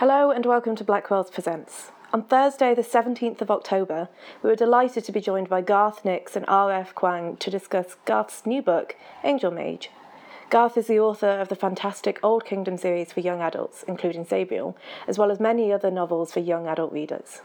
Hello 0.00 0.30
and 0.30 0.46
welcome 0.46 0.74
to 0.76 0.82
Blackwell's 0.82 1.30
Presents. 1.30 1.92
On 2.14 2.22
Thursday, 2.22 2.74
the 2.74 2.80
17th 2.80 3.42
of 3.42 3.50
October, 3.50 4.08
we 4.42 4.48
were 4.48 4.56
delighted 4.56 5.04
to 5.04 5.12
be 5.12 5.20
joined 5.20 5.50
by 5.50 5.60
Garth 5.60 6.06
Nix 6.06 6.34
and 6.36 6.46
R.F. 6.48 6.94
Kuang 6.94 7.38
to 7.38 7.50
discuss 7.50 7.96
Garth's 8.06 8.46
new 8.46 8.62
book, 8.62 8.96
Angel 9.22 9.50
Mage. 9.50 9.90
Garth 10.48 10.78
is 10.78 10.86
the 10.86 10.98
author 10.98 11.28
of 11.28 11.50
the 11.50 11.54
fantastic 11.54 12.18
Old 12.22 12.46
Kingdom 12.46 12.78
series 12.78 13.12
for 13.12 13.20
young 13.20 13.42
adults, 13.42 13.84
including 13.86 14.24
Sabriel, 14.24 14.74
as 15.06 15.18
well 15.18 15.30
as 15.30 15.38
many 15.38 15.70
other 15.70 15.90
novels 15.90 16.32
for 16.32 16.40
young 16.40 16.66
adult 16.66 16.94
readers. 16.94 17.42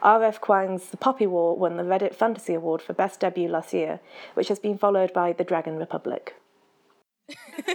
R.F. 0.00 0.40
Kuang's 0.40 0.88
The 0.88 0.96
Poppy 0.96 1.26
War 1.26 1.54
won 1.54 1.76
the 1.76 1.82
Reddit 1.82 2.14
Fantasy 2.14 2.54
Award 2.54 2.80
for 2.80 2.94
Best 2.94 3.20
Debut 3.20 3.46
last 3.46 3.74
year, 3.74 4.00
which 4.32 4.48
has 4.48 4.58
been 4.58 4.78
followed 4.78 5.12
by 5.12 5.34
The 5.34 5.44
Dragon 5.44 5.76
Republic. 5.76 6.34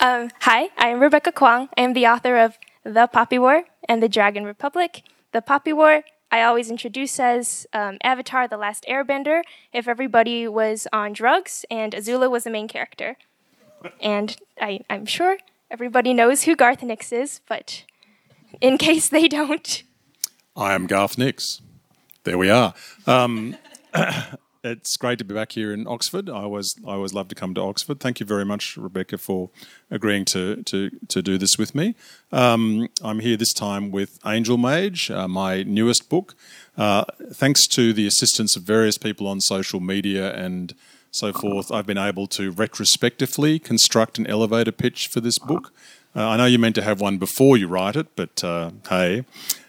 um, 0.00 0.30
hi, 0.40 0.70
I 0.78 0.88
am 0.88 1.00
Rebecca 1.00 1.32
Kuang. 1.32 1.68
I 1.76 1.82
am 1.82 1.92
the 1.92 2.06
author 2.06 2.38
of 2.38 2.56
The 2.88 3.06
Poppy 3.06 3.38
War 3.38 3.64
and 3.86 4.02
The 4.02 4.08
Dragon 4.08 4.44
Republic. 4.44 5.02
The 5.32 5.42
Poppy 5.42 5.74
War 5.74 6.04
I 6.30 6.42
always 6.42 6.70
introduce 6.70 7.20
as 7.20 7.66
um, 7.74 7.98
Avatar 8.02 8.48
The 8.48 8.56
Last 8.56 8.86
Airbender 8.88 9.42
if 9.74 9.86
everybody 9.86 10.48
was 10.48 10.88
on 10.90 11.12
drugs 11.12 11.66
and 11.70 11.92
Azula 11.92 12.30
was 12.30 12.44
the 12.44 12.50
main 12.50 12.66
character. 12.66 13.16
And 14.00 14.36
I, 14.58 14.80
I'm 14.88 15.04
sure 15.04 15.36
everybody 15.70 16.14
knows 16.14 16.44
who 16.44 16.56
Garth 16.56 16.82
Nix 16.82 17.12
is, 17.12 17.42
but 17.46 17.84
in 18.60 18.78
case 18.88 19.10
they 19.10 19.28
don't. 19.28 19.82
I 20.56 20.74
am 20.74 20.86
Garth 20.86 21.18
Nix. 21.18 21.60
There 22.24 22.38
we 22.38 22.48
are. 22.48 22.72
Um, 23.06 23.56
it's 24.64 24.96
great 24.96 25.18
to 25.18 25.24
be 25.24 25.34
back 25.34 25.52
here 25.52 25.72
in 25.72 25.86
Oxford. 25.86 26.28
I 26.28 26.42
always 26.42 26.74
I 26.86 26.92
always 26.92 27.12
love 27.12 27.28
to 27.28 27.34
come 27.34 27.54
to 27.54 27.60
Oxford. 27.60 28.00
Thank 28.00 28.20
you 28.20 28.26
very 28.26 28.44
much, 28.44 28.76
Rebecca, 28.76 29.18
for 29.18 29.50
agreeing 29.90 30.24
to 30.26 30.62
to 30.64 30.90
to 31.08 31.22
do 31.22 31.38
this 31.38 31.56
with 31.58 31.74
me. 31.74 31.94
Um, 32.32 32.88
I'm 33.02 33.20
here 33.20 33.36
this 33.36 33.52
time 33.52 33.90
with 33.90 34.18
Angel 34.26 34.56
Mage, 34.56 35.10
uh, 35.10 35.28
my 35.28 35.62
newest 35.62 36.08
book. 36.08 36.34
Uh, 36.76 37.04
thanks 37.32 37.66
to 37.68 37.92
the 37.92 38.06
assistance 38.06 38.56
of 38.56 38.62
various 38.62 38.98
people 38.98 39.26
on 39.26 39.40
social 39.40 39.80
media 39.80 40.32
and 40.34 40.74
so 41.10 41.32
forth, 41.32 41.72
I've 41.72 41.86
been 41.86 41.98
able 41.98 42.26
to 42.28 42.50
retrospectively 42.50 43.58
construct 43.58 44.18
an 44.18 44.26
elevator 44.26 44.72
pitch 44.72 45.08
for 45.08 45.20
this 45.20 45.38
book. 45.38 45.72
Uh, 46.14 46.28
I 46.28 46.36
know 46.36 46.44
you're 46.44 46.60
meant 46.60 46.74
to 46.74 46.82
have 46.82 47.00
one 47.00 47.16
before 47.16 47.56
you 47.56 47.66
write 47.66 47.96
it, 47.96 48.08
but 48.14 48.44
uh, 48.44 48.70
hey 48.88 49.24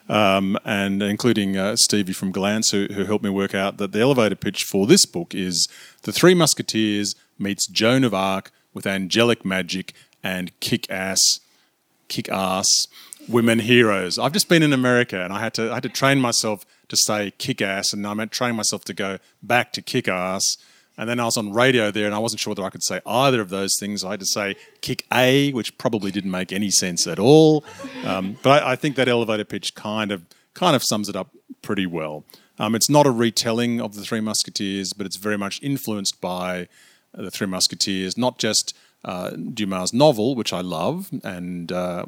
um, 0.09 0.57
and 0.65 1.01
including 1.03 1.55
uh, 1.55 1.75
Stevie 1.77 2.13
from 2.13 2.31
Glance, 2.31 2.71
who, 2.71 2.87
who 2.87 3.05
helped 3.05 3.23
me 3.23 3.29
work 3.29 3.53
out 3.53 3.77
that 3.77 3.91
the 3.91 4.01
elevator 4.01 4.35
pitch 4.35 4.63
for 4.63 4.87
this 4.87 5.05
book 5.05 5.35
is 5.35 5.67
The 6.01 6.11
Three 6.11 6.33
Musketeers 6.33 7.15
meets 7.37 7.67
Joan 7.67 8.03
of 8.03 8.13
Arc 8.13 8.51
with 8.73 8.87
angelic 8.87 9.45
magic 9.45 9.93
and 10.23 10.57
kick 10.59 10.89
ass, 10.89 11.19
kick 12.07 12.27
ass 12.29 12.67
women 13.27 13.59
heroes. 13.59 14.17
I've 14.17 14.33
just 14.33 14.49
been 14.49 14.63
in 14.63 14.73
America 14.73 15.23
and 15.23 15.31
I 15.31 15.39
had 15.39 15.53
to 15.53 15.69
I 15.71 15.75
had 15.75 15.83
to 15.83 15.89
train 15.89 16.19
myself 16.19 16.65
to 16.87 16.97
say 16.97 17.31
kick 17.37 17.61
ass, 17.61 17.93
and 17.93 18.05
I 18.05 18.13
meant 18.15 18.31
train 18.31 18.55
myself 18.55 18.83
to 18.85 18.93
go 18.93 19.19
back 19.43 19.71
to 19.73 19.81
kick 19.81 20.07
ass 20.07 20.57
and 20.99 21.09
then 21.09 21.17
I 21.17 21.23
was 21.23 21.37
on 21.37 21.53
radio 21.53 21.91
there, 21.91 22.05
and 22.05 22.13
I 22.13 22.19
wasn't 22.19 22.41
sure 22.41 22.51
whether 22.51 22.63
I 22.63 22.69
could 22.69 22.83
say 22.83 22.99
either 23.05 23.39
of 23.39 23.47
those 23.47 23.71
things. 23.79 24.03
I 24.03 24.11
had 24.11 24.19
to 24.19 24.25
say 24.25 24.57
kick 24.81 25.05
A, 25.13 25.53
which 25.53 25.77
probably 25.77 26.11
didn't 26.11 26.29
make 26.29 26.51
any 26.51 26.69
sense 26.69 27.07
at 27.07 27.17
all. 27.17 27.63
Um, 28.03 28.37
but 28.43 28.61
I, 28.61 28.73
I, 28.73 28.75
think 28.75 28.97
that 28.97 29.07
elevator 29.07 29.45
pitch 29.45 29.75
kind 29.75 30.11
of 30.11 30.25
kind 30.53 30.75
of 30.75 30.83
sums 30.83 31.07
it 31.07 31.15
up 31.15 31.29
pretty 31.61 31.85
well. 31.85 32.25
Um, 32.59 32.75
it's 32.75 32.89
not 32.89 33.07
a 33.07 33.11
retelling 33.11 33.79
of 33.79 33.95
the 33.95 34.01
Three 34.01 34.19
Musketeers, 34.19 34.91
but 34.91 35.05
it's 35.05 35.15
very 35.15 35.37
much 35.37 35.63
influenced 35.63 36.19
by 36.19 36.67
the 37.13 37.31
Three 37.31 37.47
Musketeers, 37.47 38.17
not 38.17 38.37
just 38.37 38.75
uh, 39.05 39.29
Dumas' 39.29 39.93
novel, 39.93 40.35
which 40.35 40.51
I 40.51 40.59
love 40.59 41.09
and 41.23 41.71
uh, 41.71 42.07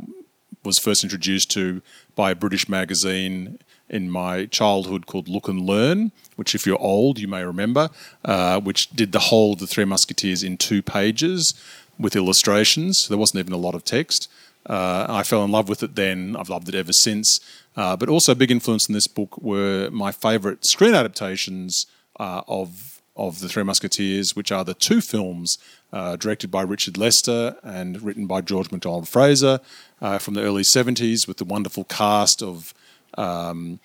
was 0.66 0.78
first 0.80 1.06
introduced 1.06 1.50
to 1.52 1.82
by 2.18 2.32
a 2.32 2.36
British 2.36 2.68
magazine 2.68 3.58
in 3.92 4.10
my 4.10 4.46
childhood 4.46 5.06
called 5.06 5.28
Look 5.28 5.48
and 5.48 5.62
Learn, 5.62 6.12
which, 6.38 6.56
if 6.56 6.66
you're 6.66 6.82
old, 6.82 7.20
you 7.20 7.28
may 7.28 7.44
remember, 7.44 7.90
uh, 8.26 8.60
which 8.60 8.90
did 8.90 9.12
the 9.12 9.20
whole 9.20 9.54
of 9.54 9.60
the 9.60 9.68
Three 9.68 9.86
Musketeers 9.86 10.42
in 10.42 10.58
two 10.58 10.82
pages 10.82 11.54
with 12.00 12.16
illustrations. 12.16 13.08
There 13.10 13.18
wasn't 13.18 13.42
even 13.42 13.54
a 13.54 13.58
lot 13.58 13.76
of 13.76 13.84
text. 13.84 14.30
Uh, 14.66 15.06
I 15.10 15.24
fell 15.24 15.44
in 15.44 15.52
love 15.52 15.68
with 15.68 15.84
it 15.84 15.96
then. 15.96 16.36
I've 16.40 16.50
loved 16.50 16.70
it 16.70 16.76
ever 16.76 16.94
since. 16.94 17.40
Uh, 17.76 17.98
but 17.98 18.10
also, 18.10 18.32
a 18.32 18.36
big 18.36 18.50
influence 18.50 18.88
in 18.88 18.94
this 18.94 19.08
book 19.08 19.38
were 19.38 19.90
my 19.92 20.12
favourite 20.12 20.66
screen 20.66 20.96
adaptations 20.96 21.86
uh, 22.20 22.42
of 22.48 23.02
of 23.18 23.40
the 23.40 23.50
Three 23.50 23.64
Musketeers, 23.64 24.38
which 24.38 24.54
are 24.54 24.64
the 24.64 24.74
two 24.74 25.02
films 25.02 25.58
uh, 25.92 26.16
directed 26.16 26.50
by 26.50 26.62
Richard 26.62 26.98
Lester 26.98 27.58
and 27.62 28.02
written 28.02 28.26
by 28.26 28.40
George 28.40 28.72
MacDonald 28.72 29.10
Fraser 29.10 29.60
uh, 30.02 30.18
from 30.18 30.34
the 30.34 30.42
early 30.42 30.64
70s, 30.64 31.28
with 31.28 31.38
the 31.38 31.44
wonderful 31.44 31.84
cast 31.84 32.42
of 32.42 32.74
um, 33.18 33.80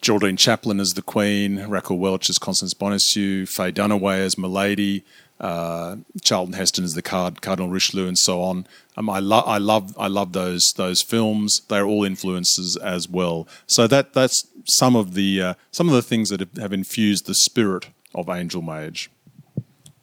Geraldine 0.00 0.36
Chaplin 0.36 0.80
as 0.80 0.90
the 0.90 1.02
Queen, 1.02 1.66
Raquel 1.66 1.98
Welch 1.98 2.30
as 2.30 2.38
Constance 2.38 2.74
Bonacieux, 2.74 3.46
Faye 3.46 3.72
Dunaway 3.72 4.18
as 4.18 4.38
Milady, 4.38 5.04
uh, 5.40 5.96
Charlton 6.22 6.54
Heston 6.54 6.84
as 6.84 6.94
the 6.94 7.02
Card, 7.02 7.42
Cardinal 7.42 7.70
Richelieu, 7.70 8.06
and 8.06 8.18
so 8.18 8.42
on. 8.42 8.66
Um, 8.96 9.08
I, 9.08 9.18
lo- 9.18 9.44
I 9.46 9.58
love 9.58 9.96
I 9.98 10.08
love 10.08 10.32
those 10.32 10.72
those 10.76 11.02
films. 11.02 11.62
They're 11.68 11.86
all 11.86 12.04
influences 12.04 12.76
as 12.76 13.08
well. 13.08 13.46
So 13.66 13.86
that 13.86 14.14
that's 14.14 14.46
some 14.68 14.96
of 14.96 15.14
the 15.14 15.42
uh, 15.42 15.54
some 15.70 15.88
of 15.88 15.94
the 15.94 16.02
things 16.02 16.30
that 16.30 16.40
have 16.58 16.72
infused 16.72 17.26
the 17.26 17.34
spirit 17.34 17.88
of 18.14 18.28
Angel 18.28 18.62
Mage. 18.62 19.10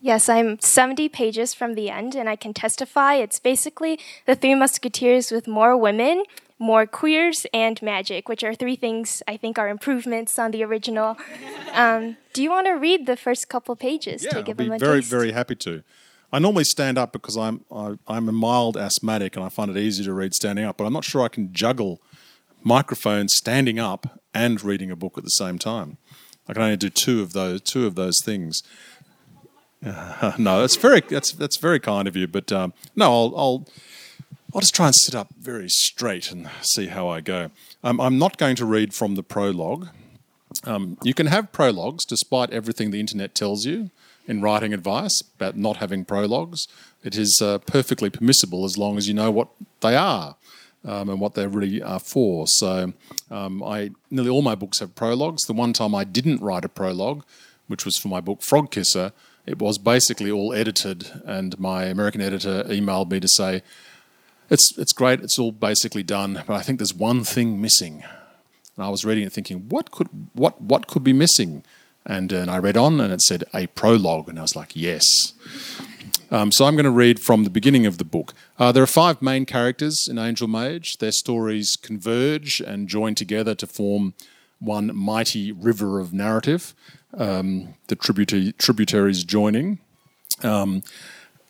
Yes, 0.01 0.29
I'm 0.29 0.59
70 0.59 1.09
pages 1.09 1.55
from 1.55 1.73
the 1.73 1.89
end, 1.89 2.13
and 2.13 2.29
I 2.29 2.35
can 2.35 2.53
testify 2.53 3.15
it's 3.15 3.39
basically 3.39 3.99
the 4.27 4.35
Three 4.35 4.53
Musketeers 4.53 5.31
with 5.31 5.47
more 5.47 5.75
women 5.75 6.25
more 6.57 6.85
queers 6.85 7.45
and 7.53 7.81
magic, 7.81 8.29
which 8.29 8.43
are 8.43 8.55
three 8.55 8.75
things 8.75 9.21
I 9.27 9.37
think 9.37 9.59
are 9.59 9.67
improvements 9.67 10.39
on 10.39 10.51
the 10.51 10.63
original. 10.63 11.17
Um, 11.73 12.17
do 12.33 12.41
you 12.41 12.49
want 12.49 12.67
to 12.67 12.73
read 12.73 13.05
the 13.05 13.17
first 13.17 13.49
couple 13.49 13.75
pages 13.75 14.23
yeah, 14.23 14.31
to 14.31 14.43
give 14.43 14.59
I'll 14.59 14.65
them 14.67 14.75
a 14.75 14.79
very, 14.79 14.99
taste? 14.99 15.11
very 15.11 15.31
happy 15.33 15.55
to. 15.55 15.83
I 16.31 16.39
normally 16.39 16.63
stand 16.63 16.97
up 16.97 17.11
because 17.11 17.37
I'm 17.37 17.65
I, 17.71 17.95
I'm 18.07 18.27
a 18.29 18.31
mild 18.31 18.77
asthmatic 18.77 19.35
and 19.35 19.45
I 19.45 19.49
find 19.49 19.69
it 19.69 19.77
easy 19.77 20.03
to 20.05 20.13
read 20.13 20.33
standing 20.33 20.65
up, 20.65 20.77
but 20.77 20.85
I'm 20.85 20.93
not 20.93 21.03
sure 21.03 21.21
I 21.21 21.27
can 21.27 21.53
juggle 21.53 22.01
microphones 22.63 23.33
standing 23.35 23.79
up 23.79 24.19
and 24.33 24.61
reading 24.63 24.91
a 24.91 24.95
book 24.95 25.17
at 25.17 25.23
the 25.23 25.29
same 25.29 25.59
time. 25.59 25.97
I 26.47 26.53
can 26.53 26.61
only 26.61 26.77
do 26.77 26.89
two 26.89 27.21
of 27.21 27.33
those 27.33 27.61
two 27.61 27.85
of 27.85 27.95
those 27.95 28.15
things. 28.23 28.61
Uh, 29.85 30.33
no, 30.37 30.61
that's 30.61 30.75
very 30.75 31.01
that's 31.01 31.31
that's 31.31 31.57
very 31.57 31.79
kind 31.79 32.07
of 32.07 32.15
you, 32.15 32.27
but 32.27 32.51
um, 32.51 32.73
no, 32.95 33.11
I'll, 33.13 33.33
I'll 33.37 33.67
I'll 34.55 34.61
just 34.61 34.73
try 34.73 34.85
and 34.85 34.95
sit 34.95 35.13
up 35.13 35.27
very 35.37 35.67
straight 35.67 36.31
and 36.31 36.49
see 36.61 36.87
how 36.87 37.09
I 37.09 37.19
go. 37.19 37.51
Um, 37.83 37.99
I'm 37.99 38.17
not 38.17 38.37
going 38.37 38.55
to 38.55 38.65
read 38.65 38.93
from 38.93 39.15
the 39.15 39.21
prologue. 39.21 39.89
Um, 40.63 40.97
you 41.03 41.13
can 41.13 41.27
have 41.27 41.51
prologues 41.51 42.05
despite 42.05 42.51
everything 42.51 42.91
the 42.91 43.01
internet 43.01 43.35
tells 43.35 43.65
you 43.65 43.91
in 44.29 44.41
writing 44.41 44.73
advice 44.73 45.21
about 45.35 45.57
not 45.57 45.77
having 45.77 46.05
prologues. 46.05 46.69
It 47.03 47.17
is 47.17 47.37
uh, 47.43 47.57
perfectly 47.57 48.09
permissible 48.09 48.63
as 48.63 48.77
long 48.77 48.97
as 48.97 49.09
you 49.09 49.13
know 49.13 49.29
what 49.29 49.49
they 49.81 49.93
are 49.93 50.37
um, 50.85 51.09
and 51.09 51.19
what 51.19 51.33
they 51.33 51.47
really 51.47 51.81
are 51.81 51.99
for. 51.99 52.47
So, 52.47 52.93
um, 53.29 53.61
I 53.61 53.91
nearly 54.09 54.29
all 54.29 54.41
my 54.41 54.55
books 54.55 54.79
have 54.79 54.95
prologues. 54.95 55.43
The 55.43 55.53
one 55.53 55.73
time 55.73 55.93
I 55.93 56.05
didn't 56.05 56.41
write 56.41 56.63
a 56.63 56.69
prologue, 56.69 57.25
which 57.67 57.83
was 57.83 57.97
for 57.97 58.07
my 58.07 58.21
book 58.21 58.41
Frog 58.41 58.71
Kisser, 58.71 59.11
it 59.45 59.59
was 59.59 59.77
basically 59.77 60.31
all 60.31 60.53
edited, 60.53 61.21
and 61.25 61.59
my 61.59 61.83
American 61.83 62.21
editor 62.21 62.63
emailed 62.63 63.11
me 63.11 63.19
to 63.19 63.27
say, 63.27 63.61
it's 64.49 64.77
it's 64.77 64.93
great. 64.93 65.21
It's 65.21 65.39
all 65.39 65.51
basically 65.51 66.03
done, 66.03 66.43
but 66.45 66.55
I 66.55 66.61
think 66.61 66.79
there's 66.79 66.93
one 66.93 67.23
thing 67.23 67.61
missing. 67.61 68.03
And 68.75 68.85
I 68.85 68.89
was 68.89 69.05
reading 69.05 69.23
it, 69.23 69.33
thinking, 69.33 69.69
what 69.69 69.91
could 69.91 70.09
what 70.33 70.61
what 70.61 70.87
could 70.87 71.03
be 71.03 71.13
missing? 71.13 71.63
And, 72.07 72.31
and 72.31 72.51
I 72.51 72.59
read 72.59 72.77
on, 72.77 73.01
and 73.01 73.11
it 73.11 73.21
said 73.21 73.45
a 73.51 73.65
prologue, 73.67 74.29
and 74.29 74.37
I 74.37 74.43
was 74.43 74.55
like, 74.55 74.75
yes. 74.75 75.33
Um, 76.29 76.51
so 76.51 76.65
I'm 76.65 76.75
going 76.75 76.85
to 76.85 76.91
read 76.91 77.19
from 77.19 77.45
the 77.45 77.49
beginning 77.49 77.87
of 77.87 77.97
the 77.97 78.03
book. 78.03 78.33
Uh, 78.59 78.71
there 78.71 78.83
are 78.83 78.87
five 78.87 79.23
main 79.23 79.45
characters 79.45 80.07
in 80.07 80.19
Angel 80.19 80.47
Mage. 80.47 80.97
Their 80.97 81.11
stories 81.11 81.75
converge 81.75 82.61
and 82.61 82.87
join 82.87 83.15
together 83.15 83.55
to 83.55 83.65
form 83.65 84.13
one 84.59 84.95
mighty 84.95 85.51
river 85.51 85.99
of 85.99 86.13
narrative. 86.13 86.75
Um, 87.17 87.73
the 87.87 87.95
tributaries 87.95 89.23
joining. 89.23 89.79
Um, 90.43 90.83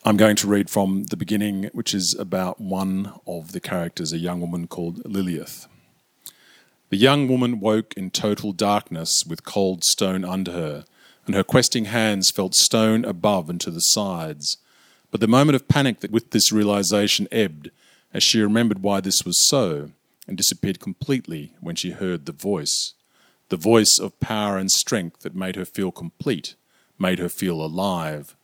I'm 0.08 0.18
going 0.18 0.36
to 0.36 0.48
read 0.48 0.70
from 0.70 1.06
the 1.06 1.18
beginning, 1.18 1.72
which 1.74 1.92
is 1.96 2.16
about 2.20 2.62
one 2.62 3.20
of 3.26 3.54
the 3.54 3.60
characters, 3.60 4.14
a 4.14 4.20
young 4.20 4.40
woman 4.40 4.68
called 4.68 5.04
Liliath. 5.04 5.66
The 6.92 6.98
young 6.98 7.28
woman 7.28 7.60
woke 7.60 7.96
in 7.98 8.12
total 8.12 8.52
darkness 8.52 9.24
with 9.28 9.46
cold 9.46 9.84
stone 9.84 10.24
under 10.24 10.52
her, 10.52 10.86
and 11.26 11.34
her 11.34 11.44
questing 11.44 11.86
hands 11.86 12.30
felt 12.30 12.54
stone 12.54 13.04
above 13.04 13.50
and 13.50 13.60
to 13.62 13.72
the 13.72 13.80
sides. 13.80 14.58
But 15.10 15.22
the 15.22 15.28
moment 15.28 15.56
of 15.56 15.68
panic 15.68 16.02
that 16.02 16.12
with 16.12 16.30
this 16.30 16.52
realization 16.52 17.28
ebbed 17.32 17.72
as 18.14 18.22
she 18.24 18.40
remembered 18.40 18.84
why 18.84 19.02
this 19.02 19.24
was 19.26 19.44
so, 19.48 19.90
and 20.28 20.38
disappeared 20.38 20.80
completely 20.80 21.54
when 21.62 21.76
she 21.76 21.90
heard 21.90 22.28
the 22.28 22.32
voice. 22.32 22.94
The 23.50 23.58
voice 23.58 23.98
of 24.00 24.20
power 24.20 24.60
and 24.60 24.70
strength 24.70 25.22
that 25.22 25.34
made 25.34 25.56
her 25.56 25.66
feel 25.66 25.92
complete, 25.92 26.54
made 27.00 27.18
her 27.18 27.28
feel 27.28 27.60
alive 27.60 28.36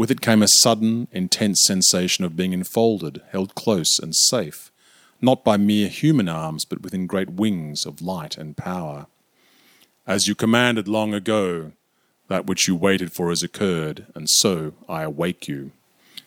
with 0.00 0.10
it 0.10 0.22
came 0.22 0.42
a 0.42 0.48
sudden, 0.62 1.06
intense 1.12 1.62
sensation 1.66 2.24
of 2.24 2.34
being 2.34 2.54
enfolded, 2.54 3.20
held 3.32 3.54
close 3.54 3.98
and 3.98 4.16
safe, 4.16 4.72
not 5.20 5.44
by 5.44 5.58
mere 5.58 5.88
human 5.88 6.26
arms, 6.26 6.64
but 6.64 6.80
within 6.80 7.06
great 7.06 7.28
wings 7.28 7.84
of 7.84 8.00
light 8.00 8.38
and 8.38 8.56
power. 8.56 9.04
As 10.06 10.26
you 10.26 10.34
commanded 10.34 10.88
long 10.88 11.12
ago, 11.12 11.72
that 12.28 12.46
which 12.46 12.66
you 12.66 12.74
waited 12.74 13.12
for 13.12 13.28
has 13.28 13.42
occurred, 13.42 14.06
and 14.14 14.26
so 14.30 14.72
I 14.88 15.02
awake 15.02 15.46
you. 15.46 15.70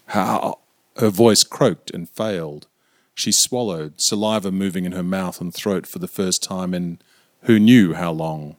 How 0.06 0.60
her 0.98 1.10
voice 1.10 1.42
croaked 1.42 1.90
and 1.90 2.08
failed. 2.08 2.68
She 3.16 3.31
swallowed, 3.31 3.96
saliva 3.98 4.52
moving 4.52 4.86
in 4.86 4.92
her 4.92 5.02
mouth 5.02 5.42
and 5.42 5.52
throat 5.52 5.88
for 5.88 5.98
the 5.98 6.08
first 6.08 6.44
time 6.44 6.76
in 6.76 7.00
who 7.46 7.58
knew 7.58 7.96
how 7.96 8.12
long. 8.12 8.56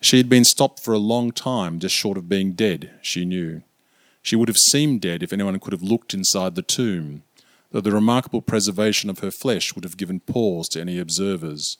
She 0.00 0.18
had 0.18 0.28
been 0.28 0.44
stopped 0.44 0.78
for 0.78 0.94
a 0.94 0.98
long 0.98 1.32
time, 1.32 1.80
just 1.80 1.96
short 1.96 2.16
of 2.16 2.28
being 2.28 2.52
dead, 2.52 2.92
she 3.02 3.24
knew. 3.24 3.64
She 4.24 4.34
would 4.34 4.48
have 4.48 4.56
seemed 4.56 5.02
dead 5.02 5.22
if 5.22 5.32
anyone 5.32 5.60
could 5.60 5.72
have 5.72 5.82
looked 5.82 6.14
inside 6.14 6.56
the 6.56 6.62
tomb, 6.62 7.22
though 7.70 7.80
the 7.80 7.92
remarkable 7.92 8.42
preservation 8.42 9.08
of 9.08 9.20
her 9.20 9.30
flesh 9.30 9.76
would 9.76 9.84
have 9.84 9.96
given 9.96 10.18
pause 10.18 10.66
to 10.70 10.80
any 10.80 10.98
observers 10.98 11.78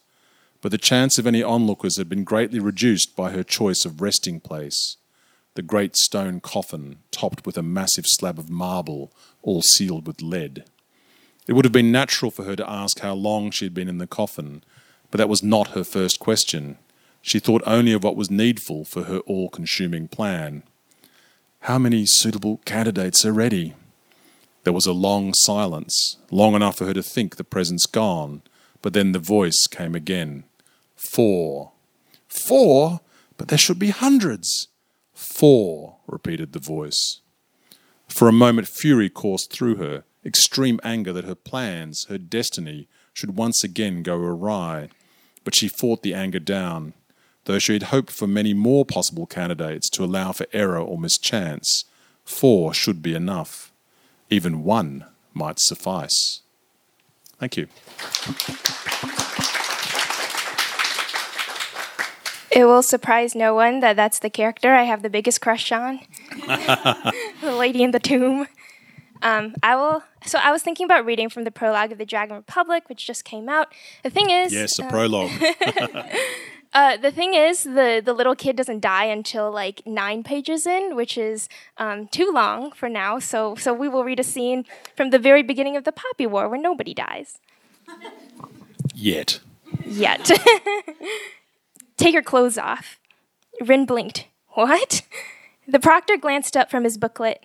but 0.65 0.71
the 0.71 0.79
chance 0.79 1.19
of 1.19 1.27
any 1.27 1.43
onlookers 1.43 1.97
had 1.97 2.09
been 2.09 2.23
greatly 2.23 2.59
reduced 2.59 3.15
by 3.15 3.29
her 3.29 3.43
choice 3.43 3.85
of 3.85 4.01
resting 4.01 4.39
place 4.39 4.97
the 5.53 5.61
great 5.61 5.95
stone 5.95 6.39
coffin 6.39 6.97
topped 7.11 7.45
with 7.45 7.55
a 7.55 7.61
massive 7.61 8.05
slab 8.07 8.39
of 8.39 8.49
marble, 8.49 9.13
all 9.43 9.61
sealed 9.61 10.05
with 10.05 10.23
lead. 10.23 10.65
It 11.47 11.53
would 11.53 11.65
have 11.65 11.71
been 11.71 11.91
natural 11.91 12.31
for 12.31 12.43
her 12.45 12.55
to 12.55 12.69
ask 12.69 12.99
how 12.99 13.13
long 13.13 13.51
she 13.51 13.63
had 13.63 13.73
been 13.75 13.87
in 13.87 13.99
the 13.99 14.07
coffin, 14.07 14.63
but 15.11 15.19
that 15.19 15.29
was 15.29 15.43
not 15.43 15.69
her 15.69 15.83
first 15.83 16.19
question. 16.19 16.77
She 17.21 17.39
thought 17.39 17.61
only 17.65 17.93
of 17.93 18.03
what 18.03 18.17
was 18.17 18.29
needful 18.29 18.83
for 18.83 19.03
her 19.03 19.19
all 19.19 19.47
consuming 19.47 20.07
plan. 20.09 20.63
How 21.65 21.79
many 21.79 22.05
suitable 22.05 22.61
candidates 22.63 23.25
are 23.25 23.33
ready? 23.33 23.73
There 24.65 24.71
was 24.71 24.85
a 24.85 24.93
long 24.93 25.33
silence, 25.33 26.17
long 26.29 26.53
enough 26.53 26.77
for 26.77 26.85
her 26.85 26.93
to 26.93 27.01
think 27.01 27.37
the 27.37 27.43
presence 27.43 27.87
gone, 27.87 28.43
but 28.83 28.93
then 28.93 29.13
the 29.13 29.17
voice 29.17 29.65
came 29.71 29.95
again. 29.95 30.43
Four. 30.95 31.71
Four? 32.27 32.99
But 33.35 33.47
there 33.47 33.57
should 33.57 33.79
be 33.79 33.89
hundreds. 33.89 34.67
Four, 35.15 35.95
repeated 36.05 36.53
the 36.53 36.59
voice. 36.59 37.21
For 38.07 38.27
a 38.27 38.31
moment, 38.31 38.67
fury 38.67 39.09
coursed 39.09 39.51
through 39.51 39.77
her, 39.77 40.03
extreme 40.23 40.79
anger 40.83 41.13
that 41.13 41.25
her 41.25 41.33
plans, 41.33 42.05
her 42.09 42.19
destiny, 42.19 42.87
should 43.11 43.37
once 43.37 43.63
again 43.63 44.03
go 44.03 44.17
awry. 44.17 44.89
But 45.43 45.55
she 45.55 45.67
fought 45.67 46.03
the 46.03 46.13
anger 46.13 46.37
down, 46.37 46.93
though 47.45 47.59
she 47.59 47.73
had 47.73 47.83
hoped 47.83 48.11
for 48.11 48.27
many 48.27 48.53
more 48.53 48.85
possible 48.85 49.25
candidates 49.25 49.89
to 49.91 50.03
allow 50.03 50.31
for 50.31 50.45
error 50.53 50.79
or 50.79 50.97
mischance. 50.97 51.85
Four 52.23 52.73
should 52.73 53.01
be 53.01 53.15
enough. 53.15 53.71
Even 54.29 54.63
one 54.63 55.05
might 55.33 55.59
suffice. 55.59 56.41
Thank 57.39 57.57
you. 57.57 57.67
It 62.51 62.63
will 62.63 62.81
surprise 62.81 63.35
no 63.35 63.53
one 63.53 63.81
that 63.81 63.97
that's 63.97 64.19
the 64.19 64.29
character 64.29 64.73
I 64.73 64.83
have 64.83 65.01
the 65.01 65.09
biggest 65.09 65.41
crush 65.41 65.71
on. 65.73 65.99
the 67.41 67.55
lady 67.57 67.83
in 67.83 67.91
the 67.91 67.99
tomb. 67.99 68.47
Um, 69.21 69.55
I 69.61 69.75
will. 69.75 70.03
So 70.25 70.39
I 70.41 70.51
was 70.51 70.61
thinking 70.61 70.85
about 70.85 71.05
reading 71.05 71.29
from 71.29 71.43
the 71.43 71.51
prologue 71.51 71.91
of 71.91 71.97
the 71.97 72.05
Dragon 72.05 72.37
Republic, 72.37 72.87
which 72.87 73.05
just 73.05 73.25
came 73.25 73.49
out. 73.49 73.73
The 74.03 74.09
thing 74.09 74.29
is, 74.29 74.53
yes, 74.53 74.79
a 74.79 74.85
uh, 74.85 74.89
prologue. 74.89 75.31
uh, 76.75 76.97
the 76.97 77.09
thing 77.09 77.33
is, 77.33 77.63
the 77.63 78.01
the 78.03 78.11
little 78.11 78.35
kid 78.35 78.57
doesn't 78.57 78.81
die 78.81 79.05
until 79.05 79.49
like 79.49 79.81
nine 79.85 80.23
pages 80.23 80.67
in, 80.67 80.93
which 80.97 81.17
is 81.17 81.47
um, 81.77 82.07
too 82.09 82.29
long 82.33 82.73
for 82.73 82.89
now. 82.89 83.17
So 83.17 83.55
so 83.55 83.73
we 83.73 83.87
will 83.87 84.03
read 84.03 84.19
a 84.19 84.23
scene 84.23 84.65
from 84.95 85.09
the 85.09 85.17
very 85.17 85.41
beginning 85.41 85.77
of 85.77 85.85
the 85.85 85.93
Poppy 85.93 86.27
War 86.27 86.49
where 86.49 86.59
nobody 86.59 86.93
dies. 86.93 87.39
Yet. 88.93 89.39
Yet. 89.85 90.29
Take 91.97 92.13
your 92.13 92.23
clothes 92.23 92.57
off. 92.57 92.99
Rin 93.61 93.85
blinked. 93.85 94.27
What? 94.49 95.01
The 95.65 95.79
proctor 95.79 96.17
glanced 96.17 96.57
up 96.57 96.69
from 96.69 96.83
his 96.83 96.97
booklet. 96.97 97.39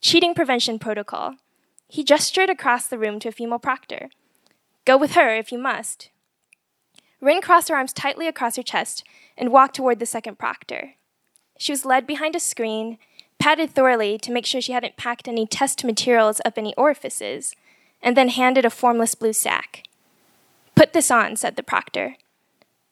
Cheating 0.00 0.34
prevention 0.34 0.80
protocol. 0.80 1.36
He 1.86 2.02
gestured 2.02 2.50
across 2.50 2.88
the 2.88 2.98
room 2.98 3.20
to 3.20 3.28
a 3.28 3.32
female 3.32 3.60
proctor. 3.60 4.10
Go 4.84 4.96
with 4.96 5.12
her 5.12 5.36
if 5.36 5.52
you 5.52 5.58
must. 5.58 6.10
Rin 7.26 7.40
crossed 7.40 7.68
her 7.70 7.74
arms 7.74 7.92
tightly 7.92 8.28
across 8.28 8.54
her 8.54 8.62
chest 8.62 9.02
and 9.36 9.50
walked 9.50 9.74
toward 9.74 9.98
the 9.98 10.06
second 10.06 10.38
proctor. 10.38 10.94
She 11.58 11.72
was 11.72 11.84
led 11.84 12.06
behind 12.06 12.36
a 12.36 12.40
screen, 12.40 12.98
patted 13.40 13.70
thoroughly 13.70 14.16
to 14.18 14.30
make 14.30 14.46
sure 14.46 14.60
she 14.60 14.70
hadn't 14.70 14.96
packed 14.96 15.26
any 15.26 15.44
test 15.44 15.82
materials 15.82 16.40
up 16.44 16.56
any 16.56 16.72
orifices, 16.76 17.52
and 18.00 18.16
then 18.16 18.28
handed 18.28 18.64
a 18.64 18.70
formless 18.70 19.16
blue 19.16 19.32
sack. 19.32 19.82
Put 20.76 20.92
this 20.92 21.10
on, 21.10 21.34
said 21.34 21.56
the 21.56 21.64
proctor. 21.64 22.14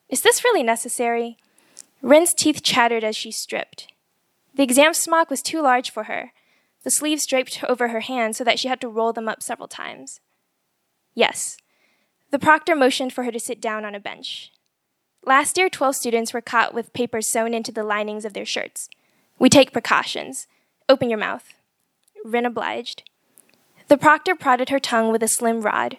Is 0.08 0.22
this 0.22 0.42
really 0.42 0.64
necessary? 0.64 1.36
Rin's 2.02 2.34
teeth 2.34 2.64
chattered 2.64 3.04
as 3.04 3.14
she 3.14 3.30
stripped. 3.30 3.86
The 4.52 4.64
exam 4.64 4.94
smock 4.94 5.30
was 5.30 5.42
too 5.42 5.62
large 5.62 5.92
for 5.92 6.04
her, 6.04 6.32
the 6.82 6.90
sleeves 6.90 7.24
draped 7.24 7.62
over 7.68 7.88
her 7.88 8.00
hands 8.00 8.38
so 8.38 8.42
that 8.42 8.58
she 8.58 8.66
had 8.66 8.80
to 8.80 8.88
roll 8.88 9.12
them 9.12 9.28
up 9.28 9.44
several 9.44 9.68
times. 9.68 10.18
Yes. 11.14 11.56
The 12.34 12.40
proctor 12.40 12.74
motioned 12.74 13.12
for 13.12 13.22
her 13.22 13.30
to 13.30 13.38
sit 13.38 13.60
down 13.60 13.84
on 13.84 13.94
a 13.94 14.00
bench. 14.00 14.50
Last 15.24 15.56
year, 15.56 15.70
12 15.70 15.94
students 15.94 16.34
were 16.34 16.40
caught 16.40 16.74
with 16.74 16.92
papers 16.92 17.30
sewn 17.30 17.54
into 17.54 17.70
the 17.70 17.84
linings 17.84 18.24
of 18.24 18.32
their 18.32 18.44
shirts. 18.44 18.88
We 19.38 19.48
take 19.48 19.72
precautions. 19.72 20.48
Open 20.88 21.08
your 21.08 21.18
mouth. 21.20 21.54
Rin 22.24 22.44
obliged. 22.44 23.08
The 23.86 23.96
proctor 23.96 24.34
prodded 24.34 24.70
her 24.70 24.80
tongue 24.80 25.12
with 25.12 25.22
a 25.22 25.28
slim 25.28 25.60
rod. 25.60 25.98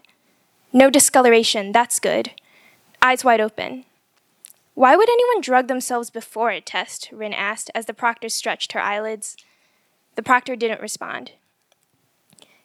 No 0.73 0.89
discoloration, 0.89 1.71
that's 1.71 2.01
good. 2.01 2.31
Eyes 3.01 3.23
wide 3.23 3.39
open. 3.39 3.85
Why 4.73 4.97
would 4.97 5.07
anyone 5.07 5.39
drug 5.39 5.69
themselves 5.69 6.09
before 6.09 6.49
a 6.49 6.59
test? 6.59 7.07
Rin 7.13 7.33
asked 7.33 7.71
as 7.73 7.85
the 7.85 7.93
proctor 7.93 8.27
stretched 8.27 8.73
her 8.73 8.81
eyelids. 8.81 9.37
The 10.15 10.21
proctor 10.21 10.57
didn't 10.57 10.81
respond. 10.81 11.31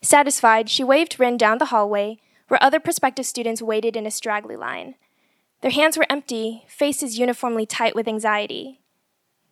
Satisfied, 0.03 0.69
she 0.69 0.83
waved 0.83 1.21
Rin 1.21 1.37
down 1.37 1.59
the 1.59 1.67
hallway, 1.67 2.19
where 2.51 2.63
other 2.63 2.81
prospective 2.81 3.25
students 3.25 3.63
waited 3.63 3.95
in 3.95 4.07
a 4.07 4.11
straggly 4.11 4.57
line. 4.57 4.97
Their 5.61 5.71
hands 5.71 5.97
were 5.97 6.07
empty, 6.11 6.65
faces 6.67 7.17
uniformly 7.17 7.65
tight 7.65 7.95
with 7.95 8.09
anxiety. 8.09 8.81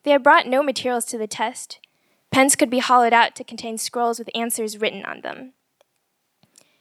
They 0.02 0.10
had 0.10 0.24
brought 0.24 0.48
no 0.48 0.64
materials 0.64 1.04
to 1.06 1.18
the 1.18 1.28
test. 1.28 1.78
Pens 2.32 2.56
could 2.56 2.68
be 2.68 2.80
hollowed 2.80 3.12
out 3.12 3.36
to 3.36 3.44
contain 3.44 3.78
scrolls 3.78 4.18
with 4.18 4.28
answers 4.34 4.78
written 4.78 5.04
on 5.04 5.20
them. 5.20 5.52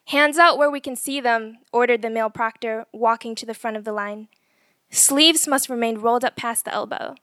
Hands 0.05 0.35
out 0.39 0.57
where 0.57 0.71
we 0.71 0.79
can 0.79 0.95
see 0.95 1.21
them, 1.21 1.59
ordered 1.71 2.01
the 2.01 2.09
male 2.09 2.31
proctor, 2.31 2.85
walking 2.91 3.35
to 3.35 3.45
the 3.45 3.53
front 3.53 3.77
of 3.77 3.83
the 3.83 3.93
line. 3.93 4.27
Sleeves 4.89 5.47
must 5.47 5.69
remain 5.69 5.99
rolled 5.99 6.25
up 6.25 6.35
past 6.35 6.65
the 6.65 6.73
elbow. 6.73 7.13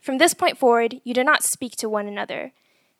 From 0.00 0.18
this 0.18 0.34
point 0.34 0.58
forward, 0.58 1.00
you 1.04 1.14
do 1.14 1.22
not 1.22 1.44
speak 1.44 1.76
to 1.76 1.88
one 1.88 2.08
another. 2.08 2.50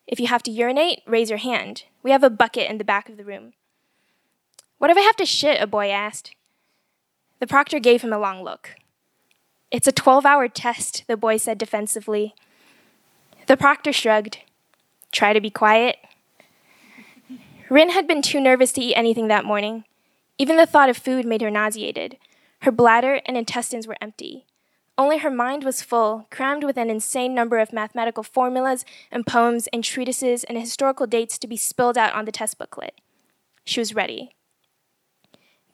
If 0.06 0.20
you 0.20 0.28
have 0.28 0.44
to 0.44 0.52
urinate, 0.52 1.00
raise 1.08 1.28
your 1.28 1.40
hand. 1.40 1.86
We 2.04 2.12
have 2.12 2.22
a 2.22 2.30
bucket 2.30 2.70
in 2.70 2.78
the 2.78 2.84
back 2.84 3.08
of 3.08 3.16
the 3.16 3.24
room. 3.24 3.54
What 4.84 4.90
if 4.90 4.98
I 4.98 5.00
have 5.00 5.16
to 5.16 5.24
shit? 5.24 5.62
a 5.62 5.66
boy 5.66 5.88
asked. 5.88 6.34
The 7.40 7.46
proctor 7.46 7.78
gave 7.78 8.02
him 8.02 8.12
a 8.12 8.18
long 8.18 8.44
look. 8.44 8.76
It's 9.70 9.86
a 9.86 9.92
12 9.92 10.26
hour 10.26 10.46
test, 10.46 11.04
the 11.06 11.16
boy 11.16 11.38
said 11.38 11.56
defensively. 11.56 12.34
The 13.46 13.56
proctor 13.56 13.94
shrugged. 13.94 14.40
Try 15.10 15.32
to 15.32 15.40
be 15.40 15.48
quiet. 15.48 15.96
Rin 17.70 17.92
had 17.92 18.06
been 18.06 18.20
too 18.20 18.38
nervous 18.40 18.72
to 18.72 18.82
eat 18.82 18.94
anything 18.94 19.28
that 19.28 19.46
morning. 19.46 19.84
Even 20.36 20.58
the 20.58 20.66
thought 20.66 20.90
of 20.90 20.98
food 20.98 21.24
made 21.24 21.40
her 21.40 21.50
nauseated. 21.50 22.18
Her 22.60 22.70
bladder 22.70 23.22
and 23.24 23.38
intestines 23.38 23.86
were 23.86 23.96
empty. 24.02 24.44
Only 24.98 25.16
her 25.16 25.30
mind 25.30 25.64
was 25.64 25.80
full, 25.80 26.26
crammed 26.30 26.62
with 26.62 26.76
an 26.76 26.90
insane 26.90 27.34
number 27.34 27.56
of 27.56 27.72
mathematical 27.72 28.22
formulas 28.22 28.84
and 29.10 29.26
poems 29.26 29.66
and 29.72 29.82
treatises 29.82 30.44
and 30.44 30.58
historical 30.58 31.06
dates 31.06 31.38
to 31.38 31.48
be 31.48 31.56
spilled 31.56 31.96
out 31.96 32.12
on 32.12 32.26
the 32.26 32.32
test 32.32 32.58
booklet. 32.58 33.00
She 33.64 33.80
was 33.80 33.94
ready. 33.94 34.34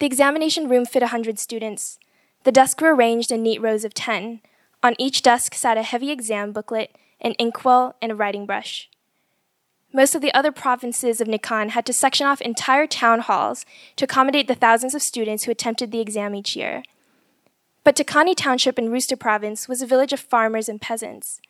The 0.01 0.07
examination 0.07 0.67
room 0.67 0.87
fit 0.87 1.03
a 1.03 1.09
hundred 1.09 1.39
students. 1.39 1.99
The 2.45 2.53
desks 2.53 2.83
were 2.83 2.95
arranged 2.95 3.31
in 3.31 3.43
neat 3.43 3.61
rows 3.61 3.85
of 3.85 3.93
ten. 3.93 4.41
On 4.83 4.95
each 4.99 5.21
desk 5.21 5.55
sat 5.55 5.77
a 5.77 5.83
heavy 5.83 6.11
exam 6.11 6.53
booklet, 6.53 6.97
an 7.21 7.35
inkwell, 7.39 7.95
and 8.01 8.11
a 8.11 8.15
writing 8.15 8.47
brush. 8.47 8.89
Most 9.93 10.15
of 10.15 10.23
the 10.23 10.33
other 10.33 10.53
provinces 10.53 11.21
of 11.21 11.29
Nikan 11.29 11.71
had 11.71 11.85
to 11.85 11.93
section 11.93 12.27
off 12.27 12.41
entire 12.41 12.87
town 12.87 13.21
halls 13.21 13.67
to 13.97 14.07
accommodate 14.07 14.49
the 14.49 14.55
thousands 14.55 14.95
of 14.95 15.03
students 15.03 15.45
who 15.45 15.51
attempted 15.51 15.93
the 15.93 16.01
exam 16.01 16.35
each 16.35 16.57
year. 16.57 16.83
But 17.85 17.95
Tikany 17.95 18.35
Township 18.35 18.79
in 18.79 18.91
Rooster 18.91 19.17
Province 19.17 19.69
was 19.69 19.83
a 19.83 19.87
village 19.87 20.15
of 20.15 20.21
farmers 20.21 20.71
and 20.71 20.81
peasants. 20.81 21.43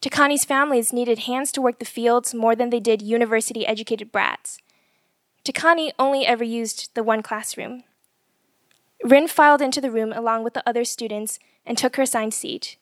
Tikany's 0.00 0.44
families 0.44 0.92
needed 0.92 1.20
hands 1.20 1.52
to 1.52 1.62
work 1.62 1.78
the 1.78 1.84
fields 1.84 2.34
more 2.34 2.56
than 2.56 2.70
they 2.70 2.80
did 2.80 3.00
university 3.00 3.64
educated 3.64 4.10
brats. 4.10 4.58
Tikany 5.44 5.92
only 6.00 6.26
ever 6.26 6.42
used 6.42 6.92
the 6.94 7.04
one 7.04 7.22
classroom. 7.22 7.84
Rin 9.02 9.26
filed 9.26 9.60
into 9.60 9.80
the 9.80 9.90
room 9.90 10.12
along 10.12 10.44
with 10.44 10.54
the 10.54 10.66
other 10.68 10.84
students 10.84 11.38
and 11.66 11.76
took 11.76 11.96
her 11.96 12.02
assigned 12.02 12.34
seat. 12.34 12.76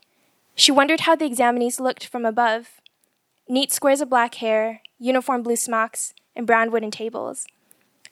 She 0.54 0.72
wondered 0.72 1.00
how 1.00 1.16
the 1.16 1.24
examinees 1.28 1.80
looked 1.80 2.06
from 2.06 2.26
above. 2.26 2.80
Neat 3.48 3.72
squares 3.72 4.00
of 4.00 4.10
black 4.10 4.34
hair, 4.36 4.82
uniform 4.98 5.42
blue 5.42 5.56
smocks, 5.56 6.12
and 6.36 6.46
brown 6.46 6.70
wooden 6.70 6.90
tables. 6.90 7.46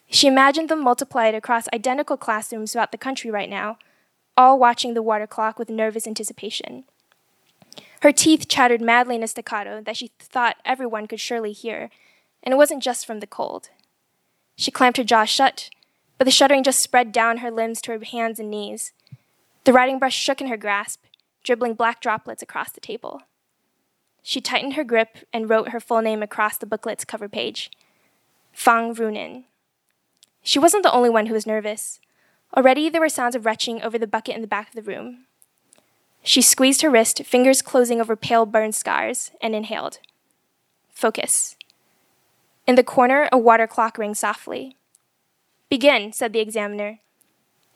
She 0.09 0.27
imagined 0.27 0.71
them 0.71 0.83
multiplied 0.83 1.35
across 1.35 1.69
identical 1.73 2.17
classrooms 2.17 2.73
throughout 2.73 2.93
the 2.93 2.99
country 2.99 3.31
right 3.31 3.51
now, 3.51 3.79
all 4.37 4.59
watching 4.59 4.95
the 4.95 5.03
water 5.03 5.27
clock 5.27 5.59
with 5.59 5.69
nervous 5.69 6.07
anticipation. 6.07 6.85
Her 8.01 8.13
teeth 8.13 8.49
chattered 8.49 8.81
madly 8.81 9.17
in 9.17 9.23
a 9.23 9.29
staccato 9.29 9.83
that 9.83 9.97
she 9.97 10.13
thought 10.19 10.57
everyone 10.65 11.07
could 11.07 11.21
surely 11.21 11.53
hear, 11.53 11.91
and 12.43 12.55
it 12.55 12.57
wasn't 12.57 12.83
just 12.83 13.05
from 13.05 13.21
the 13.21 13.27
cold. 13.27 13.71
She 14.57 14.71
clamped 14.71 14.97
her 14.97 15.05
jaw 15.05 15.25
shut, 15.25 15.69
but 16.19 16.25
the 16.25 16.31
shuddering 16.31 16.65
just 16.65 16.83
spread 16.83 17.13
down 17.13 17.39
her 17.39 17.51
limbs 17.51 17.81
to 17.83 17.93
her 17.93 18.05
hands 18.05 18.39
and 18.39 18.51
knees. 18.51 18.93
The 19.65 19.73
writing 19.73 19.99
brush 19.99 20.17
shook 20.17 20.41
in 20.41 20.49
her 20.49 20.57
grasp, 20.57 21.05
dribbling 21.45 21.75
black 21.75 22.01
droplets 22.01 22.43
across 22.43 22.73
the 22.73 22.81
table. 22.81 23.23
She 24.23 24.41
tightened 24.41 24.75
her 24.75 24.85
grip 24.85 25.19
and 25.33 25.49
wrote 25.49 25.71
her 25.71 25.81
full 25.81 26.03
name 26.03 26.23
across 26.23 26.59
the 26.59 26.67
booklet's 26.67 27.05
cover 27.05 27.29
page 27.29 27.71
Fang 28.53 28.95
Runin. 28.95 29.45
She 30.43 30.59
wasn't 30.59 30.83
the 30.83 30.93
only 30.93 31.11
one 31.11 31.27
who 31.27 31.35
was 31.35 31.47
nervous. 31.47 32.01
Already 32.57 32.89
there 32.89 33.01
were 33.01 33.09
sounds 33.09 33.37
of 33.37 33.47
retching 33.47 33.83
over 33.83 33.99
the 33.99 34.07
bucket 34.07 34.35
in 34.35 34.41
the 34.41 34.49
back 34.49 34.69
of 34.69 34.75
the 34.75 34.83
room. 34.83 35.27
She 36.23 36.43
squeezed 36.43 36.83
her 36.83 36.91
wrist, 36.91 37.23
fingers 37.25 37.63
closing 37.63 38.01
over 38.01 38.17
pale 38.17 38.47
burn 38.47 38.73
scars, 38.73 39.31
and 39.41 39.55
inhaled. 39.55 39.99
Focus. 40.91 41.57
In 42.67 42.75
the 42.75 42.83
corner, 42.83 43.29
a 43.31 43.39
water 43.39 43.67
clock 43.67 43.99
rang 43.99 44.15
softly. 44.15 44.77
Begin, 45.69 46.13
said 46.15 46.33
the 46.33 46.41
examiner. 46.41 47.01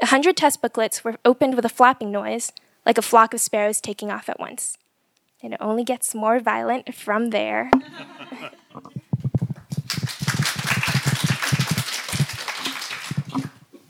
A 0.01 0.07
hundred 0.07 0.37
test 0.37 0.63
booklets 0.63 1.05
were 1.05 1.19
opened 1.25 1.55
with 1.55 1.67
a 1.67 1.69
flapping 1.69 2.11
noise, 2.11 2.51
like 2.87 2.97
a 2.97 3.03
flock 3.03 3.35
of 3.35 3.41
sparrows 3.41 3.81
taking 3.81 4.11
off 4.11 4.31
at 4.31 4.41
once. 4.41 4.79
And 5.43 5.53
it 5.53 5.61
only 5.61 5.85
gets 5.85 6.15
more 6.15 6.41
violent 6.41 6.95
from 6.95 7.31
there. 7.31 7.71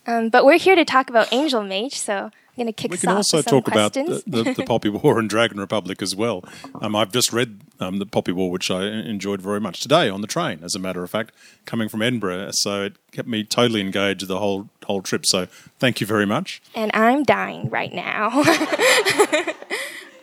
um, 0.06 0.30
but 0.30 0.44
we're 0.44 0.58
here 0.58 0.74
to 0.74 0.84
talk 0.84 1.08
about 1.08 1.32
Angel 1.32 1.62
Mage, 1.62 1.96
so 1.96 2.32
I'm 2.52 2.64
going 2.64 2.66
to 2.66 2.72
kick 2.74 2.90
We 2.90 2.98
can 2.98 3.08
also 3.08 3.40
talk 3.40 3.66
about 3.66 3.94
the, 3.94 4.22
the, 4.26 4.42
the 4.52 4.64
Poppy 4.66 4.90
War 4.90 5.18
and 5.18 5.28
Dragon 5.28 5.58
Republic 5.58 6.02
as 6.02 6.14
well. 6.14 6.44
Um, 6.82 6.94
I've 6.94 7.10
just 7.10 7.32
read 7.32 7.62
um, 7.80 7.98
the 7.98 8.04
Poppy 8.04 8.32
War, 8.32 8.50
which 8.50 8.70
I 8.70 8.84
enjoyed 8.84 9.40
very 9.40 9.58
much 9.58 9.80
today 9.80 10.10
on 10.10 10.20
the 10.20 10.26
train, 10.26 10.60
as 10.62 10.74
a 10.74 10.78
matter 10.78 11.02
of 11.02 11.10
fact, 11.10 11.34
coming 11.64 11.88
from 11.88 12.02
Edinburgh. 12.02 12.50
So 12.52 12.82
it 12.82 12.96
kept 13.10 13.26
me 13.26 13.42
totally 13.42 13.80
engaged 13.80 14.28
the 14.28 14.38
whole 14.38 14.68
whole 14.84 15.00
trip. 15.00 15.24
So 15.24 15.46
thank 15.78 16.00
you 16.02 16.06
very 16.06 16.26
much. 16.26 16.60
and 16.74 16.90
I'm 16.92 17.22
dying 17.22 17.70
right 17.70 17.92
now. 17.92 18.42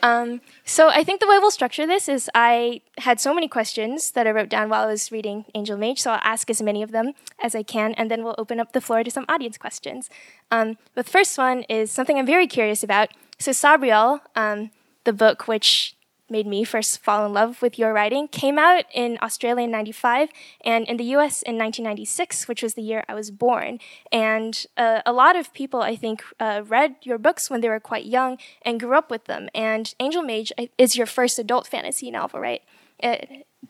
um, 0.02 0.42
so 0.66 0.90
I 0.90 1.04
think 1.04 1.20
the 1.20 1.28
way 1.28 1.38
we'll 1.40 1.52
structure 1.52 1.86
this 1.86 2.08
is 2.08 2.30
I 2.34 2.82
had 3.00 3.20
so 3.20 3.34
many 3.34 3.48
questions 3.48 4.12
that 4.12 4.28
I 4.28 4.32
wrote 4.32 4.50
down 4.50 4.70
while 4.70 4.84
I 4.84 4.92
was 4.92 5.12
reading 5.12 5.46
Angel 5.54 5.78
Mage, 5.78 6.00
so 6.00 6.12
I'll 6.12 6.22
ask 6.24 6.50
as 6.50 6.62
many 6.62 6.82
of 6.84 6.92
them 6.92 7.14
as 7.44 7.56
I 7.56 7.64
can, 7.64 7.94
and 7.94 8.10
then 8.10 8.24
we'll 8.24 8.36
open 8.38 8.60
up 8.60 8.74
the 8.74 8.82
floor 8.82 9.04
to 9.04 9.12
some 9.12 9.26
audience 9.28 9.58
questions. 9.58 10.10
Um, 10.52 10.78
the 10.96 11.04
first 11.04 11.38
one 11.38 11.64
is 11.64 11.92
something 11.92 12.18
I'm 12.18 12.26
very 12.26 12.48
curious 12.48 12.84
about. 12.84 13.10
So 13.38 13.52
Sabriel, 13.52 14.22
um, 14.36 14.72
the 15.04 15.14
book 15.14 15.48
which 15.48 15.96
made 16.30 16.48
me 16.48 16.64
first 16.64 17.00
fall 17.04 17.26
in 17.26 17.34
love 17.34 17.62
with 17.62 17.78
your 17.78 17.94
writing, 17.94 18.28
came 18.28 18.58
out 18.58 18.86
in 18.94 19.18
Australia 19.22 19.66
in 19.66 19.72
95 19.72 20.30
and 20.64 20.88
in 20.88 20.98
the 20.98 21.04
US 21.16 21.42
in 21.42 21.58
1996, 21.58 22.48
which 22.48 22.64
was 22.64 22.74
the 22.74 22.82
year 22.82 23.04
I 23.08 23.16
was 23.16 23.32
born. 23.32 23.80
And 24.12 24.66
uh, 24.78 25.02
a 25.06 25.14
lot 25.14 25.36
of 25.36 25.54
people, 25.54 25.82
I 25.82 25.96
think, 25.96 26.24
uh, 26.40 26.64
read 26.66 26.96
your 27.04 27.18
books 27.18 27.50
when 27.50 27.62
they 27.62 27.70
were 27.70 27.80
quite 27.80 28.06
young 28.06 28.38
and 28.62 28.80
grew 28.80 28.98
up 28.98 29.10
with 29.10 29.26
them. 29.26 29.50
And 29.54 29.94
Angel 30.00 30.22
Mage 30.22 30.52
uh, 30.58 30.66
is 30.78 30.96
your 30.96 31.06
first 31.06 31.40
adult 31.40 31.68
fantasy 31.68 32.12
novel, 32.12 32.40
right? 32.40 32.62
Uh, 33.02 33.18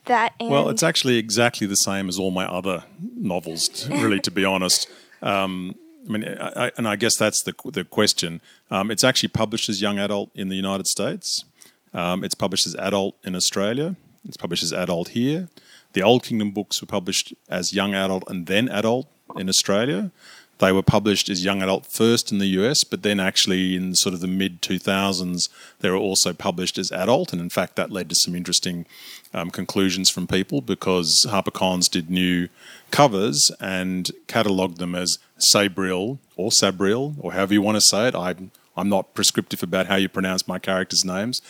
that 0.05 0.33
Well, 0.39 0.69
it's 0.69 0.83
actually 0.83 1.17
exactly 1.17 1.67
the 1.67 1.75
same 1.75 2.09
as 2.09 2.17
all 2.19 2.31
my 2.31 2.45
other 2.45 2.83
novels, 3.15 3.89
really, 3.89 4.19
to 4.21 4.31
be 4.31 4.45
honest. 4.45 4.87
Um, 5.21 5.75
I 6.07 6.11
mean, 6.11 6.23
I, 6.23 6.65
I, 6.65 6.71
and 6.77 6.87
I 6.87 6.95
guess 6.95 7.17
that's 7.17 7.43
the 7.43 7.53
the 7.65 7.83
question. 7.83 8.41
Um, 8.71 8.91
it's 8.91 9.03
actually 9.03 9.29
published 9.29 9.69
as 9.69 9.81
young 9.81 9.99
adult 9.99 10.31
in 10.33 10.49
the 10.49 10.55
United 10.55 10.87
States. 10.87 11.43
Um, 11.93 12.23
it's 12.23 12.35
published 12.35 12.67
as 12.67 12.75
adult 12.75 13.15
in 13.23 13.35
Australia. 13.35 13.95
It's 14.25 14.37
published 14.37 14.63
as 14.63 14.73
adult 14.73 15.09
here. 15.09 15.49
The 15.93 16.03
Old 16.03 16.23
Kingdom 16.23 16.51
books 16.51 16.81
were 16.81 16.87
published 16.87 17.33
as 17.49 17.73
young 17.73 17.95
adult 17.95 18.23
and 18.27 18.45
then 18.45 18.69
adult 18.69 19.07
in 19.35 19.49
Australia. 19.49 20.11
They 20.59 20.73
were 20.73 20.83
published 20.83 21.29
as 21.29 21.45
young 21.45 21.61
adult 21.61 21.85
first 21.85 22.33
in 22.33 22.37
the 22.37 22.47
US, 22.59 22.83
but 22.83 23.01
then 23.01 23.19
actually 23.19 23.77
in 23.77 23.95
sort 23.95 24.13
of 24.13 24.19
the 24.19 24.27
mid 24.27 24.61
2000s, 24.61 25.49
they 25.79 25.89
were 25.89 25.95
also 25.95 26.33
published 26.33 26.77
as 26.77 26.91
adult. 26.91 27.31
And 27.31 27.41
in 27.41 27.49
fact, 27.49 27.77
that 27.77 27.91
led 27.91 28.09
to 28.09 28.15
some 28.19 28.35
interesting 28.35 28.85
um, 29.33 29.51
conclusions 29.51 30.09
from 30.09 30.27
people 30.27 30.59
because 30.59 31.25
HarperCollins 31.27 31.89
did 31.89 32.09
new 32.09 32.49
covers 32.91 33.51
and 33.61 34.11
catalogued 34.27 34.79
them 34.79 34.95
as 34.95 35.17
Sabriel 35.37 36.19
or 36.35 36.51
Sabriel, 36.51 37.15
or 37.19 37.31
however 37.31 37.53
you 37.53 37.61
want 37.61 37.77
to 37.77 37.81
say 37.81 38.09
it. 38.09 38.15
I, 38.15 38.35
I'm 38.75 38.89
not 38.89 39.13
prescriptive 39.13 39.63
about 39.63 39.87
how 39.87 39.95
you 39.95 40.09
pronounce 40.09 40.47
my 40.47 40.59
characters' 40.59 41.05
names. 41.05 41.41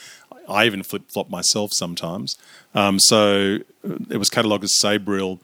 I 0.50 0.65
even 0.65 0.84
flip 0.84 1.03
flop 1.10 1.29
myself 1.29 1.72
sometimes. 1.74 2.38
Um, 2.75 3.00
so 3.00 3.60
it 4.10 4.18
was 4.18 4.29
catalogued 4.29 4.63
as 4.63 4.74
Sabriel 4.82 5.39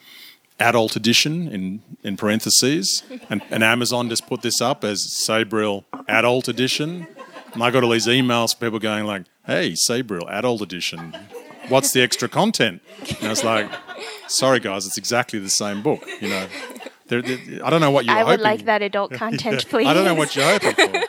adult 0.59 0.95
edition 0.95 1.47
in, 1.49 1.81
in 2.03 2.15
parentheses. 2.17 3.03
And, 3.29 3.41
and 3.51 3.63
Amazon 3.63 4.09
just 4.09 4.25
put 4.27 4.41
this 4.41 4.61
up 4.61 4.83
as 4.83 5.05
Sabriel 5.27 5.83
adult 6.07 6.47
edition. 6.47 7.07
And 7.53 7.63
I 7.63 7.71
got 7.71 7.83
all 7.83 7.89
these 7.91 8.07
emails 8.07 8.51
from 8.57 8.67
people 8.67 8.79
going 8.79 9.05
like, 9.05 9.23
hey, 9.45 9.71
Sabriel 9.89 10.29
adult 10.29 10.61
edition. 10.61 11.15
What's 11.69 11.91
the 11.93 12.01
extra 12.01 12.29
content? 12.29 12.81
And 13.19 13.23
I 13.27 13.29
was 13.29 13.43
like, 13.43 13.69
sorry 14.27 14.59
guys, 14.59 14.85
it's 14.85 14.97
exactly 14.97 15.39
the 15.39 15.49
same 15.49 15.81
book. 15.81 16.03
You 16.21 16.29
know, 16.29 16.47
There- 17.07 17.21
there- 17.21 17.63
I 17.65 17.69
don't 17.69 17.81
know 17.81 17.91
what 17.91 18.05
you're 18.05 18.15
I 18.15 18.23
would 18.23 18.39
hoping. 18.39 18.43
like 18.43 18.65
that 18.65 18.81
adult 18.89 19.11
content, 19.13 19.65
please. 19.67 19.87
I 19.87 19.93
don't 19.93 20.05
know 20.05 20.15
what 20.15 20.35
you're 20.35 20.45
hoping 20.59 20.73
for. 20.73 21.01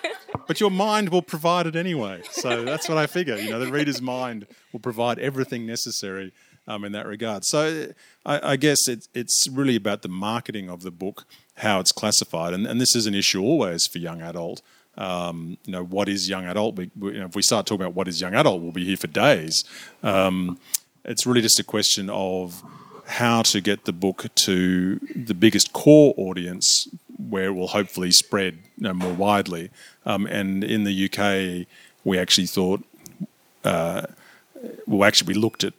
But 0.46 0.60
your 0.60 0.70
mind 0.70 1.08
will 1.08 1.22
provide 1.22 1.66
it 1.66 1.76
anyway. 1.76 2.22
So 2.30 2.64
that's 2.64 2.88
what 2.88 2.98
I 2.98 3.06
figure. 3.06 3.36
You 3.36 3.50
know, 3.50 3.58
the 3.58 3.70
reader's 3.70 4.00
mind 4.00 4.46
will 4.72 4.80
provide 4.80 5.18
everything 5.18 5.66
necessary 5.66 6.32
um, 6.68 6.84
in 6.84 6.92
that 6.92 7.06
regard. 7.06 7.44
So 7.44 7.92
I, 8.24 8.52
I 8.52 8.56
guess 8.56 8.88
it, 8.88 9.08
it's 9.14 9.46
really 9.50 9.76
about 9.76 10.02
the 10.02 10.08
marketing 10.08 10.68
of 10.68 10.82
the 10.82 10.90
book, 10.90 11.24
how 11.56 11.80
it's 11.80 11.92
classified. 11.92 12.52
And, 12.52 12.66
and 12.66 12.80
this 12.80 12.94
is 12.94 13.06
an 13.06 13.14
issue 13.14 13.42
always 13.42 13.86
for 13.86 13.98
young 13.98 14.22
adult. 14.22 14.62
Um, 14.96 15.58
you 15.64 15.72
know, 15.72 15.84
what 15.84 16.08
is 16.08 16.28
young 16.28 16.46
adult? 16.46 16.76
We, 16.76 16.90
we, 16.98 17.12
you 17.12 17.20
know, 17.20 17.26
if 17.26 17.36
we 17.36 17.42
start 17.42 17.66
talking 17.66 17.82
about 17.82 17.94
what 17.94 18.08
is 18.08 18.20
young 18.20 18.34
adult, 18.34 18.62
we'll 18.62 18.72
be 18.72 18.84
here 18.84 18.96
for 18.96 19.08
days. 19.08 19.64
Um, 20.02 20.58
it's 21.04 21.26
really 21.26 21.42
just 21.42 21.60
a 21.60 21.64
question 21.64 22.08
of 22.10 22.62
how 23.06 23.42
to 23.42 23.60
get 23.60 23.84
the 23.84 23.92
book 23.92 24.26
to 24.34 24.98
the 25.14 25.34
biggest 25.34 25.72
core 25.72 26.14
audience 26.16 26.88
where 27.28 27.46
it 27.46 27.52
will 27.52 27.68
hopefully 27.68 28.10
spread 28.10 28.58
you 28.76 28.84
know, 28.84 28.94
more 28.94 29.12
widely. 29.12 29.70
Um, 30.04 30.26
and 30.26 30.62
in 30.62 30.84
the 30.84 31.04
UK, 31.06 31.66
we 32.04 32.18
actually 32.18 32.46
thought, 32.46 32.84
uh, 33.64 34.02
well, 34.86 35.06
actually, 35.06 35.34
we 35.34 35.40
looked 35.40 35.64
at 35.64 35.74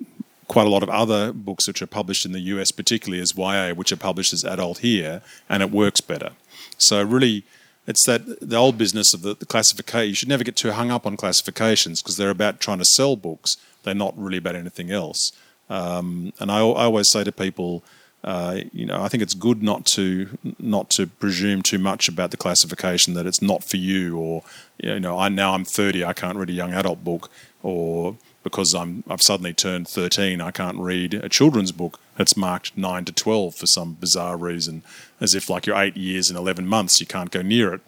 quite 0.48 0.66
a 0.66 0.70
lot 0.70 0.84
of 0.84 0.90
other 0.90 1.34
books 1.34 1.68
which 1.68 1.82
are 1.82 1.88
published 1.88 2.26
in 2.26 2.32
the 2.32 2.40
US, 2.40 2.72
particularly 2.72 3.22
as 3.22 3.38
YA, 3.38 3.74
which 3.74 3.92
are 3.92 3.98
published 3.98 4.34
as 4.34 4.44
adult 4.44 4.80
here, 4.80 5.22
and 5.50 5.62
it 5.62 5.72
works 5.72 6.02
better. 6.02 6.32
So, 6.78 7.04
really, 7.04 7.44
it's 7.88 8.06
that 8.06 8.42
the 8.42 8.58
old 8.58 8.78
business 8.78 9.14
of 9.14 9.22
the, 9.22 9.34
the 9.34 9.46
classification. 9.46 10.10
You 10.10 10.16
should 10.16 10.30
never 10.30 10.44
get 10.44 10.58
too 10.58 10.72
hung 10.72 10.92
up 10.92 11.06
on 11.06 11.16
classifications 11.16 12.02
because 12.02 12.18
they're 12.18 12.30
about 12.30 12.60
trying 12.60 12.80
to 12.80 12.86
sell 12.86 13.16
books. 13.16 13.56
They're 13.84 13.96
not 13.96 14.18
really 14.18 14.38
about 14.38 14.56
anything 14.56 14.92
else. 14.92 15.32
Um, 15.70 16.34
and 16.40 16.52
I, 16.52 16.60
I 16.60 16.84
always 16.84 17.10
say 17.12 17.24
to 17.24 17.32
people, 17.32 17.84
uh, 18.24 18.62
you 18.74 18.86
know, 18.86 19.02
I 19.02 19.08
think 19.08 19.24
it's 19.24 19.34
good 19.34 19.62
not 19.62 19.86
to 19.88 20.38
not 20.60 20.90
to 20.92 21.08
presume 21.08 21.62
too 21.62 21.78
much 21.78 22.10
about 22.10 22.32
the 22.32 22.38
classification 22.38 23.14
that 23.14 23.26
it's 23.26 23.42
not 23.42 23.64
for 23.64 23.78
you, 23.78 24.18
or 24.18 24.44
you 24.78 25.00
know, 25.00 25.18
I 25.18 25.30
now 25.30 25.54
I'm 25.54 25.66
30, 25.66 26.04
I 26.04 26.14
can't 26.14 26.38
read 26.38 26.50
a 26.50 26.54
young 26.54 26.74
adult 26.74 27.04
book, 27.04 27.30
or 27.64 28.18
because 28.44 28.74
I'm 28.74 29.04
I've 29.10 29.22
suddenly 29.22 29.54
turned 29.54 29.88
13, 29.88 30.42
I 30.42 30.52
can't 30.52 30.78
read 30.78 31.14
a 31.14 31.30
children's 31.30 31.72
book 31.72 32.00
that's 32.16 32.36
marked 32.36 32.76
nine 32.76 33.06
to 33.06 33.14
12 33.14 33.56
for 33.56 33.68
some 33.68 33.94
bizarre 33.94 34.36
reason, 34.36 34.82
as 35.22 35.36
if 35.36 35.50
like 35.50 35.68
you're 35.68 35.78
eight 35.78 35.96
years 35.96 36.30
and 36.30 36.38
11 36.38 36.66
months, 36.66 37.00
you 37.00 37.06
can't 37.06 37.32
go 37.32 37.42
near 37.42 37.74
it, 37.74 37.82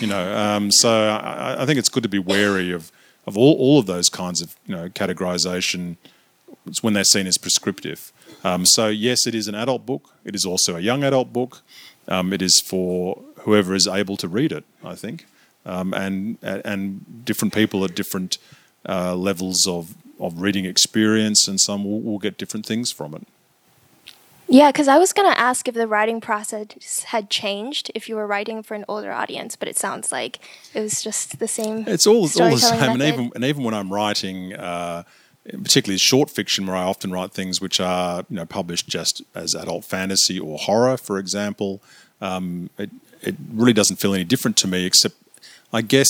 you 0.00 0.06
know. 0.06 0.18
Um, 0.38 0.70
so 0.70 0.90
I, 0.90 1.62
I 1.62 1.66
think 1.66 1.78
it's 1.78 1.88
good 1.88 2.02
to 2.02 2.08
be 2.08 2.18
wary 2.18 2.72
of 2.72 2.90
of 3.26 3.36
all, 3.36 3.54
all 3.58 3.78
of 3.78 3.86
those 3.86 4.08
kinds 4.08 4.40
of 4.40 4.56
you 4.66 4.74
know 4.74 4.88
categorization 4.88 5.96
it's 6.68 6.82
when 6.82 6.94
they're 6.94 7.04
seen 7.04 7.26
as 7.26 7.38
prescriptive. 7.38 8.12
Um, 8.44 8.64
so 8.66 8.88
yes, 8.88 9.26
it 9.26 9.34
is 9.34 9.48
an 9.48 9.54
adult 9.54 9.84
book. 9.86 10.10
It 10.24 10.34
is 10.34 10.44
also 10.44 10.76
a 10.76 10.80
young 10.80 11.02
adult 11.02 11.32
book. 11.32 11.62
Um, 12.06 12.32
it 12.32 12.42
is 12.42 12.62
for 12.64 13.22
whoever 13.40 13.74
is 13.74 13.86
able 13.86 14.16
to 14.18 14.28
read 14.28 14.52
it. 14.52 14.64
I 14.84 14.94
think, 14.94 15.26
um, 15.66 15.92
and 15.92 16.38
and 16.42 17.24
different 17.24 17.52
people 17.52 17.84
at 17.84 17.94
different 17.94 18.38
uh, 18.88 19.14
levels 19.14 19.66
of 19.66 19.94
of 20.20 20.40
reading 20.40 20.64
experience, 20.64 21.48
and 21.48 21.60
some 21.60 21.84
will, 21.84 22.00
will 22.00 22.18
get 22.18 22.38
different 22.38 22.66
things 22.66 22.90
from 22.92 23.14
it. 23.14 23.26
Yeah, 24.50 24.72
because 24.72 24.88
I 24.88 24.96
was 24.96 25.12
going 25.12 25.30
to 25.30 25.38
ask 25.38 25.68
if 25.68 25.74
the 25.74 25.86
writing 25.86 26.22
process 26.22 27.02
had 27.04 27.28
changed 27.28 27.90
if 27.94 28.08
you 28.08 28.16
were 28.16 28.26
writing 28.26 28.62
for 28.62 28.74
an 28.74 28.84
older 28.88 29.12
audience, 29.12 29.56
but 29.56 29.68
it 29.68 29.76
sounds 29.76 30.10
like 30.10 30.38
it 30.72 30.80
was 30.80 31.02
just 31.02 31.38
the 31.38 31.46
same. 31.46 31.84
It's 31.86 32.06
all, 32.06 32.22
all 32.22 32.50
the 32.50 32.56
same, 32.56 32.92
and 32.92 33.02
even 33.02 33.30
and 33.34 33.44
even 33.44 33.62
when 33.62 33.74
I'm 33.74 33.92
writing, 33.92 34.54
uh, 34.54 35.02
particularly 35.52 35.98
short 35.98 36.30
fiction, 36.30 36.66
where 36.66 36.76
I 36.76 36.84
often 36.84 37.10
write 37.10 37.32
things 37.32 37.60
which 37.60 37.80
are 37.80 38.24
you 38.28 38.36
know 38.36 38.46
published 38.46 38.88
just 38.88 39.22
as 39.34 39.54
adult 39.54 39.84
fantasy 39.84 40.38
or 40.38 40.58
horror, 40.58 40.96
for 40.96 41.18
example. 41.18 41.82
Um, 42.20 42.70
it, 42.78 42.90
it 43.22 43.36
really 43.52 43.72
doesn't 43.72 43.96
feel 43.96 44.14
any 44.14 44.24
different 44.24 44.56
to 44.58 44.68
me, 44.68 44.84
except 44.84 45.16
I 45.72 45.82
guess 45.82 46.08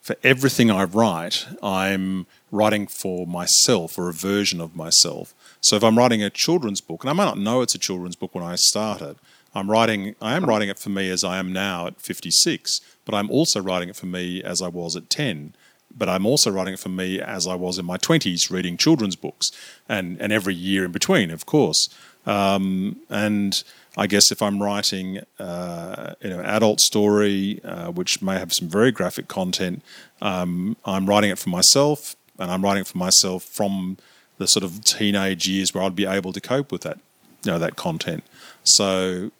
for 0.00 0.16
everything 0.22 0.70
I 0.70 0.84
write, 0.84 1.46
I'm 1.62 2.26
writing 2.50 2.86
for 2.86 3.26
myself 3.26 3.98
or 3.98 4.10
a 4.10 4.12
version 4.12 4.60
of 4.60 4.76
myself. 4.76 5.34
So 5.62 5.76
if 5.76 5.82
I'm 5.82 5.96
writing 5.96 6.22
a 6.22 6.28
children's 6.28 6.82
book, 6.82 7.02
and 7.02 7.10
I 7.10 7.14
might 7.14 7.24
not 7.24 7.38
know 7.38 7.62
it's 7.62 7.74
a 7.74 7.78
children's 7.78 8.14
book 8.14 8.34
when 8.34 8.44
I 8.44 8.56
start 8.56 9.00
it, 9.00 9.16
I'm 9.54 9.70
writing. 9.70 10.14
I 10.20 10.36
am 10.36 10.44
writing 10.44 10.68
it 10.68 10.78
for 10.78 10.90
me 10.90 11.08
as 11.10 11.22
I 11.24 11.38
am 11.38 11.52
now 11.52 11.86
at 11.86 12.00
56, 12.00 12.80
but 13.04 13.14
I'm 13.14 13.30
also 13.30 13.62
writing 13.62 13.88
it 13.88 13.96
for 13.96 14.06
me 14.06 14.42
as 14.42 14.60
I 14.60 14.68
was 14.68 14.96
at 14.96 15.08
10. 15.08 15.54
But 15.96 16.08
I'm 16.08 16.26
also 16.26 16.50
writing 16.50 16.74
it 16.74 16.80
for 16.80 16.88
me 16.88 17.20
as 17.20 17.46
I 17.46 17.54
was 17.54 17.78
in 17.78 17.84
my 17.84 17.96
20s, 17.96 18.50
reading 18.50 18.76
children's 18.76 19.16
books, 19.16 19.50
and 19.88 20.20
and 20.20 20.32
every 20.32 20.54
year 20.54 20.84
in 20.84 20.92
between, 20.92 21.30
of 21.30 21.46
course. 21.46 21.88
Um, 22.26 22.96
and 23.10 23.62
I 23.96 24.06
guess 24.06 24.32
if 24.32 24.42
I'm 24.42 24.62
writing, 24.62 25.20
uh, 25.38 26.14
you 26.20 26.30
know, 26.30 26.40
an 26.40 26.46
adult 26.46 26.80
story 26.80 27.60
uh, 27.64 27.90
which 27.90 28.22
may 28.22 28.38
have 28.38 28.52
some 28.52 28.68
very 28.68 28.90
graphic 28.90 29.28
content, 29.28 29.82
um, 30.20 30.76
I'm 30.84 31.06
writing 31.06 31.30
it 31.30 31.38
for 31.38 31.50
myself, 31.50 32.16
and 32.38 32.50
I'm 32.50 32.62
writing 32.62 32.82
it 32.82 32.86
for 32.86 32.98
myself 32.98 33.44
from 33.44 33.98
the 34.38 34.46
sort 34.46 34.64
of 34.64 34.82
teenage 34.84 35.46
years 35.46 35.72
where 35.72 35.84
I'd 35.84 35.94
be 35.94 36.06
able 36.06 36.32
to 36.32 36.40
cope 36.40 36.72
with 36.72 36.82
that, 36.82 36.98
you 37.44 37.52
know, 37.52 37.58
that 37.58 37.76
content. 37.76 38.24
So 38.64 39.30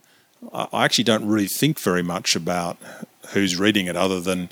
I 0.53 0.85
actually 0.85 1.05
don't 1.05 1.27
really 1.27 1.49
think 1.49 1.81
very 1.81 2.03
much 2.03 2.37
about 2.37 2.77
who's 3.31 3.59
reading 3.59 3.87
it, 3.87 3.97
other 3.97 4.21
than 4.21 4.51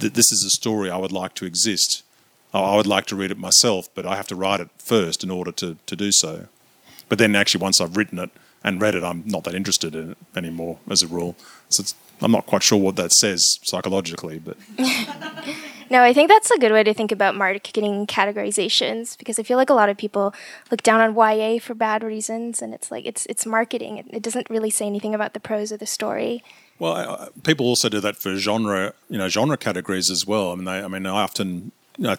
that 0.00 0.14
this 0.14 0.32
is 0.32 0.44
a 0.44 0.50
story 0.50 0.90
I 0.90 0.96
would 0.96 1.12
like 1.12 1.34
to 1.34 1.46
exist. 1.46 2.02
I 2.52 2.76
would 2.76 2.86
like 2.86 3.06
to 3.06 3.16
read 3.16 3.30
it 3.30 3.38
myself, 3.38 3.88
but 3.94 4.04
I 4.04 4.16
have 4.16 4.26
to 4.28 4.34
write 4.34 4.60
it 4.60 4.68
first 4.78 5.22
in 5.22 5.30
order 5.30 5.52
to, 5.52 5.76
to 5.86 5.96
do 5.96 6.10
so. 6.10 6.46
But 7.08 7.18
then, 7.18 7.36
actually, 7.36 7.62
once 7.62 7.80
I've 7.80 7.96
written 7.96 8.18
it 8.18 8.30
and 8.64 8.80
read 8.80 8.94
it, 8.94 9.04
I'm 9.04 9.22
not 9.24 9.44
that 9.44 9.54
interested 9.54 9.94
in 9.94 10.12
it 10.12 10.18
anymore, 10.36 10.78
as 10.88 11.02
a 11.02 11.06
rule. 11.06 11.36
So 11.68 11.84
I'm 12.20 12.32
not 12.32 12.46
quite 12.46 12.62
sure 12.62 12.78
what 12.78 12.96
that 12.96 13.12
says 13.12 13.58
psychologically, 13.62 14.38
but. 14.38 14.56
No, 15.90 16.04
I 16.04 16.12
think 16.12 16.28
that's 16.28 16.52
a 16.52 16.58
good 16.58 16.70
way 16.70 16.84
to 16.84 16.94
think 16.94 17.10
about 17.10 17.34
marketing 17.34 18.06
categorizations 18.06 19.18
because 19.18 19.40
I 19.40 19.42
feel 19.42 19.56
like 19.56 19.70
a 19.70 19.74
lot 19.74 19.88
of 19.88 19.96
people 19.96 20.32
look 20.70 20.84
down 20.84 21.00
on 21.00 21.16
YA 21.16 21.58
for 21.58 21.74
bad 21.74 22.04
reasons, 22.04 22.62
and 22.62 22.72
it's 22.72 22.92
like 22.92 23.04
it's 23.06 23.26
it's 23.26 23.44
marketing. 23.44 23.98
It, 23.98 24.06
it 24.10 24.22
doesn't 24.22 24.48
really 24.48 24.70
say 24.70 24.86
anything 24.86 25.16
about 25.16 25.34
the 25.34 25.40
prose 25.40 25.72
or 25.72 25.78
the 25.78 25.86
story. 25.86 26.44
Well, 26.80 27.28
people 27.44 27.66
also 27.66 27.90
do 27.90 28.00
that 28.00 28.16
for 28.16 28.34
genre, 28.36 28.94
you 29.10 29.18
know, 29.18 29.28
genre 29.28 29.58
categories 29.58 30.10
as 30.10 30.26
well. 30.26 30.50
I 30.50 30.54
mean, 30.54 30.64
they, 30.64 30.82
I 30.82 30.88
mean, 30.88 31.04
I 31.04 31.22
often, 31.22 31.72
you 31.98 32.04
know, 32.04 32.16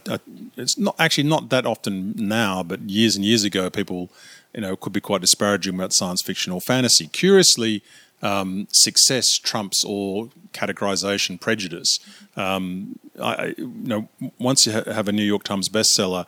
it's 0.55 0.77
not 0.77 0.95
actually 0.99 1.27
not 1.27 1.49
that 1.49 1.65
often 1.65 2.13
now, 2.15 2.61
but 2.61 2.79
years 2.81 3.15
and 3.15 3.25
years 3.25 3.43
ago, 3.43 3.71
people, 3.71 4.11
you 4.53 4.61
know, 4.61 4.75
could 4.75 4.93
be 4.93 5.01
quite 5.01 5.21
disparaging 5.21 5.73
about 5.73 5.93
science 5.93 6.21
fiction 6.21 6.53
or 6.53 6.61
fantasy. 6.61 7.07
Curiously, 7.07 7.81
um, 8.21 8.67
success 8.71 9.39
trumps 9.39 9.83
all 9.83 10.29
categorization 10.53 11.41
prejudice. 11.41 11.97
Um, 12.35 12.99
I, 13.19 13.55
you 13.57 13.67
know, 13.67 14.09
once 14.37 14.67
you 14.67 14.73
ha- 14.73 14.93
have 14.93 15.07
a 15.07 15.11
New 15.11 15.23
York 15.23 15.43
Times 15.43 15.69
bestseller, 15.69 16.27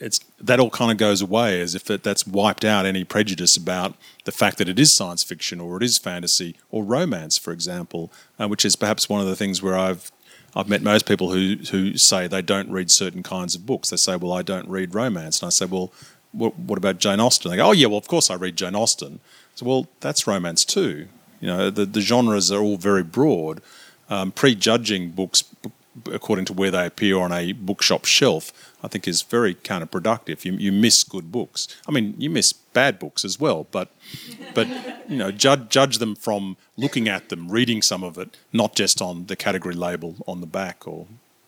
it's 0.00 0.18
that 0.40 0.60
all 0.60 0.70
kind 0.70 0.90
of 0.90 0.96
goes 0.96 1.20
away 1.20 1.60
as 1.60 1.74
if 1.74 1.90
it, 1.90 2.02
that's 2.02 2.26
wiped 2.26 2.64
out 2.64 2.86
any 2.86 3.04
prejudice 3.04 3.56
about 3.56 3.94
the 4.24 4.32
fact 4.32 4.58
that 4.58 4.68
it 4.68 4.78
is 4.78 4.96
science 4.96 5.24
fiction 5.24 5.60
or 5.60 5.76
it 5.76 5.82
is 5.82 5.98
fantasy 5.98 6.56
or 6.70 6.84
romance, 6.84 7.38
for 7.38 7.52
example, 7.52 8.12
uh, 8.38 8.48
which 8.48 8.64
is 8.64 8.76
perhaps 8.76 9.08
one 9.08 9.20
of 9.20 9.26
the 9.26 9.36
things 9.36 9.62
where 9.62 9.76
I've 9.76 10.10
I've 10.54 10.68
met 10.68 10.82
most 10.82 11.06
people 11.06 11.30
who 11.32 11.56
who 11.70 11.96
say 11.96 12.26
they 12.26 12.42
don't 12.42 12.70
read 12.70 12.90
certain 12.90 13.22
kinds 13.22 13.54
of 13.54 13.66
books. 13.66 13.90
They 13.90 13.96
say, 13.96 14.16
"Well, 14.16 14.32
I 14.32 14.42
don't 14.42 14.68
read 14.68 14.94
romance," 14.94 15.40
and 15.40 15.48
I 15.48 15.50
say, 15.50 15.66
"Well, 15.66 15.92
what, 16.32 16.58
what 16.58 16.78
about 16.78 16.98
Jane 16.98 17.20
Austen?" 17.20 17.50
They 17.50 17.56
go, 17.58 17.68
"Oh, 17.68 17.72
yeah, 17.72 17.86
well, 17.86 17.98
of 17.98 18.08
course 18.08 18.30
I 18.30 18.34
read 18.34 18.56
Jane 18.56 18.74
Austen." 18.74 19.20
So, 19.54 19.66
well, 19.66 19.88
that's 20.00 20.26
romance 20.26 20.64
too. 20.64 21.08
You 21.40 21.48
know, 21.48 21.70
the, 21.70 21.84
the 21.84 22.00
genres 22.00 22.50
are 22.50 22.60
all 22.60 22.76
very 22.76 23.02
broad. 23.02 23.60
Um, 24.10 24.32
prejudging 24.32 25.10
books 25.10 25.42
according 26.12 26.44
to 26.46 26.52
where 26.52 26.70
they 26.70 26.86
appear 26.86 27.18
on 27.18 27.32
a 27.32 27.52
bookshop 27.52 28.04
shelf, 28.04 28.52
I 28.82 28.88
think 28.88 29.08
is 29.08 29.22
very 29.22 29.54
counterproductive. 29.54 30.44
You, 30.44 30.52
you 30.52 30.72
miss 30.72 31.02
good 31.02 31.32
books. 31.32 31.66
I 31.86 31.90
mean, 31.90 32.14
you 32.16 32.30
miss 32.30 32.52
bad 32.52 32.98
books 32.98 33.24
as 33.24 33.40
well, 33.40 33.66
but 33.70 33.90
but 34.54 34.68
you 35.08 35.16
know, 35.16 35.30
judge 35.30 35.68
judge 35.68 35.98
them 35.98 36.14
from 36.14 36.56
looking 36.76 37.08
at 37.08 37.28
them, 37.28 37.48
reading 37.48 37.82
some 37.82 38.04
of 38.04 38.18
it, 38.18 38.36
not 38.52 38.76
just 38.76 39.02
on 39.02 39.26
the 39.26 39.36
category 39.36 39.74
label 39.74 40.16
on 40.26 40.40
the 40.40 40.46
back 40.46 40.86
or 40.86 41.06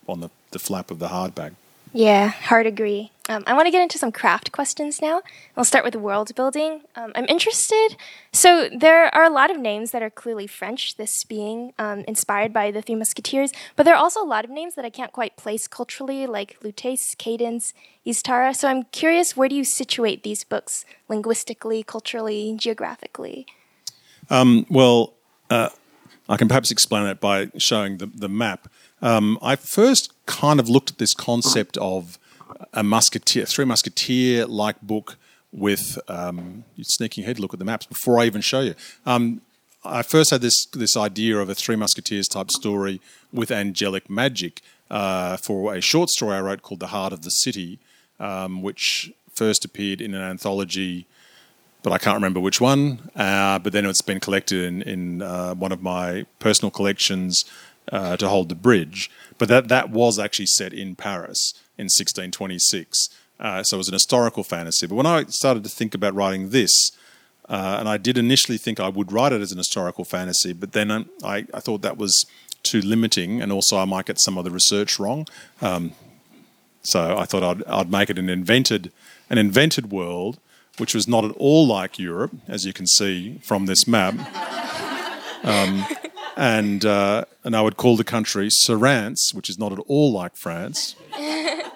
on 0.09 0.21
the, 0.21 0.31
the 0.51 0.59
flap 0.59 0.91
of 0.91 0.99
the 0.99 1.09
hardback. 1.09 1.53
Yeah, 1.93 2.29
hard 2.29 2.67
agree. 2.67 3.11
Um, 3.29 3.45
I 3.47 3.55
want 3.55 3.67
to 3.67 3.71
get 3.71 3.83
into 3.83 3.99
some 3.99 4.13
craft 4.13 4.53
questions 4.53 5.01
now. 5.01 5.23
I'll 5.57 5.65
start 5.65 5.85
with 5.85 5.95
world 5.97 6.35
building. 6.35 6.83
Um, 6.97 7.13
I'm 7.15 7.27
interested. 7.27 7.97
So, 8.33 8.69
there 8.77 9.13
are 9.15 9.25
a 9.25 9.31
lot 9.31 9.51
of 9.51 9.59
names 9.59 9.91
that 9.91 10.03
are 10.03 10.11
clearly 10.11 10.47
French, 10.47 10.97
this 10.97 11.25
being 11.25 11.73
um, 11.79 12.01
inspired 12.09 12.53
by 12.53 12.71
the 12.71 12.83
Three 12.83 12.97
Musketeers, 12.97 13.53
but 13.77 13.85
there 13.85 13.95
are 13.95 14.03
also 14.03 14.23
a 14.23 14.27
lot 14.27 14.45
of 14.45 14.51
names 14.51 14.75
that 14.75 14.85
I 14.85 14.91
can't 14.91 15.13
quite 15.13 15.37
place 15.37 15.67
culturally, 15.69 16.27
like 16.27 16.59
Lutace, 16.61 17.17
Cadenz, 17.17 17.73
Ystara. 18.07 18.55
So, 18.55 18.69
I'm 18.69 18.85
curious 18.85 19.37
where 19.37 19.49
do 19.49 19.55
you 19.55 19.65
situate 19.65 20.23
these 20.23 20.45
books 20.45 20.85
linguistically, 21.09 21.83
culturally, 21.83 22.55
geographically? 22.57 23.47
Um, 24.29 24.67
well, 24.69 25.15
uh, 25.51 25.71
I 26.29 26.37
can 26.37 26.47
perhaps 26.47 26.71
explain 26.71 27.07
it 27.07 27.21
by 27.21 27.51
showing 27.59 27.99
the, 27.99 28.07
the 28.07 28.29
map. 28.29 28.69
Um, 29.03 29.39
I 29.43 29.57
first 29.57 30.13
kind 30.27 30.61
of 30.61 30.69
looked 30.69 30.91
at 30.91 30.99
this 30.99 31.15
concept 31.15 31.77
of 31.79 32.19
a 32.73 32.83
musketeer, 32.83 33.47
three 33.47 33.65
musketeer 33.65 34.47
like 34.47 34.81
book 34.83 35.17
with 35.53 35.99
um, 36.09 36.65
sneaking 36.81 37.25
ahead. 37.25 37.39
Look 37.39 37.53
at 37.53 37.59
the 37.59 37.65
maps 37.65 37.87
before 37.87 38.19
I 38.19 38.27
even 38.27 38.41
show 38.41 38.61
you. 38.61 38.75
Um, 39.07 39.41
I 39.85 40.03
first 40.03 40.31
had 40.31 40.43
this 40.43 40.67
this 40.73 40.97
idea 40.97 41.39
of 41.39 41.49
a 41.49 41.55
Three 41.55 41.77
Musketeers 41.77 42.29
type 42.29 42.51
story 42.51 43.01
with 43.33 43.51
angelic 43.51 44.11
magic 44.11 44.61
uh, 44.91 45.37
for 45.39 45.75
a 45.75 45.81
short 45.81 46.11
story 46.11 46.37
I 46.37 46.41
wrote 46.41 46.63
called 46.63 46.81
The 46.81 46.89
Heart 46.89 47.15
of 47.15 47.23
the 47.23 47.31
City, 47.31 47.79
um, 48.19 48.63
which 48.63 49.11
first 49.35 49.65
appeared 49.65 50.03
in 50.03 50.15
an 50.15 50.21
anthology, 50.21 51.07
but 51.83 51.93
I 51.93 51.99
can't 51.99 52.17
remember 52.17 52.41
which 52.41 52.61
one. 52.61 53.11
Uh, 53.17 53.59
but 53.59 53.73
then 53.73 53.87
it's 53.87 54.03
been 54.03 54.21
collected 54.21 54.65
in, 54.65 54.83
in 54.83 55.23
uh, 55.23 55.55
one 55.55 55.73
of 55.73 55.83
my 55.83 56.27
personal 56.41 56.71
collections 56.71 57.45
uh, 57.91 58.17
to 58.17 58.29
hold 58.29 58.49
the 58.49 58.55
bridge. 58.55 59.11
But 59.39 59.49
that, 59.49 59.69
that 59.69 59.91
was 59.91 60.19
actually 60.19 60.47
set 60.47 60.73
in 60.73 60.97
Paris 60.97 61.53
in 61.77 61.85
1626. 61.85 63.09
Uh, 63.39 63.63
so 63.63 63.77
it 63.77 63.79
was 63.79 63.89
an 63.89 63.95
historical 63.95 64.45
fantasy. 64.45 64.87
But 64.87 64.97
when 64.97 65.07
I 65.07 65.25
started 65.25 65.65
to 65.65 65.71
think 65.71 65.95
about 65.95 66.15
writing 66.15 66.51
this, 66.51 66.91
uh, 67.49 67.77
and 67.81 67.89
I 67.89 67.97
did 67.97 68.17
initially 68.17 68.59
think 68.59 68.79
I 68.79 68.89
would 68.89 69.13
write 69.13 69.33
it 69.33 69.41
as 69.41 69.51
an 69.51 69.59
historical 69.59 70.05
fantasy, 70.05 70.53
but 70.53 70.73
then 70.73 71.09
I, 71.25 71.47
I 71.53 71.61
thought 71.61 71.83
that 71.83 71.97
was 71.97 72.27
too 72.63 72.81
limiting, 72.81 73.41
and 73.41 73.51
also 73.51 73.79
I 73.79 73.87
might 73.87 74.07
get 74.07 74.21
some 74.21 74.39
of 74.39 74.45
the 74.45 74.51
research 74.51 75.01
wrong. 75.01 75.27
Um, 75.63 75.93
so 76.83 77.17
I 77.17 77.25
thought 77.25 77.43
I'd, 77.43 77.65
I'd 77.65 77.91
make 77.91 78.11
it 78.11 78.19
an 78.19 78.29
invented, 78.29 78.93
an 79.29 79.39
invented 79.39 79.91
world, 79.91 80.39
which 80.79 80.95
was 80.95 81.09
not 81.09 81.25
at 81.25 81.33
all 81.33 81.67
like 81.67 81.99
Europe, 81.99 82.33
as 82.47 82.65
you 82.65 82.73
can 82.73 82.87
see 82.87 83.39
from 83.43 83.67
this 83.67 83.87
map. 83.87 84.15
Um, 85.43 85.87
and 86.37 86.85
uh, 86.85 87.25
and 87.45 87.57
I 87.57 87.61
would 87.61 87.77
call 87.77 87.97
the 87.97 88.05
country 88.05 88.49
Sarance, 88.49 89.33
which 89.33 89.49
is 89.49 89.59
not 89.59 89.73
at 89.73 89.79
all 89.87 90.13
like 90.13 90.37
France. 90.37 90.95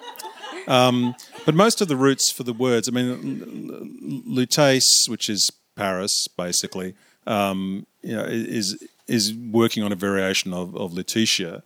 Um, 0.67 1.15
but 1.45 1.55
most 1.55 1.81
of 1.81 1.87
the 1.87 1.95
roots 1.95 2.31
for 2.31 2.43
the 2.43 2.53
words, 2.53 2.87
I 2.87 2.91
mean, 2.91 4.23
Lutace, 4.27 5.07
which 5.07 5.29
is 5.29 5.49
Paris, 5.75 6.27
basically, 6.37 6.95
um, 7.27 7.85
you 8.01 8.15
know, 8.15 8.23
is 8.23 8.77
is 9.07 9.33
working 9.33 9.83
on 9.83 9.91
a 9.91 9.95
variation 9.95 10.53
of, 10.53 10.75
of 10.75 10.93
Lutetia, 10.93 11.61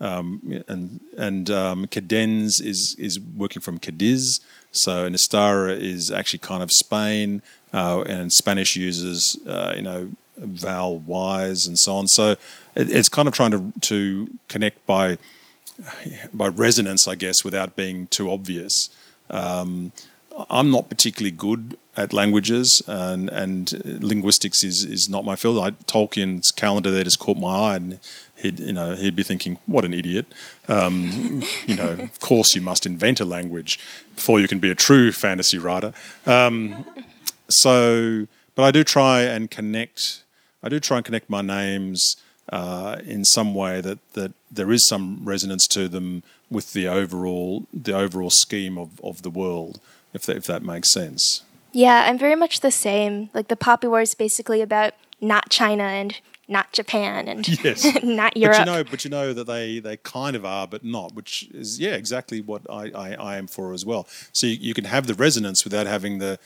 um, 0.00 0.62
and 0.68 1.00
and 1.16 1.50
um, 1.50 1.86
Cadenz 1.86 2.60
is 2.60 2.94
is 2.98 3.18
working 3.20 3.62
from 3.62 3.78
Cadiz. 3.78 4.40
So 4.70 5.08
Ystara 5.08 5.78
is 5.78 6.10
actually 6.10 6.40
kind 6.40 6.62
of 6.62 6.70
Spain, 6.72 7.42
uh, 7.72 8.02
and 8.06 8.32
Spanish 8.32 8.76
uses 8.76 9.38
uh, 9.46 9.72
you 9.76 9.82
know 9.82 10.10
vowel 10.42 10.98
wise 10.98 11.66
and 11.66 11.78
so 11.78 11.96
on. 11.96 12.08
So 12.08 12.32
it, 12.74 12.90
it's 12.90 13.08
kind 13.08 13.28
of 13.28 13.34
trying 13.34 13.52
to 13.52 13.72
to 13.80 14.30
connect 14.48 14.84
by 14.86 15.18
by 16.32 16.48
resonance, 16.48 17.08
I 17.08 17.14
guess, 17.14 17.44
without 17.44 17.76
being 17.76 18.06
too 18.08 18.30
obvious. 18.30 18.88
Um, 19.30 19.92
I'm 20.48 20.70
not 20.70 20.88
particularly 20.88 21.30
good 21.30 21.76
at 21.96 22.12
languages, 22.12 22.82
and, 22.86 23.28
and 23.28 24.02
linguistics 24.02 24.64
is, 24.64 24.84
is 24.84 25.08
not 25.08 25.24
my 25.24 25.36
field. 25.36 25.58
I, 25.58 25.72
Tolkien's 25.84 26.50
calendar 26.50 26.90
there 26.90 27.04
just 27.04 27.18
caught 27.18 27.36
my 27.36 27.54
eye, 27.54 27.76
and 27.76 27.98
he'd 28.36 28.60
you 28.60 28.72
know 28.72 28.94
he'd 28.94 29.16
be 29.16 29.22
thinking, 29.22 29.58
"What 29.66 29.84
an 29.84 29.92
idiot!" 29.92 30.26
Um, 30.68 31.42
you 31.66 31.76
know, 31.76 31.90
of 31.90 32.20
course 32.20 32.54
you 32.54 32.62
must 32.62 32.86
invent 32.86 33.20
a 33.20 33.24
language 33.24 33.78
before 34.14 34.40
you 34.40 34.48
can 34.48 34.58
be 34.58 34.70
a 34.70 34.74
true 34.74 35.12
fantasy 35.12 35.58
writer. 35.58 35.92
Um, 36.26 36.86
so, 37.48 38.26
but 38.54 38.62
I 38.62 38.70
do 38.70 38.84
try 38.84 39.22
and 39.22 39.50
connect. 39.50 40.24
I 40.62 40.68
do 40.68 40.80
try 40.80 40.98
and 40.98 41.06
connect 41.06 41.28
my 41.28 41.42
names 41.42 42.16
uh, 42.50 42.98
in 43.04 43.24
some 43.24 43.54
way 43.54 43.80
that, 43.80 43.98
that 44.14 44.32
there 44.50 44.70
is 44.72 44.86
some 44.86 45.20
resonance 45.24 45.66
to 45.68 45.88
them 45.88 46.22
with 46.50 46.72
the 46.72 46.86
overall 46.88 47.66
the 47.72 47.94
overall 47.94 48.30
scheme 48.30 48.76
of, 48.76 49.00
of 49.02 49.22
the 49.22 49.30
world, 49.30 49.80
if 50.12 50.22
that, 50.22 50.36
if 50.36 50.46
that 50.46 50.62
makes 50.62 50.92
sense. 50.92 51.42
Yeah, 51.72 52.04
I'm 52.06 52.18
very 52.18 52.36
much 52.36 52.60
the 52.60 52.70
same. 52.70 53.30
Like 53.32 53.48
the 53.48 53.56
Poppy 53.56 53.86
War 53.86 54.02
is 54.02 54.14
basically 54.14 54.60
about 54.60 54.92
not 55.20 55.48
China 55.48 55.84
and 55.84 56.20
not 56.48 56.72
Japan 56.72 57.28
and 57.28 57.48
Yes. 57.64 57.86
not 58.02 58.36
Europe. 58.36 58.58
But 58.58 58.66
you 58.66 58.72
know, 58.72 58.84
but 58.84 59.04
you 59.04 59.10
know 59.10 59.32
that 59.32 59.46
they, 59.46 59.78
they 59.78 59.96
kind 59.98 60.36
of 60.36 60.44
are, 60.44 60.66
but 60.66 60.84
not, 60.84 61.14
which 61.14 61.48
is 61.52 61.80
yeah, 61.80 61.94
exactly 61.94 62.40
what 62.40 62.62
I, 62.68 62.90
I, 62.90 63.14
I 63.14 63.36
am 63.38 63.46
for 63.46 63.72
as 63.72 63.86
well. 63.86 64.06
So 64.32 64.46
you, 64.46 64.58
you 64.60 64.74
can 64.74 64.84
have 64.84 65.06
the 65.06 65.14
resonance 65.14 65.64
without 65.64 65.86
having 65.86 66.18
the, 66.18 66.38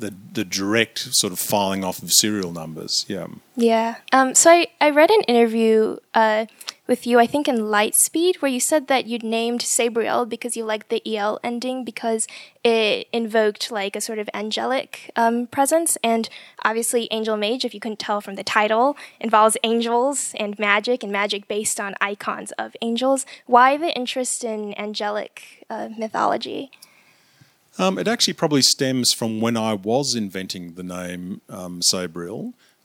the 0.00 0.14
the 0.32 0.44
direct 0.44 0.98
sort 1.12 1.32
of 1.32 1.38
filing 1.38 1.84
off 1.84 2.02
of 2.02 2.12
serial 2.12 2.52
numbers. 2.52 3.04
Yeah. 3.08 3.28
Yeah. 3.56 3.96
Um, 4.12 4.34
so 4.34 4.50
I, 4.50 4.66
I 4.80 4.90
read 4.90 5.10
an 5.10 5.22
interview 5.22 5.98
uh, 6.14 6.46
with 6.90 7.06
you, 7.06 7.20
I 7.20 7.26
think 7.26 7.46
in 7.46 7.58
Lightspeed, 7.58 8.42
where 8.42 8.50
you 8.50 8.58
said 8.58 8.88
that 8.88 9.06
you'd 9.06 9.22
named 9.22 9.60
Sabriel 9.60 10.28
because 10.28 10.56
you 10.56 10.64
liked 10.64 10.88
the 10.88 11.00
EL 11.06 11.38
ending 11.44 11.84
because 11.84 12.26
it 12.64 13.06
invoked 13.12 13.70
like 13.70 13.94
a 13.94 14.00
sort 14.00 14.18
of 14.18 14.28
angelic 14.34 15.12
um, 15.14 15.46
presence. 15.46 15.96
And 16.02 16.28
obviously, 16.64 17.06
Angel 17.12 17.36
Mage, 17.36 17.64
if 17.64 17.74
you 17.74 17.80
couldn't 17.80 18.00
tell 18.00 18.20
from 18.20 18.34
the 18.34 18.42
title, 18.42 18.96
involves 19.20 19.56
angels 19.62 20.34
and 20.36 20.58
magic 20.58 21.04
and 21.04 21.12
magic 21.12 21.46
based 21.46 21.78
on 21.78 21.94
icons 22.00 22.50
of 22.58 22.74
angels. 22.82 23.24
Why 23.46 23.76
the 23.76 23.94
interest 23.96 24.42
in 24.42 24.76
angelic 24.76 25.64
uh, 25.70 25.90
mythology? 25.96 26.72
Um, 27.80 27.98
it 27.98 28.06
actually 28.06 28.34
probably 28.34 28.60
stems 28.60 29.14
from 29.14 29.40
when 29.40 29.56
I 29.56 29.72
was 29.72 30.14
inventing 30.14 30.74
the 30.74 30.82
name 30.82 31.40
um. 31.48 31.80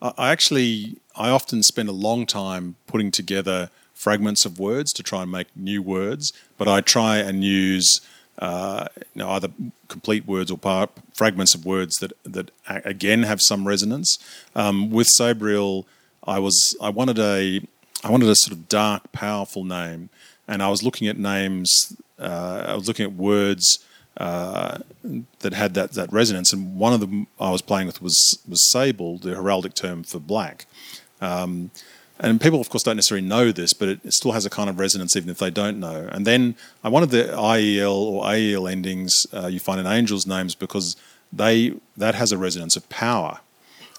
I, 0.01 0.13
I 0.17 0.31
actually, 0.31 0.95
I 1.17 1.31
often 1.31 1.63
spend 1.63 1.89
a 1.89 1.91
long 1.91 2.25
time 2.25 2.77
putting 2.87 3.11
together 3.11 3.69
fragments 3.93 4.45
of 4.45 4.57
words 4.57 4.93
to 4.93 5.03
try 5.03 5.23
and 5.23 5.31
make 5.31 5.47
new 5.53 5.81
words, 5.81 6.31
but 6.57 6.69
I 6.69 6.79
try 6.79 7.17
and 7.17 7.43
use 7.43 7.99
uh, 8.39 8.87
you 9.13 9.19
know, 9.19 9.31
either 9.31 9.49
complete 9.89 10.25
words 10.25 10.49
or 10.49 10.57
part, 10.57 10.91
fragments 11.13 11.53
of 11.53 11.65
words 11.65 11.95
that 11.97 12.13
that 12.23 12.51
again 12.67 13.23
have 13.23 13.39
some 13.41 13.67
resonance. 13.67 14.17
Um, 14.55 14.91
with 14.91 15.07
Sabriel, 15.19 15.83
I 16.25 16.39
was 16.39 16.55
I 16.81 16.89
wanted 16.89 17.19
a 17.19 17.61
I 18.01 18.09
wanted 18.09 18.29
a 18.29 18.35
sort 18.35 18.53
of 18.53 18.69
dark, 18.69 19.11
powerful 19.11 19.65
name, 19.65 20.07
and 20.47 20.63
I 20.63 20.69
was 20.69 20.83
looking 20.83 21.09
at 21.09 21.17
names. 21.17 21.69
Uh, 22.17 22.63
I 22.67 22.75
was 22.75 22.87
looking 22.87 23.05
at 23.05 23.13
words 23.13 23.79
uh, 24.17 24.79
that 25.39 25.53
had 25.53 25.73
that, 25.73 25.91
that 25.93 26.11
resonance. 26.11 26.53
And 26.53 26.77
one 26.77 26.93
of 26.93 26.99
them 26.99 27.27
I 27.39 27.51
was 27.51 27.61
playing 27.61 27.87
with 27.87 28.01
was 28.01 28.39
was 28.47 28.69
sable, 28.71 29.17
the 29.17 29.31
heraldic 29.31 29.73
term 29.73 30.03
for 30.03 30.19
black. 30.19 30.65
Um, 31.21 31.71
and 32.17 32.39
people, 32.39 32.61
of 32.61 32.69
course, 32.69 32.83
don't 32.83 32.95
necessarily 32.95 33.27
know 33.27 33.51
this, 33.51 33.73
but 33.73 33.89
it, 33.89 33.99
it, 34.05 34.13
still 34.13 34.31
has 34.31 34.45
a 34.45 34.49
kind 34.49 34.69
of 34.69 34.79
resonance 34.79 35.17
even 35.17 35.29
if 35.29 35.37
they 35.37 35.49
don't 35.49 35.81
know. 35.81 36.07
And 36.11 36.25
then 36.25 36.55
I 36.81 36.87
wanted 36.87 37.09
the 37.09 37.23
IEL 37.23 37.93
or 37.93 38.25
AEL 38.25 38.69
endings 38.69 39.27
uh, 39.33 39.47
you 39.47 39.59
find 39.59 39.81
in 39.81 39.85
angels' 39.85 40.25
names 40.25 40.55
because 40.55 40.95
they 41.33 41.73
that 41.97 42.15
has 42.15 42.31
a 42.31 42.37
resonance 42.37 42.77
of 42.77 42.87
power 42.89 43.39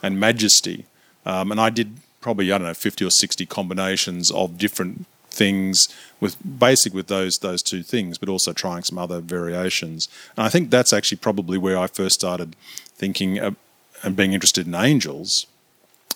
and 0.02 0.18
majesty. 0.18 0.87
Um, 1.26 1.50
and 1.50 1.61
I 1.61 1.68
did 1.68 1.98
probably 2.22 2.50
I 2.50 2.59
don't 2.59 2.66
know 2.66 2.74
fifty 2.74 3.05
or 3.05 3.11
sixty 3.11 3.44
combinations 3.44 4.31
of 4.31 4.57
different 4.57 5.05
things 5.37 5.88
with 6.20 6.37
basic 6.59 6.94
with 6.94 7.07
those 7.09 7.38
those 7.42 7.62
two 7.62 7.83
things, 7.83 8.18
but 8.18 8.29
also 8.29 8.53
trying 8.53 8.83
some 8.83 8.99
other 8.99 9.20
variations. 9.20 10.09
And 10.37 10.46
I 10.46 10.49
think 10.49 10.70
that's 10.70 10.92
actually 10.92 11.18
probably 11.18 11.59
where 11.59 11.79
I 11.79 11.87
first 11.87 12.14
started 12.14 12.57
thinking 12.94 13.38
and 14.03 14.16
being 14.16 14.33
interested 14.33 14.66
in 14.66 14.75
angels 14.75 15.46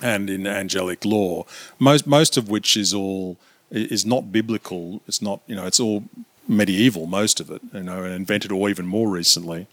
and 0.03 0.31
in 0.31 0.47
angelic 0.47 1.05
lore. 1.05 1.47
Most 1.79 2.07
most 2.07 2.37
of 2.37 2.49
which 2.49 2.77
is 2.77 2.95
all 2.95 3.37
is 3.71 4.05
not 4.05 4.33
biblical. 4.33 5.03
It's 5.07 5.23
not 5.23 5.41
you 5.47 5.55
know 5.55 5.67
it's 5.67 5.81
all 5.81 6.05
medieval. 6.49 7.07
Most 7.07 7.41
of 7.41 7.51
it 7.51 7.63
you 7.73 7.83
know 7.83 8.03
and 8.03 8.15
invented 8.15 8.53
or 8.53 8.69
even 8.69 8.87
more 8.87 9.09
recently. 9.09 9.67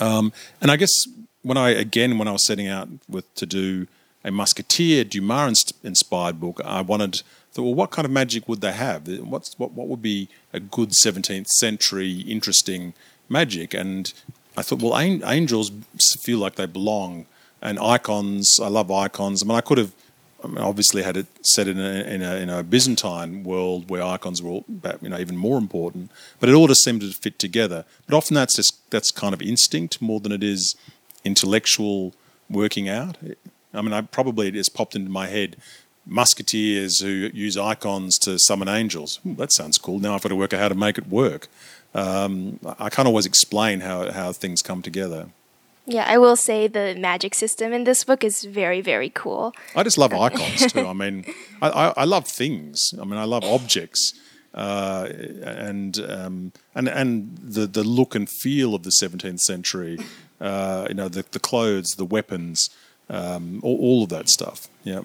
Um, 0.00 0.32
and 0.60 0.70
I 0.70 0.76
guess 0.76 0.94
when 1.42 1.56
I 1.56 1.70
again 1.70 2.18
when 2.18 2.28
I 2.28 2.32
was 2.32 2.46
setting 2.46 2.68
out 2.68 2.88
with 3.08 3.32
to 3.34 3.46
do 3.46 3.86
a 4.24 4.30
Musketeer 4.30 5.04
Dumas 5.04 5.62
inspired 5.82 6.40
book, 6.40 6.60
I 6.64 6.80
wanted 6.80 7.22
well, 7.62 7.74
what 7.74 7.90
kind 7.90 8.04
of 8.04 8.10
magic 8.10 8.48
would 8.48 8.60
they 8.60 8.72
have? 8.72 9.06
What's 9.20 9.58
what 9.58 9.72
what 9.72 9.88
would 9.88 10.02
be 10.02 10.28
a 10.52 10.60
good 10.60 10.90
17th 11.04 11.46
century 11.46 12.20
interesting 12.20 12.94
magic? 13.28 13.74
And 13.74 14.12
I 14.56 14.62
thought, 14.62 14.82
well, 14.82 14.98
angels 14.98 15.70
feel 16.22 16.38
like 16.38 16.56
they 16.56 16.66
belong, 16.66 17.26
and 17.62 17.78
icons. 17.78 18.58
I 18.60 18.68
love 18.68 18.90
icons. 18.90 19.42
I 19.42 19.46
mean, 19.46 19.56
I 19.56 19.60
could 19.60 19.78
have. 19.78 19.92
I 20.42 20.46
mean, 20.46 20.58
obviously 20.58 21.02
had 21.02 21.16
it 21.16 21.26
set 21.42 21.68
in 21.68 21.80
a, 21.80 22.02
in 22.02 22.22
a, 22.22 22.34
in 22.34 22.50
a 22.50 22.62
Byzantine 22.62 23.44
world 23.44 23.88
where 23.88 24.02
icons 24.02 24.42
were 24.42 24.60
you 25.00 25.08
know 25.08 25.18
even 25.18 25.38
more 25.38 25.56
important, 25.56 26.10
but 26.38 26.50
it 26.50 26.54
all 26.54 26.66
just 26.66 26.84
seemed 26.84 27.00
to 27.00 27.10
fit 27.12 27.38
together. 27.38 27.86
But 28.06 28.14
often 28.14 28.34
that's 28.34 28.56
just 28.56 28.78
that's 28.90 29.10
kind 29.10 29.32
of 29.32 29.40
instinct 29.40 30.02
more 30.02 30.20
than 30.20 30.32
it 30.32 30.42
is 30.42 30.76
intellectual 31.24 32.14
working 32.50 32.88
out. 32.88 33.16
I 33.72 33.82
mean, 33.82 33.92
I 33.92 34.02
probably 34.02 34.48
it 34.48 34.52
just 34.52 34.74
popped 34.74 34.94
into 34.94 35.10
my 35.10 35.28
head 35.28 35.56
musketeers 36.06 37.00
who 37.00 37.30
use 37.32 37.56
icons 37.56 38.18
to 38.18 38.38
summon 38.38 38.68
angels. 38.68 39.20
Ooh, 39.26 39.34
that 39.34 39.52
sounds 39.52 39.78
cool. 39.78 39.98
Now 39.98 40.14
I've 40.14 40.22
got 40.22 40.28
to 40.30 40.36
work 40.36 40.52
out 40.52 40.60
how 40.60 40.68
to 40.68 40.74
make 40.74 40.98
it 40.98 41.08
work. 41.08 41.48
Um, 41.94 42.58
I 42.78 42.90
can't 42.90 43.06
always 43.06 43.26
explain 43.26 43.80
how, 43.80 44.10
how 44.10 44.32
things 44.32 44.62
come 44.62 44.82
together. 44.82 45.28
Yeah, 45.86 46.04
I 46.08 46.18
will 46.18 46.36
say 46.36 46.66
the 46.66 46.94
magic 46.98 47.34
system 47.34 47.72
in 47.72 47.84
this 47.84 48.04
book 48.04 48.24
is 48.24 48.44
very, 48.44 48.80
very 48.80 49.10
cool. 49.10 49.54
I 49.76 49.82
just 49.82 49.98
love 49.98 50.12
icons 50.28 50.72
too. 50.72 50.86
I 50.86 50.92
mean, 50.92 51.24
I, 51.60 51.68
I, 51.68 51.94
I, 51.98 52.04
love 52.04 52.26
things. 52.26 52.94
I 53.00 53.04
mean, 53.04 53.18
I 53.18 53.24
love 53.24 53.44
objects. 53.44 54.14
Uh, 54.54 55.08
and 55.42 55.98
um, 55.98 56.52
and 56.76 56.88
and 56.88 57.36
the, 57.42 57.66
the 57.66 57.82
look 57.82 58.14
and 58.14 58.30
feel 58.30 58.74
of 58.74 58.84
the 58.84 58.92
17th 59.02 59.40
century, 59.40 59.98
uh, 60.40 60.86
you 60.88 60.94
know, 60.94 61.08
the, 61.08 61.24
the 61.32 61.40
clothes, 61.40 61.88
the 61.96 62.04
weapons, 62.04 62.70
um, 63.10 63.60
all, 63.64 63.76
all 63.80 64.02
of 64.04 64.10
that 64.10 64.28
stuff. 64.28 64.68
Yeah. 64.84 65.02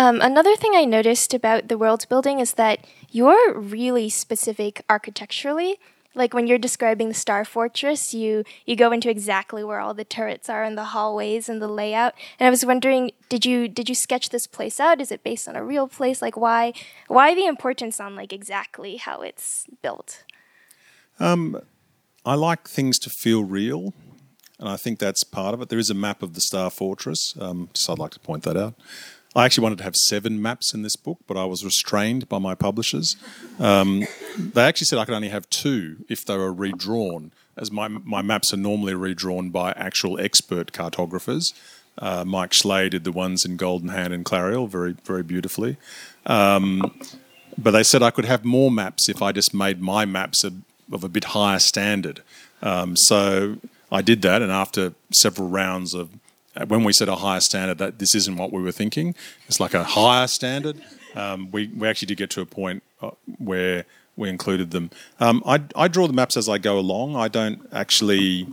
Um, 0.00 0.22
another 0.22 0.56
thing 0.56 0.72
I 0.74 0.86
noticed 0.86 1.34
about 1.34 1.68
the 1.68 1.76
world 1.76 2.06
building 2.08 2.40
is 2.40 2.54
that 2.54 2.86
you're 3.10 3.52
really 3.52 4.08
specific 4.08 4.82
architecturally. 4.88 5.78
Like 6.14 6.32
when 6.32 6.46
you're 6.46 6.56
describing 6.56 7.08
the 7.08 7.14
Star 7.14 7.44
Fortress, 7.44 8.14
you 8.14 8.44
you 8.64 8.76
go 8.76 8.92
into 8.92 9.10
exactly 9.10 9.62
where 9.62 9.78
all 9.78 9.92
the 9.92 10.06
turrets 10.06 10.48
are 10.48 10.64
and 10.64 10.78
the 10.78 10.96
hallways 10.96 11.50
and 11.50 11.60
the 11.60 11.68
layout. 11.68 12.14
And 12.38 12.46
I 12.46 12.50
was 12.50 12.64
wondering, 12.64 13.10
did 13.28 13.44
you 13.44 13.68
did 13.68 13.90
you 13.90 13.94
sketch 13.94 14.30
this 14.30 14.46
place 14.46 14.80
out? 14.80 15.02
Is 15.02 15.12
it 15.12 15.22
based 15.22 15.46
on 15.46 15.54
a 15.54 15.62
real 15.62 15.86
place? 15.86 16.22
Like 16.22 16.34
why 16.34 16.72
why 17.08 17.34
the 17.34 17.44
importance 17.44 18.00
on 18.00 18.16
like 18.16 18.32
exactly 18.32 18.96
how 18.96 19.20
it's 19.20 19.66
built? 19.82 20.24
Um, 21.18 21.60
I 22.24 22.36
like 22.36 22.66
things 22.66 22.98
to 23.00 23.10
feel 23.10 23.44
real, 23.44 23.92
and 24.58 24.66
I 24.66 24.78
think 24.78 24.98
that's 24.98 25.24
part 25.24 25.52
of 25.52 25.60
it. 25.60 25.68
There 25.68 25.78
is 25.78 25.90
a 25.90 25.94
map 25.94 26.22
of 26.22 26.32
the 26.32 26.40
Star 26.40 26.70
Fortress, 26.70 27.34
um, 27.38 27.68
so 27.74 27.92
I'd 27.92 27.98
like 27.98 28.12
to 28.12 28.20
point 28.20 28.44
that 28.44 28.56
out. 28.56 28.72
I 29.34 29.44
actually 29.44 29.62
wanted 29.62 29.78
to 29.78 29.84
have 29.84 29.94
seven 29.94 30.42
maps 30.42 30.74
in 30.74 30.82
this 30.82 30.96
book, 30.96 31.18
but 31.28 31.36
I 31.36 31.44
was 31.44 31.64
restrained 31.64 32.28
by 32.28 32.38
my 32.38 32.56
publishers. 32.56 33.16
Um, 33.60 34.06
they 34.36 34.62
actually 34.62 34.86
said 34.86 34.98
I 34.98 35.04
could 35.04 35.14
only 35.14 35.28
have 35.28 35.48
two 35.50 36.04
if 36.08 36.24
they 36.24 36.36
were 36.36 36.52
redrawn, 36.52 37.30
as 37.56 37.70
my, 37.70 37.86
my 37.86 38.22
maps 38.22 38.52
are 38.52 38.56
normally 38.56 38.94
redrawn 38.94 39.50
by 39.50 39.70
actual 39.72 40.18
expert 40.18 40.72
cartographers. 40.72 41.54
Uh, 41.96 42.24
Mike 42.26 42.52
Schley 42.52 42.88
did 42.88 43.04
the 43.04 43.12
ones 43.12 43.44
in 43.44 43.56
Golden 43.56 43.90
Hand 43.90 44.12
and 44.12 44.24
Clariel 44.24 44.68
very, 44.68 44.96
very 45.04 45.22
beautifully. 45.22 45.76
Um, 46.26 46.98
but 47.56 47.72
they 47.72 47.82
said 47.82 48.02
I 48.02 48.10
could 48.10 48.24
have 48.24 48.44
more 48.44 48.70
maps 48.70 49.08
if 49.08 49.22
I 49.22 49.32
just 49.32 49.54
made 49.54 49.80
my 49.80 50.04
maps 50.06 50.42
a, 50.42 50.52
of 50.90 51.04
a 51.04 51.08
bit 51.08 51.24
higher 51.24 51.58
standard. 51.58 52.22
Um, 52.62 52.96
so 52.96 53.58
I 53.92 54.02
did 54.02 54.22
that, 54.22 54.42
and 54.42 54.50
after 54.50 54.94
several 55.12 55.48
rounds 55.48 55.94
of 55.94 56.10
when 56.66 56.84
we 56.84 56.92
set 56.92 57.08
a 57.08 57.16
higher 57.16 57.40
standard, 57.40 57.78
that 57.78 57.98
this 57.98 58.14
isn't 58.14 58.36
what 58.36 58.52
we 58.52 58.62
were 58.62 58.72
thinking. 58.72 59.14
It's 59.48 59.60
like 59.60 59.74
a 59.74 59.84
higher 59.84 60.26
standard. 60.26 60.82
Um, 61.14 61.50
we, 61.50 61.68
we 61.68 61.88
actually 61.88 62.06
did 62.06 62.18
get 62.18 62.30
to 62.30 62.40
a 62.40 62.46
point 62.46 62.82
uh, 63.02 63.10
where 63.38 63.84
we 64.16 64.28
included 64.28 64.70
them. 64.70 64.90
Um, 65.18 65.42
I, 65.46 65.62
I 65.74 65.88
draw 65.88 66.06
the 66.06 66.12
maps 66.12 66.36
as 66.36 66.48
I 66.48 66.58
go 66.58 66.78
along. 66.78 67.16
I 67.16 67.28
don't 67.28 67.66
actually 67.72 68.46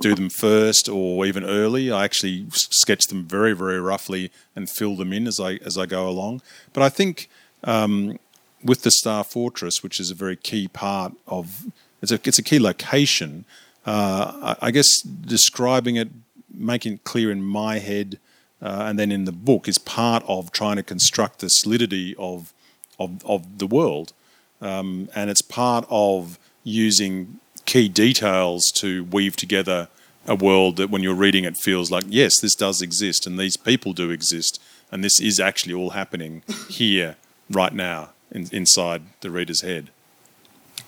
do 0.00 0.14
them 0.14 0.30
first 0.30 0.88
or 0.88 1.26
even 1.26 1.44
early. 1.44 1.90
I 1.90 2.04
actually 2.04 2.46
sketch 2.50 3.06
them 3.08 3.24
very, 3.24 3.52
very 3.52 3.80
roughly 3.80 4.30
and 4.54 4.68
fill 4.68 4.96
them 4.96 5.12
in 5.12 5.26
as 5.26 5.40
I 5.40 5.54
as 5.56 5.76
I 5.76 5.86
go 5.86 6.08
along. 6.08 6.42
But 6.72 6.82
I 6.82 6.88
think 6.88 7.28
um, 7.64 8.18
with 8.62 8.82
the 8.82 8.90
Star 8.90 9.24
Fortress, 9.24 9.82
which 9.82 10.00
is 10.00 10.10
a 10.10 10.14
very 10.14 10.36
key 10.36 10.68
part 10.68 11.12
of 11.26 11.66
it's 12.02 12.12
a 12.12 12.20
it's 12.24 12.38
a 12.38 12.42
key 12.42 12.58
location. 12.58 13.44
Uh, 13.86 14.54
I, 14.60 14.68
I 14.68 14.70
guess 14.70 15.00
describing 15.02 15.96
it 15.96 16.08
making 16.52 16.94
it 16.94 17.04
clear 17.04 17.30
in 17.30 17.42
my 17.42 17.78
head 17.78 18.18
uh, 18.62 18.84
and 18.86 18.98
then 18.98 19.10
in 19.10 19.24
the 19.24 19.32
book 19.32 19.68
is 19.68 19.78
part 19.78 20.22
of 20.26 20.52
trying 20.52 20.76
to 20.76 20.82
construct 20.82 21.38
the 21.38 21.48
solidity 21.48 22.14
of 22.18 22.52
of, 22.98 23.24
of 23.24 23.58
the 23.58 23.66
world, 23.66 24.12
um, 24.60 25.08
and 25.14 25.30
it's 25.30 25.40
part 25.40 25.86
of 25.88 26.38
using 26.64 27.40
key 27.64 27.88
details 27.88 28.62
to 28.74 29.04
weave 29.04 29.34
together 29.36 29.88
a 30.26 30.34
world 30.34 30.76
that 30.76 30.90
when 30.90 31.02
you're 31.02 31.14
reading 31.14 31.44
it 31.44 31.56
feels 31.56 31.90
like 31.90 32.04
yes, 32.08 32.34
this 32.42 32.54
does 32.54 32.82
exist, 32.82 33.26
and 33.26 33.38
these 33.38 33.56
people 33.56 33.94
do 33.94 34.10
exist, 34.10 34.60
and 34.92 35.02
this 35.02 35.18
is 35.18 35.40
actually 35.40 35.72
all 35.72 35.90
happening 35.90 36.42
here 36.68 37.16
right 37.50 37.72
now 37.72 38.10
in, 38.30 38.46
inside 38.52 39.02
the 39.22 39.30
reader's 39.30 39.62
head. 39.62 39.90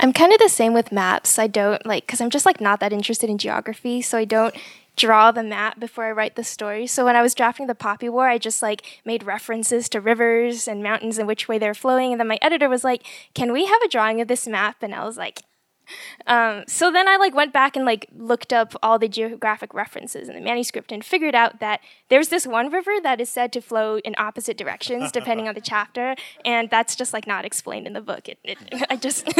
I'm 0.00 0.12
kind 0.12 0.32
of 0.32 0.38
the 0.40 0.48
same 0.48 0.74
with 0.74 0.92
maps. 0.92 1.38
I 1.38 1.46
don't 1.46 1.84
like 1.86 2.06
because 2.06 2.20
I'm 2.20 2.30
just 2.30 2.44
like 2.44 2.60
not 2.60 2.80
that 2.80 2.92
interested 2.92 3.30
in 3.30 3.38
geography, 3.38 4.02
so 4.02 4.18
I 4.18 4.26
don't 4.26 4.54
draw 4.96 5.32
the 5.32 5.42
map 5.42 5.80
before 5.80 6.04
I 6.04 6.12
write 6.12 6.36
the 6.36 6.44
story. 6.44 6.86
So 6.86 7.04
when 7.04 7.16
I 7.16 7.22
was 7.22 7.34
drafting 7.34 7.66
the 7.66 7.74
Poppy 7.74 8.08
War, 8.08 8.28
I 8.28 8.38
just 8.38 8.62
like 8.62 9.00
made 9.04 9.24
references 9.24 9.88
to 9.90 10.00
rivers 10.00 10.68
and 10.68 10.82
mountains 10.82 11.18
and 11.18 11.26
which 11.26 11.48
way 11.48 11.58
they're 11.58 11.74
flowing. 11.74 12.12
And 12.12 12.20
then 12.20 12.28
my 12.28 12.38
editor 12.42 12.68
was 12.68 12.84
like, 12.84 13.04
"Can 13.34 13.52
we 13.52 13.66
have 13.66 13.82
a 13.82 13.88
drawing 13.88 14.20
of 14.20 14.28
this 14.28 14.46
map?" 14.46 14.82
And 14.82 14.94
I 14.94 15.04
was 15.04 15.16
like, 15.16 15.42
um, 16.26 16.64
so 16.66 16.90
then 16.90 17.08
I 17.08 17.16
like 17.16 17.34
went 17.34 17.52
back 17.52 17.76
and 17.76 17.84
like 17.84 18.06
looked 18.16 18.52
up 18.52 18.74
all 18.82 18.98
the 18.98 19.08
geographic 19.08 19.74
references 19.74 20.28
in 20.28 20.34
the 20.34 20.40
manuscript 20.40 20.92
and 20.92 21.04
figured 21.04 21.34
out 21.34 21.60
that 21.60 21.80
there's 22.08 22.28
this 22.28 22.46
one 22.46 22.70
river 22.70 22.92
that 23.02 23.20
is 23.20 23.28
said 23.28 23.52
to 23.54 23.60
flow 23.60 23.98
in 23.98 24.14
opposite 24.18 24.56
directions 24.56 25.10
depending 25.12 25.48
on 25.48 25.54
the 25.54 25.60
chapter, 25.60 26.14
and 26.44 26.70
that's 26.70 26.94
just 26.94 27.12
like 27.12 27.26
not 27.26 27.44
explained 27.44 27.86
in 27.86 27.92
the 27.92 28.00
book. 28.00 28.28
It, 28.28 28.38
it 28.44 28.58
I 28.90 28.96
just 28.96 29.26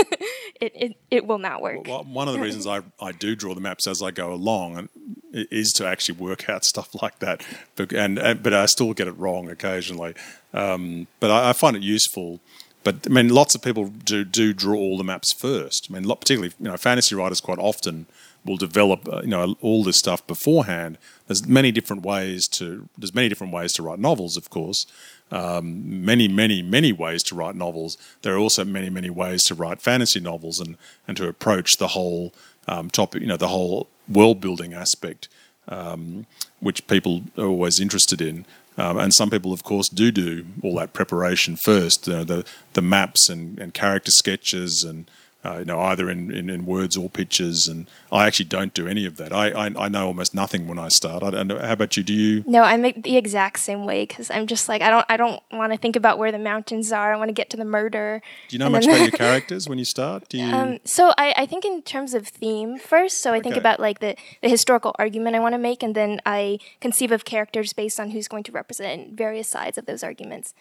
it, 0.61 0.73
it 0.75 0.97
it 1.11 1.27
will 1.27 1.39
not 1.39 1.63
work. 1.63 1.87
Well, 1.87 2.05
one 2.05 2.29
of 2.29 2.35
the 2.35 2.41
reasons 2.41 2.67
I, 2.67 2.83
I 3.01 3.13
do 3.13 3.37
draw 3.37 3.55
the 3.55 3.61
maps 3.61 3.87
as 3.87 4.03
I 4.03 4.11
go 4.11 4.33
along 4.33 4.77
and 4.77 4.89
is 5.33 5.73
to 5.73 5.87
actually 5.87 6.19
work 6.19 6.49
out 6.49 6.65
stuff 6.73 6.91
like 7.01 7.19
that, 7.21 7.45
but 7.77 7.93
and, 7.93 8.19
and 8.19 8.43
but 8.43 8.55
I 8.55 8.67
still 8.67 8.93
get 8.93 9.09
it 9.09 9.19
wrong 9.19 9.51
occasionally. 9.51 10.15
Um, 10.55 11.07
but 11.21 11.31
I, 11.31 11.51
I 11.51 11.53
find 11.53 11.77
it 11.77 11.83
useful 11.83 12.41
but 12.85 13.07
I 13.07 13.11
mean, 13.11 13.29
lots 13.29 13.55
of 13.55 13.63
people 13.63 13.87
do 13.87 14.25
do 14.25 14.53
draw 14.53 14.77
all 14.77 14.99
the 14.99 15.05
maps 15.05 15.33
first. 15.33 15.89
I 15.89 15.95
mean, 15.95 16.05
particularly 16.05 16.55
you 16.59 16.69
know, 16.69 16.77
fantasy 16.77 17.15
writers 17.15 17.41
quite 17.41 17.59
often 17.59 18.07
will 18.45 18.57
develop 18.57 19.09
uh, 19.09 19.21
you 19.23 19.29
know 19.29 19.55
all 19.61 19.85
this 19.85 19.99
stuff 19.99 20.27
beforehand. 20.27 20.99
There's 21.27 21.47
many 21.47 21.71
different 21.71 22.03
ways 22.03 22.49
to 22.49 22.89
there's 22.99 23.15
many 23.15 23.29
different 23.29 23.53
ways 23.53 23.73
to 23.75 23.83
write 23.83 23.99
novels, 23.99 24.37
of 24.37 24.51
course. 24.51 24.87
Um, 25.31 26.05
many, 26.05 26.29
many, 26.29 26.61
many 26.61 26.93
ways 26.93 27.23
to 27.25 27.35
write 27.35 27.55
novels. 27.55 27.97
There 28.21 28.35
are 28.35 28.39
also 28.39 28.67
many, 28.67 28.91
many 28.91 29.09
ways 29.09 29.43
to 29.45 29.55
write 29.55 29.81
fantasy 29.81 30.21
novels 30.21 30.59
and 30.59 30.77
and 31.07 31.17
to 31.17 31.29
approach 31.29 31.77
the 31.79 31.89
whole 31.89 32.35
um, 32.69 32.91
topic, 32.91 33.23
you 33.23 33.29
know, 33.29 33.37
the 33.37 33.49
whole 33.49 33.89
world 34.09 34.41
building 34.41 34.75
aspect, 34.75 35.29
um, 35.69 36.27
which 36.61 36.87
people 36.87 37.23
are 37.39 37.47
always 37.47 37.81
interested 37.81 38.21
in. 38.21 38.45
Um, 38.79 38.99
and 38.99 39.13
some 39.13 39.29
people, 39.29 39.53
of 39.53 39.63
course, 39.65 39.89
do 39.89 40.11
do 40.11 40.47
all 40.63 40.77
that 40.77 40.95
preparation 40.95 41.57
first, 41.57 42.09
uh, 42.09 42.25
the 42.25 42.45
the 42.73 42.83
maps 42.83 43.29
and, 43.29 43.59
and 43.59 43.75
character 43.75 44.11
sketches, 44.11 44.83
and 44.83 45.11
uh, 45.45 45.59
you 45.59 45.65
know 45.65 45.81
either 45.81 46.09
in, 46.09 46.33
in, 46.33 46.49
in, 46.49 46.67
words 46.67 46.97
or 46.97 47.11
pictures. 47.11 47.67
And 47.67 47.89
I 48.11 48.27
actually 48.27 48.47
don't 48.47 48.73
do 48.73 48.87
any 48.87 49.07
of 49.07 49.17
that. 49.17 49.33
I 49.33 49.51
I, 49.51 49.67
I 49.77 49.89
know 49.89 50.07
almost 50.07 50.35
nothing 50.35 50.69
when 50.69 50.79
I 50.79 50.89
start. 50.89 51.23
I 51.23 51.31
don't 51.31 51.49
know. 51.49 51.59
How 51.59 51.73
about 51.73 51.97
you? 51.97 52.03
Do 52.03 52.13
you? 52.13 52.45
No, 52.47 52.63
I'm 52.63 52.83
the 52.83 53.17
exact 53.17 53.59
same 53.59 53.85
way 53.85 54.05
because 54.05 54.31
I'm 54.31 54.47
just 54.47 54.69
like 54.69 54.83
I 54.83 54.91
don't 54.91 55.07
I 55.09 55.17
don't 55.17 55.43
want 55.53 55.73
to 55.73 55.79
think 55.79 55.97
about 55.97 56.19
where 56.19 56.33
the 56.33 56.39
mountains 56.39 56.93
are. 56.93 57.13
I 57.13 57.17
want 57.17 57.29
to 57.29 57.35
get 57.35 57.51
to 57.51 57.57
the 57.57 57.65
murder. 57.65 58.23
Do 58.49 58.55
you 58.55 58.59
know 58.59 58.71
much 58.71 58.87
about 58.87 59.01
your 59.01 59.11
characters 59.27 59.69
when 59.69 59.79
you 59.79 59.85
start? 59.85 60.29
Do 60.29 60.39
you? 60.39 60.45
Um, 60.45 60.79
so 60.85 61.13
I, 61.19 61.35
I 61.37 61.47
think 61.47 61.65
in 61.65 61.83
terms 61.83 62.15
of 62.15 62.29
theme 62.29 62.79
first. 62.79 63.21
So 63.21 63.33
I 63.33 63.39
okay. 63.39 63.45
think 63.45 63.57
about 63.57 63.81
like 63.81 64.01
the 64.01 64.17
the 64.43 64.49
historical 64.49 64.95
argument 64.99 65.37
I 65.37 65.41
want 65.41 65.55
to 65.55 65.59
make, 65.59 65.83
and 65.83 65.95
then 65.95 66.21
I 66.25 66.59
conceive 66.81 67.11
of 67.11 67.25
characters 67.25 67.73
based 67.73 67.99
on 67.99 68.11
who's 68.11 68.29
going 68.29 68.45
to 68.45 68.53
represent 68.53 69.15
various 69.15 69.49
sides 69.49 69.77
of 69.79 69.87
those 69.87 70.03
arguments. 70.03 70.55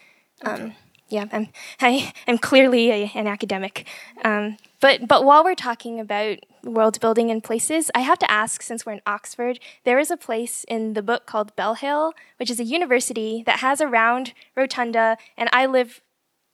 Um, 0.43 0.53
okay. 0.53 0.75
Yeah, 1.11 1.25
I'm 1.31 1.49
I, 1.79 2.13
am 2.27 2.37
clearly 2.37 2.89
a, 2.91 3.11
an 3.15 3.27
academic. 3.27 3.85
Um, 4.23 4.57
but 4.79 5.07
but 5.07 5.25
while 5.25 5.43
we're 5.43 5.55
talking 5.55 5.99
about 5.99 6.39
world 6.63 6.99
building 6.99 7.29
in 7.29 7.41
places, 7.41 7.91
I 7.93 8.01
have 8.01 8.19
to 8.19 8.31
ask 8.31 8.61
since 8.61 8.85
we're 8.85 8.93
in 8.93 9.01
Oxford, 9.05 9.59
there 9.83 9.99
is 9.99 10.11
a 10.11 10.17
place 10.17 10.63
in 10.67 10.93
the 10.93 11.01
book 11.01 11.25
called 11.25 11.55
Bell 11.55 11.75
Hill, 11.75 12.13
which 12.37 12.49
is 12.49 12.59
a 12.59 12.63
university 12.63 13.43
that 13.45 13.59
has 13.59 13.81
a 13.81 13.87
round 13.87 14.33
rotunda, 14.55 15.17
and 15.37 15.49
I 15.51 15.65
live 15.65 16.01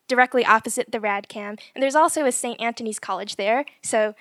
directly 0.08 0.46
opposite 0.46 0.92
the 0.92 1.00
Radcam. 1.00 1.60
And 1.76 1.84
there's 1.84 1.96
also 1.96 2.26
a 2.26 2.32
St. 2.32 2.60
Anthony's 2.62 3.00
College 3.00 3.36
there, 3.36 3.66
so 3.82 4.16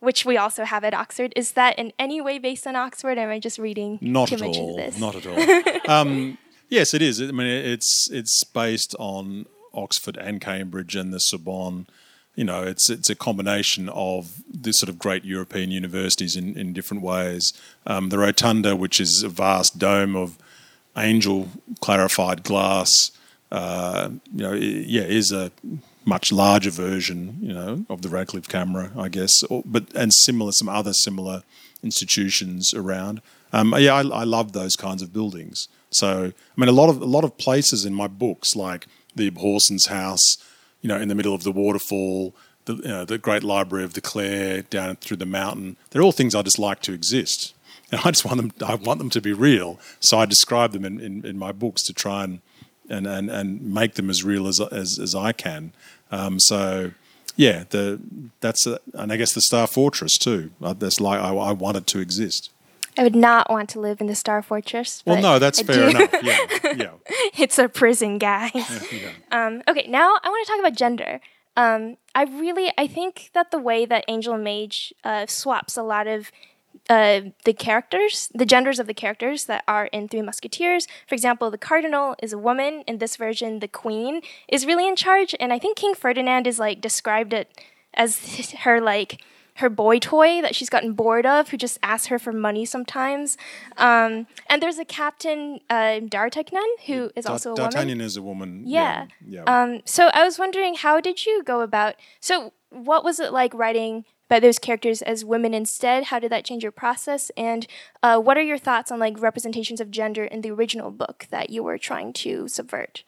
which 0.00 0.24
we 0.24 0.36
also 0.36 0.64
have 0.64 0.82
at 0.84 0.94
Oxford. 0.94 1.32
Is 1.36 1.52
that 1.52 1.78
in 1.78 1.92
any 1.98 2.20
way 2.20 2.38
based 2.38 2.66
on 2.66 2.74
Oxford? 2.74 3.18
am 3.18 3.30
I 3.30 3.38
just 3.38 3.58
reading 3.58 3.98
not 4.00 4.28
too 4.28 4.34
at 4.34 4.40
much 4.40 4.56
all, 4.56 4.70
into 4.70 4.82
this? 4.82 4.98
Not 4.98 5.14
at 5.14 5.26
all. 5.26 5.80
um, 5.88 6.38
yes, 6.68 6.94
it 6.94 7.02
is. 7.02 7.20
I 7.20 7.26
mean, 7.26 7.46
it's 7.46 8.08
it's 8.10 8.42
based 8.44 8.96
on 8.98 9.46
Oxford 9.74 10.16
and 10.16 10.40
Cambridge 10.40 10.96
and 10.96 11.12
the 11.12 11.18
Sorbonne 11.18 11.86
you 12.34 12.44
know, 12.44 12.62
it's 12.62 12.88
it's 12.88 13.10
a 13.10 13.14
combination 13.14 13.88
of 13.90 14.42
the 14.50 14.72
sort 14.72 14.88
of 14.88 14.98
great 14.98 15.24
European 15.24 15.70
universities 15.70 16.34
in, 16.34 16.56
in 16.56 16.72
different 16.72 17.02
ways. 17.02 17.52
Um, 17.86 18.08
the 18.08 18.18
Rotunda, 18.18 18.74
which 18.74 19.00
is 19.00 19.22
a 19.22 19.28
vast 19.28 19.78
dome 19.78 20.16
of 20.16 20.38
angel 20.96 21.48
clarified 21.80 22.42
glass, 22.42 22.88
uh, 23.50 24.10
you 24.32 24.42
know, 24.42 24.54
yeah, 24.54 25.02
is 25.02 25.30
a 25.30 25.52
much 26.04 26.32
larger 26.32 26.70
version, 26.70 27.38
you 27.40 27.52
know, 27.52 27.84
of 27.88 28.02
the 28.02 28.08
Radcliffe 28.08 28.48
camera, 28.48 28.90
I 28.96 29.08
guess. 29.08 29.42
Or, 29.44 29.62
but 29.66 29.84
and 29.94 30.12
similar, 30.12 30.52
some 30.52 30.68
other 30.68 30.94
similar 30.94 31.42
institutions 31.82 32.72
around. 32.72 33.20
Um, 33.52 33.74
yeah, 33.76 33.94
I, 33.94 34.00
I 34.00 34.24
love 34.24 34.52
those 34.52 34.74
kinds 34.74 35.02
of 35.02 35.12
buildings. 35.12 35.68
So, 35.90 36.32
I 36.56 36.60
mean, 36.60 36.70
a 36.70 36.72
lot 36.72 36.88
of 36.88 37.02
a 37.02 37.06
lot 37.06 37.24
of 37.24 37.36
places 37.36 37.84
in 37.84 37.92
my 37.92 38.06
books, 38.06 38.56
like 38.56 38.86
the 39.14 39.30
Abhorsen's 39.30 39.86
house 39.86 40.36
you 40.82 40.88
know, 40.88 40.98
in 40.98 41.08
the 41.08 41.14
middle 41.14 41.34
of 41.34 41.44
the 41.44 41.52
waterfall, 41.52 42.34
the, 42.66 42.74
you 42.74 42.88
know, 42.88 43.04
the 43.04 43.18
great 43.18 43.42
library 43.42 43.84
of 43.84 43.94
the 43.94 44.00
Clayr 44.00 44.68
down 44.68 44.96
through 44.96 45.16
the 45.16 45.26
mountain. 45.26 45.76
They're 45.90 46.02
all 46.02 46.12
things 46.12 46.34
I 46.34 46.42
just 46.42 46.58
like 46.58 46.80
to 46.82 46.92
exist. 46.92 47.54
And 47.90 48.00
I 48.04 48.10
just 48.10 48.24
want 48.24 48.38
them, 48.38 48.52
I 48.66 48.74
want 48.74 48.98
them 48.98 49.10
to 49.10 49.20
be 49.20 49.32
real. 49.32 49.78
So 50.00 50.18
I 50.18 50.26
describe 50.26 50.72
them 50.72 50.84
in, 50.84 51.00
in, 51.00 51.24
in 51.24 51.38
my 51.38 51.52
books 51.52 51.82
to 51.84 51.92
try 51.92 52.24
and, 52.24 52.40
and, 52.88 53.06
and, 53.06 53.30
and 53.30 53.62
make 53.62 53.94
them 53.94 54.10
as 54.10 54.24
real 54.24 54.46
as, 54.46 54.60
as, 54.60 54.98
as 55.00 55.14
I 55.14 55.32
can. 55.32 55.72
Um, 56.10 56.38
so, 56.40 56.92
yeah, 57.36 57.64
the, 57.70 58.00
that's, 58.40 58.66
a, 58.66 58.80
and 58.94 59.12
I 59.12 59.16
guess 59.16 59.32
the 59.32 59.40
Star 59.42 59.66
Fortress 59.66 60.18
too. 60.18 60.50
Uh, 60.60 60.72
that's 60.72 61.00
like, 61.00 61.20
I, 61.20 61.34
I 61.34 61.76
it 61.76 61.86
to 61.86 62.00
exist. 62.00 62.50
I 62.98 63.02
would 63.02 63.16
not 63.16 63.48
want 63.50 63.70
to 63.70 63.80
live 63.80 64.00
in 64.00 64.06
the 64.06 64.14
Star 64.14 64.42
Fortress. 64.42 65.02
Well, 65.06 65.20
no, 65.20 65.38
that's 65.38 65.60
I 65.60 65.62
fair 65.62 65.90
do. 65.90 65.96
enough. 65.96 66.12
Yeah, 66.22 66.72
yeah. 66.76 66.90
it's 67.38 67.58
a 67.58 67.68
prison, 67.68 68.18
guys. 68.18 68.52
yeah. 68.92 69.10
um, 69.30 69.62
okay, 69.68 69.86
now 69.88 70.18
I 70.22 70.28
want 70.28 70.46
to 70.46 70.52
talk 70.52 70.60
about 70.60 70.76
gender. 70.76 71.20
Um, 71.56 71.96
I 72.14 72.24
really, 72.24 72.72
I 72.76 72.86
think 72.86 73.30
that 73.34 73.50
the 73.50 73.58
way 73.58 73.86
that 73.86 74.04
Angel 74.08 74.36
Mage 74.36 74.92
uh, 75.04 75.26
swaps 75.26 75.76
a 75.76 75.82
lot 75.82 76.06
of 76.06 76.30
uh, 76.88 77.20
the 77.44 77.52
characters, 77.52 78.30
the 78.34 78.46
genders 78.46 78.78
of 78.78 78.86
the 78.86 78.94
characters 78.94 79.44
that 79.46 79.64
are 79.68 79.86
in 79.86 80.08
Three 80.08 80.22
Musketeers. 80.22 80.86
For 81.06 81.14
example, 81.14 81.50
the 81.50 81.58
Cardinal 81.58 82.16
is 82.22 82.32
a 82.32 82.38
woman. 82.38 82.82
In 82.86 82.98
this 82.98 83.16
version, 83.16 83.60
the 83.60 83.68
Queen 83.68 84.20
is 84.48 84.66
really 84.66 84.88
in 84.88 84.96
charge, 84.96 85.34
and 85.40 85.52
I 85.52 85.58
think 85.58 85.76
King 85.76 85.94
Ferdinand 85.94 86.46
is 86.46 86.58
like 86.58 86.80
described 86.80 87.32
it 87.32 87.50
as 87.94 88.50
her 88.60 88.80
like 88.80 89.22
her 89.56 89.68
boy 89.68 89.98
toy 89.98 90.40
that 90.42 90.54
she's 90.54 90.70
gotten 90.70 90.92
bored 90.94 91.26
of, 91.26 91.50
who 91.50 91.56
just 91.56 91.78
asks 91.82 92.06
her 92.06 92.18
for 92.18 92.32
money 92.32 92.64
sometimes. 92.64 93.36
Um, 93.76 94.26
and 94.48 94.62
there's 94.62 94.78
a 94.78 94.84
Captain 94.84 95.60
uh, 95.68 96.00
D'Artagnan 96.00 96.76
who 96.86 97.10
is 97.14 97.26
also 97.26 97.50
a 97.50 97.52
woman. 97.52 97.70
D'Artagnan 97.70 97.98
woman. 97.98 98.06
is 98.06 98.16
a 98.16 98.22
woman. 98.22 98.62
Yeah. 98.66 99.06
yeah. 99.26 99.42
Um, 99.44 99.82
so 99.84 100.10
I 100.14 100.24
was 100.24 100.38
wondering, 100.38 100.74
how 100.76 101.00
did 101.00 101.26
you 101.26 101.42
go 101.42 101.60
about? 101.60 101.96
So 102.20 102.52
what 102.70 103.04
was 103.04 103.20
it 103.20 103.32
like 103.32 103.52
writing? 103.54 104.04
about 104.32 104.40
those 104.40 104.58
characters 104.58 105.02
as 105.02 105.26
women 105.26 105.52
instead? 105.52 106.04
How 106.04 106.18
did 106.18 106.32
that 106.32 106.44
change 106.44 106.62
your 106.62 106.72
process? 106.72 107.30
And 107.36 107.66
uh, 108.02 108.18
what 108.18 108.38
are 108.38 108.42
your 108.42 108.56
thoughts 108.56 108.90
on 108.90 108.98
like 108.98 109.20
representations 109.20 109.78
of 109.78 109.90
gender 109.90 110.24
in 110.24 110.40
the 110.40 110.50
original 110.50 110.90
book 110.90 111.26
that 111.28 111.50
you 111.50 111.62
were 111.62 111.76
trying 111.76 112.14
to 112.14 112.48
subvert? 112.48 113.04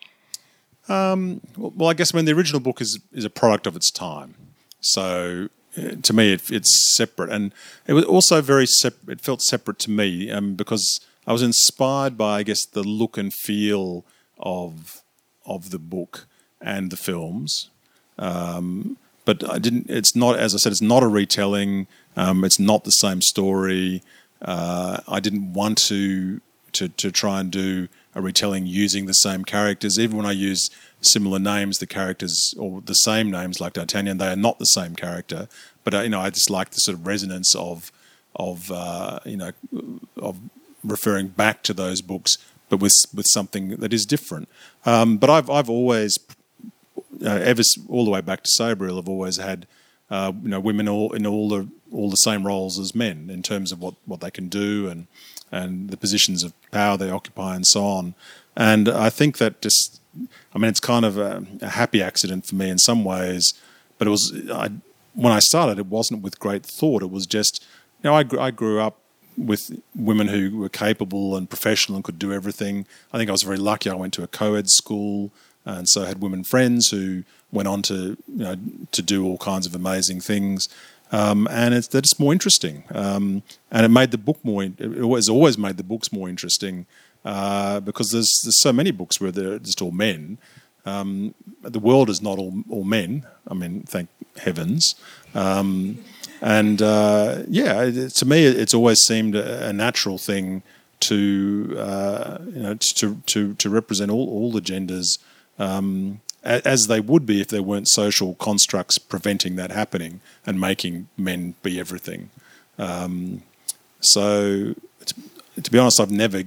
Um, 0.86 1.40
well, 1.56 1.88
I 1.88 1.94
guess 1.94 2.14
I 2.14 2.18
mean 2.18 2.26
the 2.26 2.32
original 2.32 2.60
book 2.60 2.82
is 2.82 2.98
is 3.12 3.24
a 3.24 3.30
product 3.30 3.66
of 3.66 3.74
its 3.74 3.90
time, 3.90 4.34
so 4.80 5.48
to 5.74 6.12
me, 6.12 6.32
it, 6.32 6.50
it's 6.50 6.94
separate, 6.96 7.30
and 7.30 7.52
it 7.86 7.94
was 7.94 8.04
also 8.04 8.40
very 8.40 8.66
It 9.08 9.20
felt 9.20 9.42
separate 9.42 9.78
to 9.80 9.90
me 9.90 10.30
um, 10.30 10.54
because 10.54 11.00
I 11.26 11.32
was 11.32 11.42
inspired 11.42 12.16
by, 12.16 12.38
I 12.38 12.42
guess, 12.42 12.64
the 12.66 12.82
look 12.82 13.16
and 13.18 13.32
feel 13.32 14.04
of 14.38 15.02
of 15.46 15.70
the 15.70 15.78
book 15.78 16.26
and 16.60 16.90
the 16.90 16.96
films. 16.96 17.70
Um, 18.18 18.96
but 19.24 19.48
I 19.48 19.58
didn't. 19.58 19.88
It's 19.88 20.14
not, 20.14 20.38
as 20.38 20.54
I 20.54 20.58
said, 20.58 20.72
it's 20.72 20.82
not 20.82 21.02
a 21.02 21.08
retelling. 21.08 21.86
Um, 22.16 22.44
it's 22.44 22.58
not 22.58 22.84
the 22.84 22.90
same 22.90 23.22
story. 23.22 24.02
Uh, 24.42 25.00
I 25.08 25.20
didn't 25.20 25.52
want 25.52 25.78
to 25.88 26.40
to 26.72 26.88
to 26.88 27.10
try 27.10 27.40
and 27.40 27.50
do 27.50 27.88
a 28.14 28.20
retelling 28.20 28.66
using 28.66 29.06
the 29.06 29.12
same 29.12 29.44
characters. 29.44 29.98
Even 29.98 30.16
when 30.16 30.26
I 30.26 30.32
use 30.32 30.70
similar 31.06 31.38
names, 31.38 31.78
the 31.78 31.86
characters 31.86 32.54
or 32.58 32.80
the 32.80 32.94
same 32.94 33.30
names 33.30 33.60
like 33.60 33.74
D'Artagnan, 33.74 34.18
they 34.18 34.28
are 34.28 34.36
not 34.36 34.58
the 34.58 34.64
same 34.66 34.94
character. 34.94 35.48
But 35.84 35.94
uh, 35.94 36.00
you 36.00 36.08
know, 36.08 36.20
I 36.20 36.30
just 36.30 36.50
like 36.50 36.70
the 36.70 36.78
sort 36.78 36.98
of 36.98 37.06
resonance 37.06 37.54
of 37.54 37.92
of 38.36 38.70
uh, 38.70 39.20
you 39.24 39.36
know 39.36 39.52
of 40.16 40.38
referring 40.82 41.28
back 41.28 41.62
to 41.64 41.74
those 41.74 42.02
books, 42.02 42.36
but 42.68 42.80
with 42.80 42.94
with 43.14 43.26
something 43.30 43.76
that 43.76 43.92
is 43.92 44.04
different. 44.04 44.48
Um, 44.84 45.18
but 45.18 45.30
I've 45.30 45.50
I've 45.50 45.70
always 45.70 46.18
uh, 47.24 47.28
ever 47.28 47.62
all 47.88 48.04
the 48.04 48.10
way 48.10 48.20
back 48.20 48.42
to 48.42 48.50
Sabriel, 48.58 48.98
I've 48.98 49.08
always 49.08 49.36
had 49.36 49.66
uh, 50.10 50.32
you 50.42 50.48
know 50.48 50.60
women 50.60 50.88
all 50.88 51.12
in 51.12 51.26
all 51.26 51.48
the 51.48 51.68
all 51.92 52.10
the 52.10 52.16
same 52.16 52.46
roles 52.46 52.78
as 52.78 52.94
men 52.94 53.30
in 53.30 53.42
terms 53.42 53.70
of 53.70 53.80
what, 53.80 53.94
what 54.04 54.20
they 54.20 54.30
can 54.30 54.48
do 54.48 54.88
and 54.88 55.06
and 55.52 55.90
the 55.90 55.96
positions 55.96 56.42
of 56.42 56.52
power 56.72 56.96
they 56.96 57.10
occupy 57.10 57.54
and 57.54 57.66
so 57.66 57.84
on. 57.84 58.14
And 58.56 58.88
I 58.88 59.10
think 59.10 59.38
that 59.38 59.60
just 59.60 60.00
I 60.54 60.58
mean, 60.58 60.68
it's 60.68 60.80
kind 60.80 61.04
of 61.04 61.18
a, 61.18 61.44
a, 61.60 61.70
happy 61.70 62.02
accident 62.02 62.46
for 62.46 62.54
me 62.54 62.68
in 62.68 62.78
some 62.78 63.04
ways, 63.04 63.54
but 63.98 64.06
it 64.06 64.10
was 64.10 64.32
I, 64.50 64.70
when 65.14 65.32
I 65.32 65.40
started. 65.40 65.78
It 65.78 65.86
wasn't 65.86 66.22
with 66.22 66.38
great 66.38 66.64
thought. 66.64 67.02
It 67.02 67.10
was 67.10 67.26
just 67.26 67.64
you 68.02 68.10
know 68.10 68.16
I, 68.16 68.24
I 68.38 68.50
grew 68.50 68.80
up 68.80 68.98
with 69.36 69.80
women 69.94 70.28
who 70.28 70.58
were 70.58 70.68
capable 70.68 71.36
and 71.36 71.50
professional 71.50 71.96
and 71.96 72.04
could 72.04 72.18
do 72.18 72.32
everything. 72.32 72.86
I 73.12 73.18
think 73.18 73.28
I 73.28 73.32
was 73.32 73.42
very 73.42 73.56
lucky. 73.56 73.90
I 73.90 73.94
went 73.94 74.12
to 74.14 74.22
a 74.22 74.28
co-ed 74.28 74.68
school, 74.70 75.32
and 75.64 75.88
so 75.88 76.04
I 76.04 76.06
had 76.06 76.20
women 76.20 76.44
friends 76.44 76.88
who 76.88 77.24
went 77.50 77.68
on 77.68 77.82
to 77.82 78.16
you 78.28 78.44
know 78.44 78.56
to 78.92 79.02
do 79.02 79.24
all 79.24 79.38
kinds 79.38 79.66
of 79.66 79.74
amazing 79.74 80.20
things. 80.20 80.68
Um, 81.12 81.46
and 81.50 81.74
it's 81.74 81.88
that 81.88 81.98
it's 81.98 82.18
more 82.18 82.32
interesting, 82.32 82.84
um, 82.92 83.42
and 83.70 83.84
it 83.84 83.90
made 83.90 84.10
the 84.10 84.18
book 84.18 84.38
more. 84.44 84.64
It 84.64 84.78
has 84.78 85.28
always 85.28 85.58
made 85.58 85.76
the 85.76 85.84
books 85.84 86.12
more 86.12 86.28
interesting 86.28 86.86
uh, 87.24 87.80
because 87.80 88.10
there's 88.10 88.32
there's 88.44 88.60
so 88.60 88.72
many 88.72 88.90
books 88.90 89.20
where 89.20 89.32
they're 89.32 89.58
just 89.58 89.80
all 89.82 89.90
men. 89.90 90.38
Um, 90.86 91.34
the 91.62 91.78
world 91.78 92.10
is 92.10 92.20
not 92.20 92.38
all 92.38 92.62
all 92.68 92.84
men. 92.84 93.26
I 93.48 93.54
mean, 93.54 93.82
thank 93.82 94.08
heavens. 94.36 94.94
Um, 95.34 96.04
and 96.40 96.82
uh, 96.82 97.42
yeah, 97.48 97.90
to 97.90 98.26
me, 98.26 98.44
it's 98.44 98.74
always 98.74 98.98
seemed 99.06 99.34
a, 99.34 99.72
natural 99.72 100.18
thing 100.18 100.62
to 101.00 101.74
uh, 101.78 102.38
you 102.46 102.62
know 102.62 102.74
to 102.74 103.22
to 103.26 103.54
to 103.54 103.70
represent 103.70 104.10
all 104.10 104.28
all 104.28 104.52
the 104.52 104.60
genders. 104.60 105.18
Um, 105.58 106.20
as 106.44 106.88
they 106.88 107.00
would 107.00 107.24
be 107.24 107.40
if 107.40 107.48
there 107.48 107.62
weren't 107.62 107.88
social 107.88 108.34
constructs 108.34 108.98
preventing 108.98 109.56
that 109.56 109.70
happening 109.70 110.20
and 110.44 110.60
making 110.60 111.08
men 111.16 111.54
be 111.62 111.80
everything. 111.80 112.28
Um, 112.78 113.42
so, 114.00 114.74
to, 115.62 115.70
be 115.70 115.78
honest, 115.78 116.00
I've 116.00 116.10
never, 116.10 116.42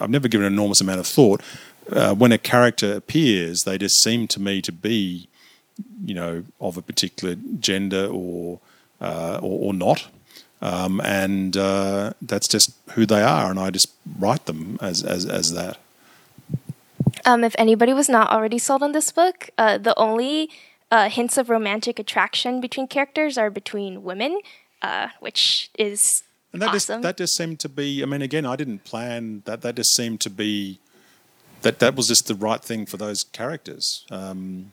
I've 0.00 0.10
never 0.10 0.28
given 0.28 0.46
an 0.46 0.52
enormous 0.52 0.80
amount 0.80 1.00
of 1.00 1.06
thought. 1.06 1.42
Uh, 1.90 2.14
when 2.14 2.32
a 2.32 2.38
character 2.38 2.94
appears, 2.94 3.62
they 3.64 3.78
just 3.78 4.02
seem 4.02 4.28
to 4.28 4.40
me 4.40 4.62
to 4.62 4.72
be, 4.72 5.28
you 6.04 6.14
know, 6.14 6.44
of 6.60 6.76
a 6.76 6.82
particular 6.82 7.36
gender 7.58 8.06
or 8.06 8.60
uh, 9.00 9.40
or, 9.42 9.68
or, 9.68 9.74
not. 9.74 10.06
Um, 10.60 11.00
and 11.00 11.56
uh, 11.56 12.12
that's 12.22 12.46
just 12.46 12.72
who 12.90 13.04
they 13.04 13.20
are, 13.20 13.50
and 13.50 13.58
I 13.58 13.70
just 13.70 13.90
write 14.18 14.46
them 14.46 14.78
as 14.80 15.02
as, 15.02 15.26
as 15.26 15.52
that. 15.54 15.78
Um, 17.24 17.42
if 17.44 17.54
anybody 17.58 17.92
was 17.92 18.08
not 18.08 18.30
already 18.30 18.58
sold 18.58 18.82
on 18.82 18.92
this 18.92 19.10
book, 19.10 19.50
uh, 19.58 19.78
the 19.78 19.98
only 19.98 20.50
uh, 20.90 21.08
hints 21.08 21.36
of 21.36 21.50
romantic 21.50 21.98
attraction 21.98 22.60
between 22.60 22.86
characters 22.86 23.38
are 23.38 23.50
between 23.50 24.02
women, 24.02 24.40
uh, 24.82 25.08
which 25.20 25.70
is 25.78 26.22
and 26.52 26.60
that 26.62 26.68
awesome. 26.68 26.96
Just, 26.96 27.02
that 27.02 27.16
just 27.16 27.36
seemed 27.36 27.60
to 27.60 27.68
be. 27.68 28.02
I 28.02 28.06
mean, 28.06 28.22
again, 28.22 28.44
I 28.44 28.56
didn't 28.56 28.84
plan 28.84 29.42
that. 29.44 29.62
That 29.62 29.76
just 29.76 29.94
seemed 29.94 30.20
to 30.22 30.30
be 30.30 30.78
that. 31.62 31.78
That 31.78 31.94
was 31.94 32.08
just 32.08 32.26
the 32.26 32.34
right 32.34 32.62
thing 32.62 32.86
for 32.86 32.96
those 32.96 33.22
characters. 33.22 34.04
Um, 34.10 34.72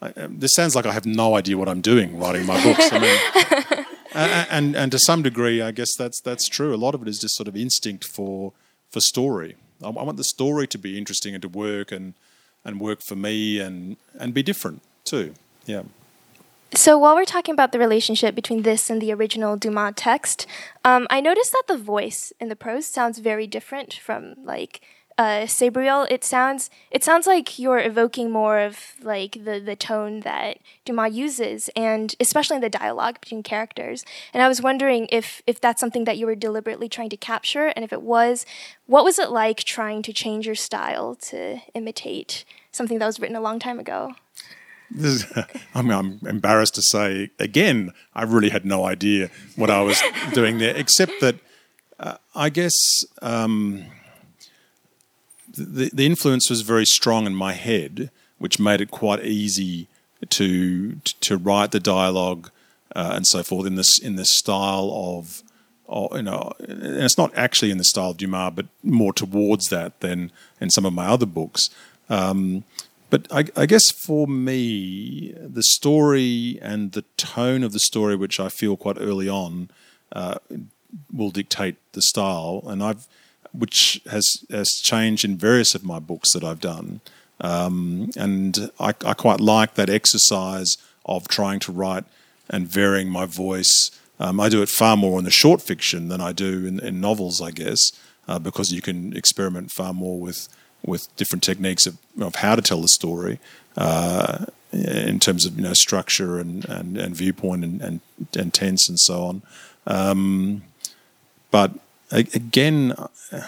I, 0.00 0.10
um, 0.10 0.38
this 0.38 0.52
sounds 0.54 0.76
like 0.76 0.86
I 0.86 0.92
have 0.92 1.06
no 1.06 1.34
idea 1.34 1.56
what 1.56 1.68
I'm 1.68 1.80
doing 1.80 2.18
writing 2.18 2.46
my 2.46 2.62
books. 2.62 2.92
I 2.92 2.98
mean, 2.98 3.86
and, 4.14 4.46
and, 4.50 4.76
and 4.76 4.92
to 4.92 4.98
some 4.98 5.22
degree, 5.22 5.60
I 5.62 5.70
guess 5.70 5.94
that's 5.96 6.20
that's 6.20 6.48
true. 6.48 6.74
A 6.74 6.76
lot 6.76 6.94
of 6.94 7.02
it 7.02 7.08
is 7.08 7.18
just 7.18 7.36
sort 7.36 7.48
of 7.48 7.56
instinct 7.56 8.04
for 8.04 8.52
for 8.90 9.00
story. 9.00 9.56
I, 9.82 9.88
I 9.88 10.02
want 10.02 10.16
the 10.16 10.24
story 10.24 10.66
to 10.68 10.78
be 10.78 10.98
interesting 10.98 11.34
and 11.34 11.42
to 11.42 11.48
work 11.48 11.90
and 11.90 12.14
and 12.64 12.80
work 12.80 13.00
for 13.02 13.16
me 13.16 13.58
and 13.60 13.96
and 14.18 14.34
be 14.34 14.42
different 14.42 14.82
too. 15.04 15.34
Yeah. 15.66 15.82
So 16.74 16.98
while 16.98 17.14
we're 17.14 17.24
talking 17.24 17.54
about 17.54 17.72
the 17.72 17.78
relationship 17.78 18.34
between 18.34 18.62
this 18.62 18.90
and 18.90 19.00
the 19.00 19.12
original 19.12 19.56
Dumas 19.56 19.94
text, 19.96 20.46
um, 20.84 21.06
I 21.08 21.20
noticed 21.20 21.52
that 21.52 21.64
the 21.66 21.78
voice 21.78 22.32
in 22.40 22.48
the 22.50 22.56
prose 22.56 22.86
sounds 22.86 23.18
very 23.18 23.46
different 23.46 23.94
from 23.94 24.34
like 24.44 24.82
uh, 25.16 25.46
Sabriel, 25.46 26.06
it 26.08 26.22
sounds 26.22 26.70
it 26.92 27.02
sounds 27.02 27.26
like 27.26 27.58
you're 27.58 27.80
evoking 27.80 28.30
more 28.30 28.60
of 28.60 28.94
like 29.02 29.44
the 29.44 29.58
the 29.58 29.74
tone 29.74 30.20
that 30.20 30.58
Dumas 30.84 31.12
uses, 31.12 31.68
and 31.74 32.14
especially 32.20 32.56
in 32.56 32.62
the 32.62 32.70
dialogue 32.70 33.20
between 33.20 33.42
characters. 33.42 34.04
And 34.32 34.42
I 34.42 34.48
was 34.48 34.62
wondering 34.62 35.08
if 35.10 35.42
if 35.46 35.60
that's 35.60 35.80
something 35.80 36.04
that 36.04 36.18
you 36.18 36.26
were 36.26 36.36
deliberately 36.36 36.88
trying 36.88 37.10
to 37.10 37.16
capture, 37.16 37.66
and 37.74 37.84
if 37.84 37.92
it 37.92 38.02
was, 38.02 38.46
what 38.86 39.04
was 39.04 39.18
it 39.18 39.30
like 39.30 39.64
trying 39.64 40.02
to 40.02 40.12
change 40.12 40.46
your 40.46 40.54
style 40.54 41.16
to 41.16 41.58
imitate 41.74 42.44
something 42.70 43.00
that 43.00 43.06
was 43.06 43.18
written 43.18 43.36
a 43.36 43.40
long 43.40 43.58
time 43.58 43.80
ago? 43.80 44.14
Is, 44.96 45.26
I 45.74 45.82
mean, 45.82 45.92
I'm 45.92 46.20
embarrassed 46.26 46.74
to 46.76 46.82
say 46.82 47.30
again, 47.38 47.92
I 48.14 48.22
really 48.24 48.50
had 48.50 48.64
no 48.64 48.84
idea 48.84 49.30
what 49.56 49.70
I 49.70 49.82
was 49.82 50.02
doing 50.32 50.58
there, 50.58 50.74
except 50.76 51.12
that 51.20 51.36
uh, 51.98 52.16
I 52.34 52.48
guess. 52.50 52.74
Um, 53.22 53.84
the, 55.50 55.90
the 55.92 56.06
influence 56.06 56.48
was 56.50 56.60
very 56.60 56.84
strong 56.84 57.26
in 57.26 57.34
my 57.34 57.52
head, 57.52 58.10
which 58.38 58.60
made 58.60 58.80
it 58.80 58.90
quite 58.90 59.24
easy 59.24 59.88
to 60.30 60.96
to 61.20 61.36
write 61.36 61.70
the 61.72 61.80
dialogue 61.80 62.50
uh, 62.94 63.12
and 63.14 63.26
so 63.26 63.42
forth 63.42 63.66
in 63.66 63.74
this 63.74 63.98
in 63.98 64.16
this 64.16 64.30
style 64.30 64.90
of, 64.92 65.42
of, 65.88 66.16
you 66.16 66.22
know, 66.22 66.52
and 66.60 66.82
it's 66.82 67.18
not 67.18 67.36
actually 67.36 67.70
in 67.70 67.78
the 67.78 67.84
style 67.84 68.10
of 68.10 68.16
Dumas, 68.16 68.52
but 68.54 68.66
more 68.82 69.12
towards 69.12 69.66
that 69.66 70.00
than 70.00 70.32
in 70.60 70.70
some 70.70 70.84
of 70.84 70.92
my 70.92 71.06
other 71.06 71.26
books. 71.26 71.70
Um, 72.08 72.64
but 73.10 73.26
I, 73.30 73.44
I, 73.56 73.66
guess 73.66 73.90
for 73.90 74.26
me, 74.26 75.34
the 75.38 75.62
story 75.62 76.58
and 76.60 76.92
the 76.92 77.04
tone 77.16 77.62
of 77.62 77.72
the 77.72 77.78
story, 77.78 78.16
which 78.16 78.38
I 78.38 78.48
feel 78.48 78.76
quite 78.76 78.98
early 79.00 79.28
on, 79.28 79.70
uh, 80.12 80.36
will 81.12 81.30
dictate 81.30 81.76
the 81.92 82.02
style. 82.02 82.62
And 82.66 82.82
I've 82.82 83.06
which 83.52 84.00
has 84.10 84.24
has 84.50 84.68
changed 84.82 85.24
in 85.24 85.36
various 85.36 85.74
of 85.74 85.84
my 85.84 85.98
books 85.98 86.32
that 86.32 86.44
I've 86.44 86.60
done. 86.60 87.00
Um, 87.40 88.10
and 88.16 88.70
I, 88.80 88.88
I, 88.88 89.14
quite 89.14 89.40
like 89.40 89.74
that 89.74 89.88
exercise 89.88 90.76
of 91.06 91.28
trying 91.28 91.60
to 91.60 91.72
write 91.72 92.04
and 92.50 92.66
varying 92.66 93.08
my 93.08 93.26
voice. 93.26 93.92
Um, 94.18 94.40
I 94.40 94.48
do 94.48 94.60
it 94.60 94.68
far 94.68 94.96
more 94.96 95.20
in 95.20 95.24
the 95.24 95.30
short 95.30 95.62
fiction 95.62 96.08
than 96.08 96.20
I 96.20 96.32
do 96.32 96.66
in, 96.66 96.80
in 96.80 97.00
novels, 97.00 97.40
I 97.40 97.52
guess, 97.52 97.78
uh, 98.26 98.40
because 98.40 98.72
you 98.72 98.82
can 98.82 99.16
experiment 99.16 99.70
far 99.70 99.94
more 99.94 100.18
with 100.18 100.48
with 100.84 101.14
different 101.16 101.42
techniques 101.42 101.86
of, 101.86 101.98
of 102.20 102.36
how 102.36 102.54
to 102.54 102.62
tell 102.62 102.80
the 102.80 102.88
story 102.88 103.38
uh, 103.76 104.46
in 104.72 105.18
terms 105.18 105.46
of 105.46 105.56
you 105.56 105.62
know 105.62 105.74
structure 105.74 106.38
and, 106.38 106.64
and, 106.66 106.96
and 106.96 107.16
viewpoint 107.16 107.64
and, 107.64 107.80
and, 107.80 108.00
and 108.36 108.54
tense 108.54 108.88
and 108.88 108.98
so 109.00 109.24
on. 109.24 109.42
Um, 109.86 110.62
but 111.50 111.72
again, 112.10 112.94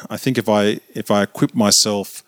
I 0.08 0.16
think 0.16 0.38
if 0.38 0.48
I 0.48 0.80
if 0.94 1.10
I 1.10 1.22
equip 1.22 1.54
myself 1.54 2.22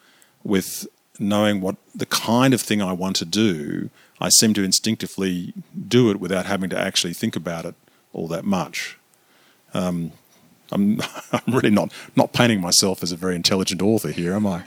with 0.45 0.87
knowing 1.19 1.61
what 1.61 1.77
the 1.95 2.07
kind 2.07 2.53
of 2.53 2.61
thing 2.61 2.83
I 2.83 2.93
want 2.93 3.17
to 3.17 3.25
do, 3.25 3.91
I 4.21 4.29
seem 4.29 4.55
to 4.55 4.63
instinctively 4.63 5.53
do 5.89 6.11
it 6.11 6.21
without 6.21 6.47
having 6.47 6.71
to 6.71 6.79
actually 6.79 7.15
think 7.15 7.37
about 7.37 7.65
it 7.65 7.75
all 8.13 8.29
that 8.29 8.45
much. 8.45 8.99
Um, 9.75 10.13
I'm 10.73 11.01
I'm 11.33 11.55
really 11.55 11.71
not 11.71 11.93
not 12.17 12.33
painting 12.33 12.61
myself 12.61 13.03
as 13.03 13.13
a 13.13 13.17
very 13.17 13.37
intelligent 13.37 13.83
author 13.83 14.11
here, 14.11 14.35
am 14.35 14.47
I? 14.47 14.65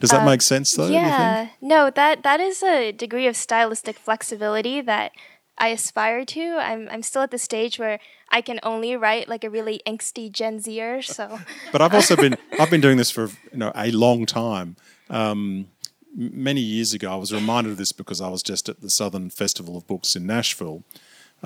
Does 0.00 0.10
that 0.10 0.22
uh, 0.22 0.26
make 0.26 0.42
sense, 0.42 0.74
though? 0.76 0.88
Yeah, 0.88 1.48
no 1.60 1.90
that 1.90 2.22
that 2.22 2.40
is 2.40 2.62
a 2.62 2.92
degree 2.92 3.26
of 3.26 3.36
stylistic 3.36 3.98
flexibility 3.98 4.80
that 4.80 5.12
I 5.58 5.68
aspire 5.68 6.24
to. 6.24 6.56
I'm 6.58 6.88
I'm 6.90 7.02
still 7.02 7.22
at 7.22 7.30
the 7.30 7.38
stage 7.38 7.78
where 7.78 7.98
I 8.30 8.40
can 8.40 8.60
only 8.62 8.96
write 8.96 9.28
like 9.28 9.44
a 9.44 9.50
really 9.50 9.80
angsty 9.86 10.30
Gen 10.30 10.60
Zer. 10.60 11.02
So, 11.02 11.40
but 11.72 11.80
I've 11.80 11.94
also 11.94 12.16
been 12.16 12.36
I've 12.58 12.70
been 12.70 12.80
doing 12.80 12.98
this 12.98 13.10
for 13.10 13.26
you 13.52 13.58
know 13.58 13.72
a 13.74 13.90
long 13.90 14.26
time. 14.26 14.76
Um, 15.08 15.68
many 16.14 16.60
years 16.60 16.92
ago, 16.92 17.12
I 17.12 17.16
was 17.16 17.32
reminded 17.32 17.72
of 17.72 17.78
this 17.78 17.92
because 17.92 18.20
I 18.20 18.28
was 18.28 18.42
just 18.42 18.68
at 18.68 18.80
the 18.80 18.88
Southern 18.88 19.30
Festival 19.30 19.76
of 19.76 19.86
Books 19.86 20.16
in 20.16 20.26
Nashville. 20.26 20.82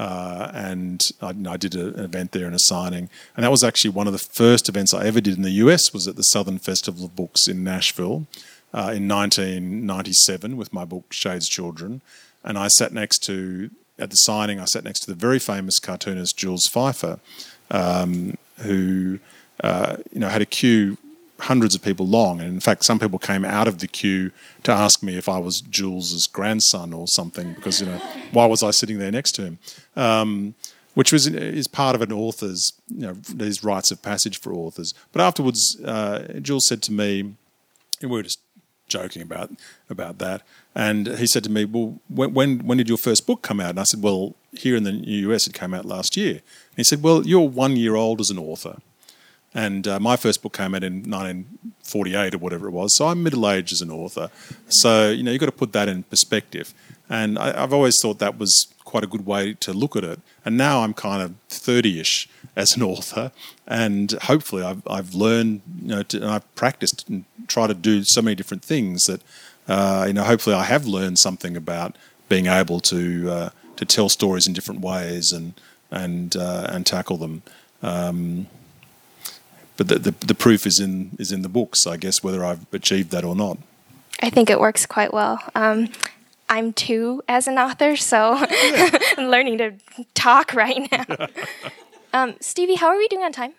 Uh, 0.00 0.50
and 0.54 1.02
I, 1.20 1.34
I, 1.46 1.58
did 1.58 1.74
a, 1.74 1.88
an 1.88 2.00
event 2.00 2.32
there 2.32 2.46
and 2.46 2.54
a 2.54 2.60
signing, 2.60 3.10
and 3.36 3.44
that 3.44 3.50
was 3.50 3.62
actually 3.62 3.90
one 3.90 4.06
of 4.06 4.14
the 4.14 4.18
first 4.18 4.66
events 4.66 4.94
I 4.94 5.04
ever 5.04 5.20
did 5.20 5.36
in 5.36 5.42
the 5.42 5.50
US. 5.64 5.92
Was 5.92 6.08
at 6.08 6.16
the 6.16 6.22
Southern 6.22 6.58
Festival 6.58 7.04
of 7.04 7.14
Books 7.14 7.46
in 7.46 7.62
Nashville 7.62 8.26
uh, 8.72 8.96
in 8.96 9.06
1997 9.06 10.56
with 10.56 10.72
my 10.72 10.86
book 10.86 11.12
Shade's 11.12 11.50
Children, 11.50 12.00
and 12.42 12.56
I 12.56 12.68
sat 12.68 12.94
next 12.94 13.18
to 13.24 13.68
at 13.98 14.08
the 14.08 14.16
signing, 14.16 14.58
I 14.58 14.64
sat 14.64 14.84
next 14.84 15.00
to 15.00 15.10
the 15.10 15.14
very 15.14 15.38
famous 15.38 15.78
cartoonist 15.78 16.34
Jules 16.34 16.66
Feiffer, 16.72 17.20
um, 17.70 18.38
who 18.60 19.18
uh, 19.62 19.98
you 20.14 20.20
know 20.20 20.30
had 20.30 20.40
a 20.40 20.46
queue 20.46 20.96
hundreds 21.40 21.74
of 21.74 21.82
people 21.82 22.06
long, 22.06 22.40
and 22.40 22.48
in 22.48 22.60
fact, 22.60 22.84
some 22.84 22.98
people 22.98 23.18
came 23.18 23.44
out 23.44 23.68
of 23.68 23.78
the 23.78 23.88
queue 23.88 24.30
to 24.62 24.72
ask 24.72 25.02
me 25.02 25.16
if 25.16 25.28
I 25.28 25.38
was 25.38 25.60
Jules's 25.60 26.26
grandson 26.26 26.92
or 26.92 27.06
something, 27.08 27.54
because 27.54 27.80
you 27.80 27.86
know 27.86 28.00
why 28.32 28.46
was 28.46 28.62
I 28.62 28.70
sitting 28.70 28.98
there 28.98 29.10
next 29.10 29.32
to 29.32 29.42
him? 29.42 29.58
Um, 29.96 30.54
which 30.94 31.12
was 31.12 31.26
is 31.26 31.68
part 31.68 31.94
of 31.94 32.02
an 32.02 32.12
author's 32.12 32.72
you 32.88 33.06
know 33.06 33.14
these 33.14 33.62
rites 33.64 33.90
of 33.90 34.02
passage 34.02 34.38
for 34.40 34.52
authors. 34.52 34.94
But 35.12 35.22
afterwards, 35.22 35.80
uh, 35.84 36.40
Jules 36.40 36.66
said 36.66 36.82
to 36.82 36.92
me, 36.92 37.34
we 38.02 38.08
were 38.08 38.22
just 38.22 38.40
joking 38.90 39.22
about 39.22 39.50
about 39.88 40.18
that. 40.18 40.42
And 40.74 41.06
he 41.06 41.26
said 41.26 41.44
to 41.44 41.50
me, 41.50 41.64
"Well, 41.64 42.00
when, 42.08 42.34
when 42.34 42.58
when 42.66 42.78
did 42.78 42.88
your 42.88 42.98
first 42.98 43.26
book 43.26 43.42
come 43.42 43.60
out?" 43.60 43.70
And 43.70 43.80
I 43.80 43.84
said, 43.84 44.02
"Well, 44.02 44.34
here 44.52 44.76
in 44.76 44.84
the 44.84 44.92
US, 44.92 45.46
it 45.46 45.54
came 45.54 45.72
out 45.72 45.84
last 45.86 46.16
year." 46.16 46.32
And 46.32 46.76
he 46.76 46.84
said, 46.84 47.02
"Well, 47.02 47.26
you're 47.26 47.48
one 47.48 47.76
year 47.76 47.94
old 47.94 48.20
as 48.20 48.30
an 48.30 48.38
author." 48.38 48.78
And 49.52 49.88
uh, 49.88 49.98
my 49.98 50.16
first 50.16 50.42
book 50.42 50.56
came 50.56 50.74
out 50.74 50.84
in 50.84 51.10
1948 51.10 52.34
or 52.34 52.38
whatever 52.38 52.68
it 52.68 52.70
was. 52.70 52.94
So 52.96 53.08
I'm 53.08 53.22
middle 53.22 53.48
aged 53.50 53.72
as 53.72 53.80
an 53.80 53.90
author. 53.90 54.30
So, 54.68 55.10
you 55.10 55.22
know, 55.24 55.32
you've 55.32 55.40
got 55.40 55.46
to 55.46 55.52
put 55.52 55.72
that 55.72 55.88
in 55.88 56.04
perspective. 56.04 56.72
And 57.08 57.36
I, 57.36 57.58
have 57.58 57.72
always 57.72 57.96
thought 58.00 58.20
that 58.20 58.38
was 58.38 58.68
quite 58.84 59.02
a 59.02 59.08
good 59.08 59.26
way 59.26 59.54
to 59.54 59.72
look 59.72 59.96
at 59.96 60.04
it. 60.04 60.20
And 60.44 60.56
now 60.56 60.82
I'm 60.82 60.94
kind 60.94 61.22
of 61.22 61.34
30 61.48 62.00
ish 62.00 62.28
as 62.56 62.76
an 62.76 62.82
author, 62.94 63.32
and 63.66 64.12
hopefully 64.22 64.62
I've, 64.62 64.82
I've 64.86 65.14
learned, 65.14 65.62
you 65.82 65.88
know, 65.88 66.02
to, 66.04 66.16
and 66.18 66.30
I've 66.30 66.54
practiced 66.54 67.08
and 67.08 67.24
try 67.48 67.66
to 67.66 67.74
do 67.74 68.04
so 68.04 68.22
many 68.22 68.34
different 68.34 68.64
things 68.64 69.02
that, 69.04 69.22
uh, 69.68 70.04
you 70.06 70.12
know, 70.12 70.24
hopefully 70.24 70.56
I 70.56 70.64
have 70.64 70.86
learned 70.86 71.18
something 71.18 71.56
about 71.56 71.96
being 72.28 72.46
able 72.46 72.80
to 72.80 73.30
uh, 73.30 73.50
to 73.76 73.84
tell 73.84 74.08
stories 74.08 74.46
in 74.46 74.52
different 74.52 74.80
ways 74.80 75.32
and 75.32 75.54
and 75.90 76.36
uh, 76.36 76.66
and 76.70 76.86
tackle 76.86 77.16
them. 77.16 77.42
Um, 77.82 78.46
but 79.80 79.88
the, 79.88 79.98
the, 79.98 80.26
the 80.26 80.34
proof 80.34 80.66
is 80.66 80.78
in 80.78 81.16
is 81.18 81.32
in 81.32 81.40
the 81.40 81.48
books, 81.48 81.86
I 81.86 81.96
guess, 81.96 82.22
whether 82.22 82.44
I've 82.44 82.66
achieved 82.70 83.12
that 83.12 83.24
or 83.24 83.34
not. 83.34 83.56
I 84.20 84.28
think 84.28 84.50
it 84.50 84.60
works 84.60 84.84
quite 84.84 85.10
well. 85.10 85.42
Um, 85.54 85.88
I'm 86.50 86.74
two 86.74 87.22
as 87.26 87.48
an 87.48 87.56
author, 87.56 87.96
so 87.96 88.36
I'm 89.16 89.28
learning 89.30 89.56
to 89.56 89.72
talk 90.12 90.52
right 90.52 90.86
now. 90.92 91.28
um, 92.12 92.34
Stevie, 92.42 92.74
how 92.74 92.88
are 92.88 92.98
we 92.98 93.08
doing 93.08 93.24
on 93.24 93.32
time? 93.32 93.54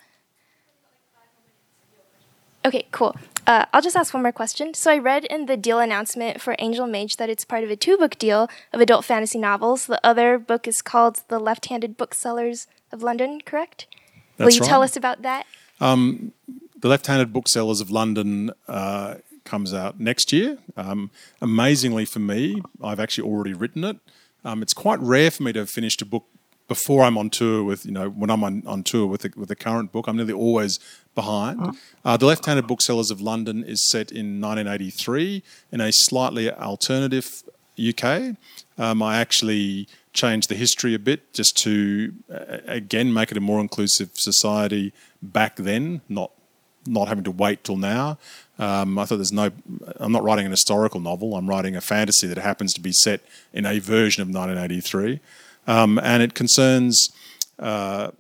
Okay, 2.64 2.86
cool. 2.92 3.16
Uh, 3.48 3.66
I'll 3.74 3.82
just 3.82 3.96
ask 3.96 4.14
one 4.14 4.22
more 4.22 4.32
question. 4.32 4.76
So 4.76 4.92
I 4.92 5.00
read 5.00 5.26
in 5.26 5.48
the 5.48 5.58
deal 5.58 5.80
announcement 5.80 6.40
for 6.40 6.56
Angel 6.60 6.86
Mage 6.86 7.18
that 7.18 7.32
it's 7.32 7.46
part 7.46 7.64
of 7.64 7.72
a 7.72 7.76
two-book 7.76 8.20
deal 8.20 8.48
of 8.72 8.80
adult 8.80 9.06
fantasy 9.06 9.40
novels. 9.40 9.88
The 9.88 10.00
other 10.06 10.38
book 10.38 10.68
is 10.68 10.84
called 10.84 11.24
The 11.30 11.40
Left-Handed 11.40 11.98
Booksellers 11.98 12.68
of 12.92 13.02
London, 13.02 13.42
correct? 13.44 13.88
That's 14.38 14.46
Will 14.46 14.54
you 14.54 14.62
right. 14.62 14.70
tell 14.70 14.84
us 14.84 14.96
about 14.96 15.24
that? 15.24 15.48
Um, 15.82 16.32
the 16.80 16.88
Left-Handed 16.88 17.34
Booksellers 17.34 17.82
of 17.82 17.92
London 17.92 18.52
uh, 18.68 19.16
comes 19.44 19.74
out 19.74 20.00
next 20.00 20.32
year. 20.32 20.58
Um, 20.78 21.12
amazingly 21.42 22.06
for 22.06 22.20
me, 22.20 22.62
I've 22.82 23.00
actually 23.00 23.30
already 23.30 23.54
written 23.54 23.84
it. 23.84 23.98
Um, 24.46 24.62
it's 24.62 24.74
quite 24.74 25.00
rare 25.00 25.30
for 25.30 25.44
me 25.44 25.54
to 25.54 25.60
have 25.60 25.70
finished 25.70 26.02
a 26.02 26.06
book 26.06 26.26
before 26.68 27.04
I'm 27.04 27.18
on 27.18 27.30
tour 27.30 27.64
with, 27.64 27.86
you 27.86 27.92
know, 27.92 28.10
when 28.10 28.30
I'm 28.30 28.44
on, 28.44 28.64
on 28.66 28.84
tour 28.84 29.06
with 29.06 29.22
the, 29.22 29.34
with 29.36 29.50
the 29.50 29.56
current 29.56 29.92
book. 29.92 30.08
I'm 30.08 30.16
nearly 30.16 30.34
always 30.34 30.80
behind. 31.16 31.78
Uh, 32.06 32.16
the 32.16 32.26
Left-Handed 32.26 32.66
Booksellers 32.66 33.12
of 33.12 33.20
London 33.20 33.64
is 33.64 33.90
set 33.90 34.12
in 34.12 34.40
1983 34.40 35.44
in 35.72 35.82
a 35.82 35.92
slightly 35.92 36.50
alternative 36.50 37.44
UK. 37.80 38.36
Um, 38.78 39.02
I 39.02 39.20
actually 39.20 39.88
changed 40.14 40.50
the 40.50 40.56
history 40.56 40.94
a 40.94 41.00
bit 41.00 41.34
just 41.34 41.58
to, 41.60 42.14
uh, 42.32 42.58
again, 42.66 43.14
make 43.14 43.32
it 43.32 43.38
a 43.38 43.42
more 43.42 43.60
inclusive 43.60 44.12
society 44.14 44.94
back 45.22 45.56
then, 45.56 46.02
not 46.10 46.32
not 46.88 47.08
having 47.08 47.24
to 47.24 47.32
wait 47.32 47.64
till 47.64 47.78
now. 47.78 48.18
Um, 48.58 48.98
I 48.98 49.06
thought 49.06 49.18
there's 49.18 49.32
no. 49.32 49.52
I'm 49.98 50.12
not 50.12 50.24
writing 50.24 50.46
an 50.46 50.52
historical 50.52 51.00
novel. 51.00 51.36
I'm 51.36 51.48
writing 51.48 51.76
a 51.76 51.82
fantasy 51.82 52.28
that 52.28 52.38
happens 52.38 52.74
to 52.74 52.82
be 52.82 52.92
set 52.92 53.22
in 53.54 53.66
a 53.66 53.80
version 53.80 54.22
of 54.22 54.28
1983, 54.28 55.20
um, 55.68 56.00
and 56.00 56.24
it 56.24 56.34
concerns 56.34 57.10
uh, 57.60 58.12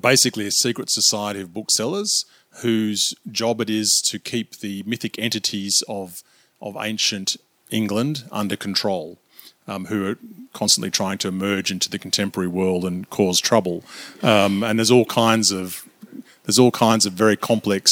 basically 0.00 0.46
a 0.46 0.50
secret 0.50 0.90
society 0.90 1.40
of 1.40 1.52
booksellers 1.52 2.24
whose 2.62 3.14
job 3.30 3.60
it 3.60 3.68
is 3.68 4.02
to 4.10 4.18
keep 4.18 4.58
the 4.58 4.82
mythic 4.84 5.18
entities 5.18 5.82
of 5.88 6.22
of 6.60 6.76
ancient 6.78 7.36
England 7.70 8.24
under 8.30 8.56
control. 8.56 9.18
Um, 9.66 9.86
who 9.86 10.06
are 10.06 10.18
constantly 10.52 10.90
trying 10.90 11.16
to 11.16 11.28
emerge 11.28 11.70
into 11.70 11.88
the 11.88 11.98
contemporary 11.98 12.48
world 12.50 12.84
and 12.84 13.08
cause 13.08 13.40
trouble, 13.40 13.82
um, 14.22 14.62
and 14.62 14.78
there's 14.78 14.90
all 14.90 15.06
kinds 15.06 15.50
of 15.50 15.88
there's 16.44 16.58
all 16.58 16.70
kinds 16.70 17.06
of 17.06 17.14
very 17.14 17.34
complex 17.34 17.88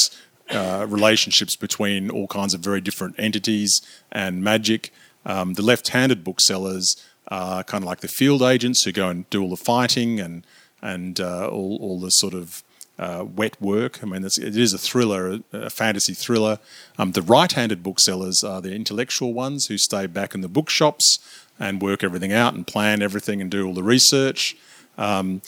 uh, 0.51 0.85
relationships 0.87 1.55
between 1.55 2.09
all 2.09 2.27
kinds 2.27 2.53
of 2.53 2.61
very 2.61 2.81
different 2.81 3.15
entities 3.17 3.81
and 4.11 4.43
magic. 4.43 4.93
Um, 5.25 5.53
the 5.53 5.61
left-handed 5.61 6.23
booksellers 6.23 6.95
are 7.29 7.63
kind 7.63 7.83
of 7.83 7.87
like 7.87 8.01
the 8.01 8.07
field 8.07 8.41
agents 8.41 8.83
who 8.83 8.91
go 8.91 9.09
and 9.09 9.29
do 9.29 9.41
all 9.41 9.49
the 9.49 9.57
fighting 9.57 10.19
and 10.19 10.45
and 10.81 11.19
uh, 11.19 11.47
all 11.47 11.77
all 11.81 11.99
the 11.99 12.09
sort 12.09 12.33
of 12.33 12.61
uh, 12.99 13.25
wet 13.35 13.59
work. 13.61 14.03
I 14.03 14.05
mean, 14.05 14.23
it's, 14.23 14.37
it 14.37 14.55
is 14.55 14.73
a 14.73 14.77
thriller, 14.77 15.39
a, 15.51 15.69
fantasy 15.69 16.13
thriller. 16.13 16.59
Um, 16.97 17.13
the 17.13 17.21
right-handed 17.21 17.81
booksellers 17.81 18.43
are 18.43 18.61
the 18.61 18.73
intellectual 18.73 19.33
ones 19.33 19.65
who 19.65 19.77
stay 19.77 20.05
back 20.07 20.35
in 20.35 20.41
the 20.41 20.47
bookshops 20.47 21.19
and 21.59 21.81
work 21.81 22.03
everything 22.03 22.33
out 22.33 22.53
and 22.53 22.65
plan 22.67 23.01
everything 23.01 23.41
and 23.41 23.49
do 23.49 23.65
all 23.65 23.73
the 23.73 23.83
research. 23.83 24.55
Um, 24.97 25.41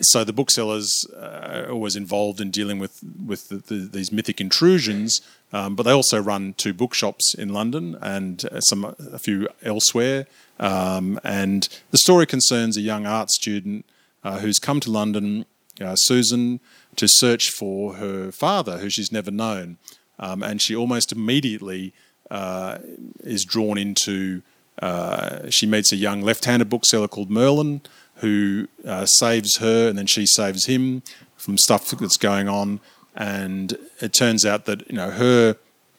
so 0.00 0.22
the 0.22 0.32
booksellers 0.32 1.06
uh, 1.16 1.64
are 1.66 1.70
always 1.70 1.96
involved 1.96 2.40
in 2.40 2.50
dealing 2.50 2.78
with 2.78 3.00
with 3.24 3.48
the, 3.48 3.56
the, 3.56 3.74
these 3.86 4.12
mythic 4.12 4.40
intrusions, 4.40 5.20
um, 5.52 5.74
but 5.74 5.84
they 5.84 5.92
also 5.92 6.20
run 6.20 6.54
two 6.54 6.74
bookshops 6.74 7.34
in 7.34 7.52
London 7.52 7.96
and 8.02 8.44
uh, 8.52 8.60
some 8.60 8.94
a 8.98 9.18
few 9.18 9.48
elsewhere. 9.62 10.26
Um, 10.60 11.18
and 11.24 11.68
the 11.90 11.98
story 11.98 12.26
concerns 12.26 12.76
a 12.76 12.80
young 12.82 13.06
art 13.06 13.30
student 13.30 13.86
uh, 14.24 14.40
who's 14.40 14.58
come 14.58 14.80
to 14.80 14.90
London, 14.90 15.46
uh, 15.80 15.94
Susan, 15.96 16.60
to 16.96 17.06
search 17.08 17.50
for 17.50 17.94
her 17.94 18.32
father, 18.32 18.78
who 18.78 18.90
she's 18.90 19.12
never 19.12 19.30
known, 19.30 19.78
um, 20.18 20.42
and 20.42 20.60
she 20.60 20.74
almost 20.74 21.12
immediately 21.12 21.92
uh, 22.30 22.78
is 23.20 23.44
drawn 23.44 23.78
into. 23.78 24.42
Uh, 24.80 25.50
she 25.50 25.66
meets 25.66 25.90
a 25.90 25.96
young 25.96 26.22
left-handed 26.22 26.68
bookseller 26.68 27.08
called 27.08 27.30
Merlin, 27.30 27.80
who 28.16 28.68
uh, 28.86 29.06
saves 29.06 29.56
her, 29.56 29.88
and 29.88 29.98
then 29.98 30.06
she 30.06 30.26
saves 30.26 30.66
him 30.66 31.02
from 31.36 31.58
stuff 31.58 31.90
that's 31.90 32.16
going 32.16 32.48
on. 32.48 32.80
And 33.16 33.76
it 34.00 34.12
turns 34.12 34.46
out 34.46 34.66
that 34.66 34.88
you 34.88 34.96
know 34.96 35.10
her 35.10 35.56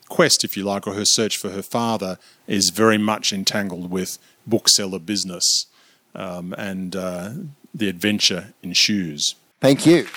quest, 0.08 0.44
if 0.44 0.58
you 0.58 0.64
like, 0.64 0.88
or 0.88 0.94
her 0.94 1.06
search 1.06 1.38
for 1.38 1.50
her 1.50 1.62
father 1.62 2.18
is 2.48 2.70
very 2.70 2.98
much 2.98 3.32
entangled 3.34 3.92
with 3.92 4.18
bookseller 4.48 5.00
business, 5.00 5.66
um, 6.16 6.54
and 6.58 6.96
uh, 6.96 7.32
the 7.74 7.90
adventure 7.90 8.54
ensues. 8.64 9.36
Thank 9.62 9.86
you. 9.86 10.08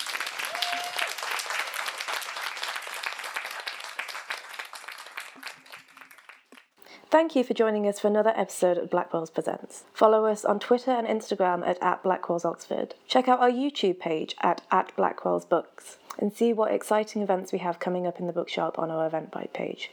Thank 7.10 7.36
you 7.36 7.44
for 7.44 7.52
joining 7.52 7.86
us 7.86 8.00
for 8.00 8.08
another 8.08 8.32
episode 8.34 8.78
of 8.78 8.88
Blackwell's 8.88 9.28
Presents. 9.28 9.84
Follow 9.92 10.24
us 10.24 10.46
on 10.46 10.58
Twitter 10.58 10.92
and 10.92 11.06
Instagram 11.06 11.66
at, 11.66 11.76
at 11.82 12.02
Blackwell's 12.02 12.44
Oxford. 12.44 12.94
Check 13.06 13.28
out 13.28 13.40
our 13.40 13.50
YouTube 13.50 13.98
page 13.98 14.34
at, 14.40 14.62
at 14.70 14.96
Blackwell's 14.96 15.44
Books 15.44 15.98
and 16.18 16.32
see 16.32 16.52
what 16.52 16.72
exciting 16.72 17.20
events 17.20 17.52
we 17.52 17.58
have 17.58 17.78
coming 17.78 18.06
up 18.06 18.18
in 18.18 18.26
the 18.26 18.32
bookshop 18.32 18.78
on 18.78 18.90
our 18.90 19.10
Eventbrite 19.10 19.52
page. 19.52 19.90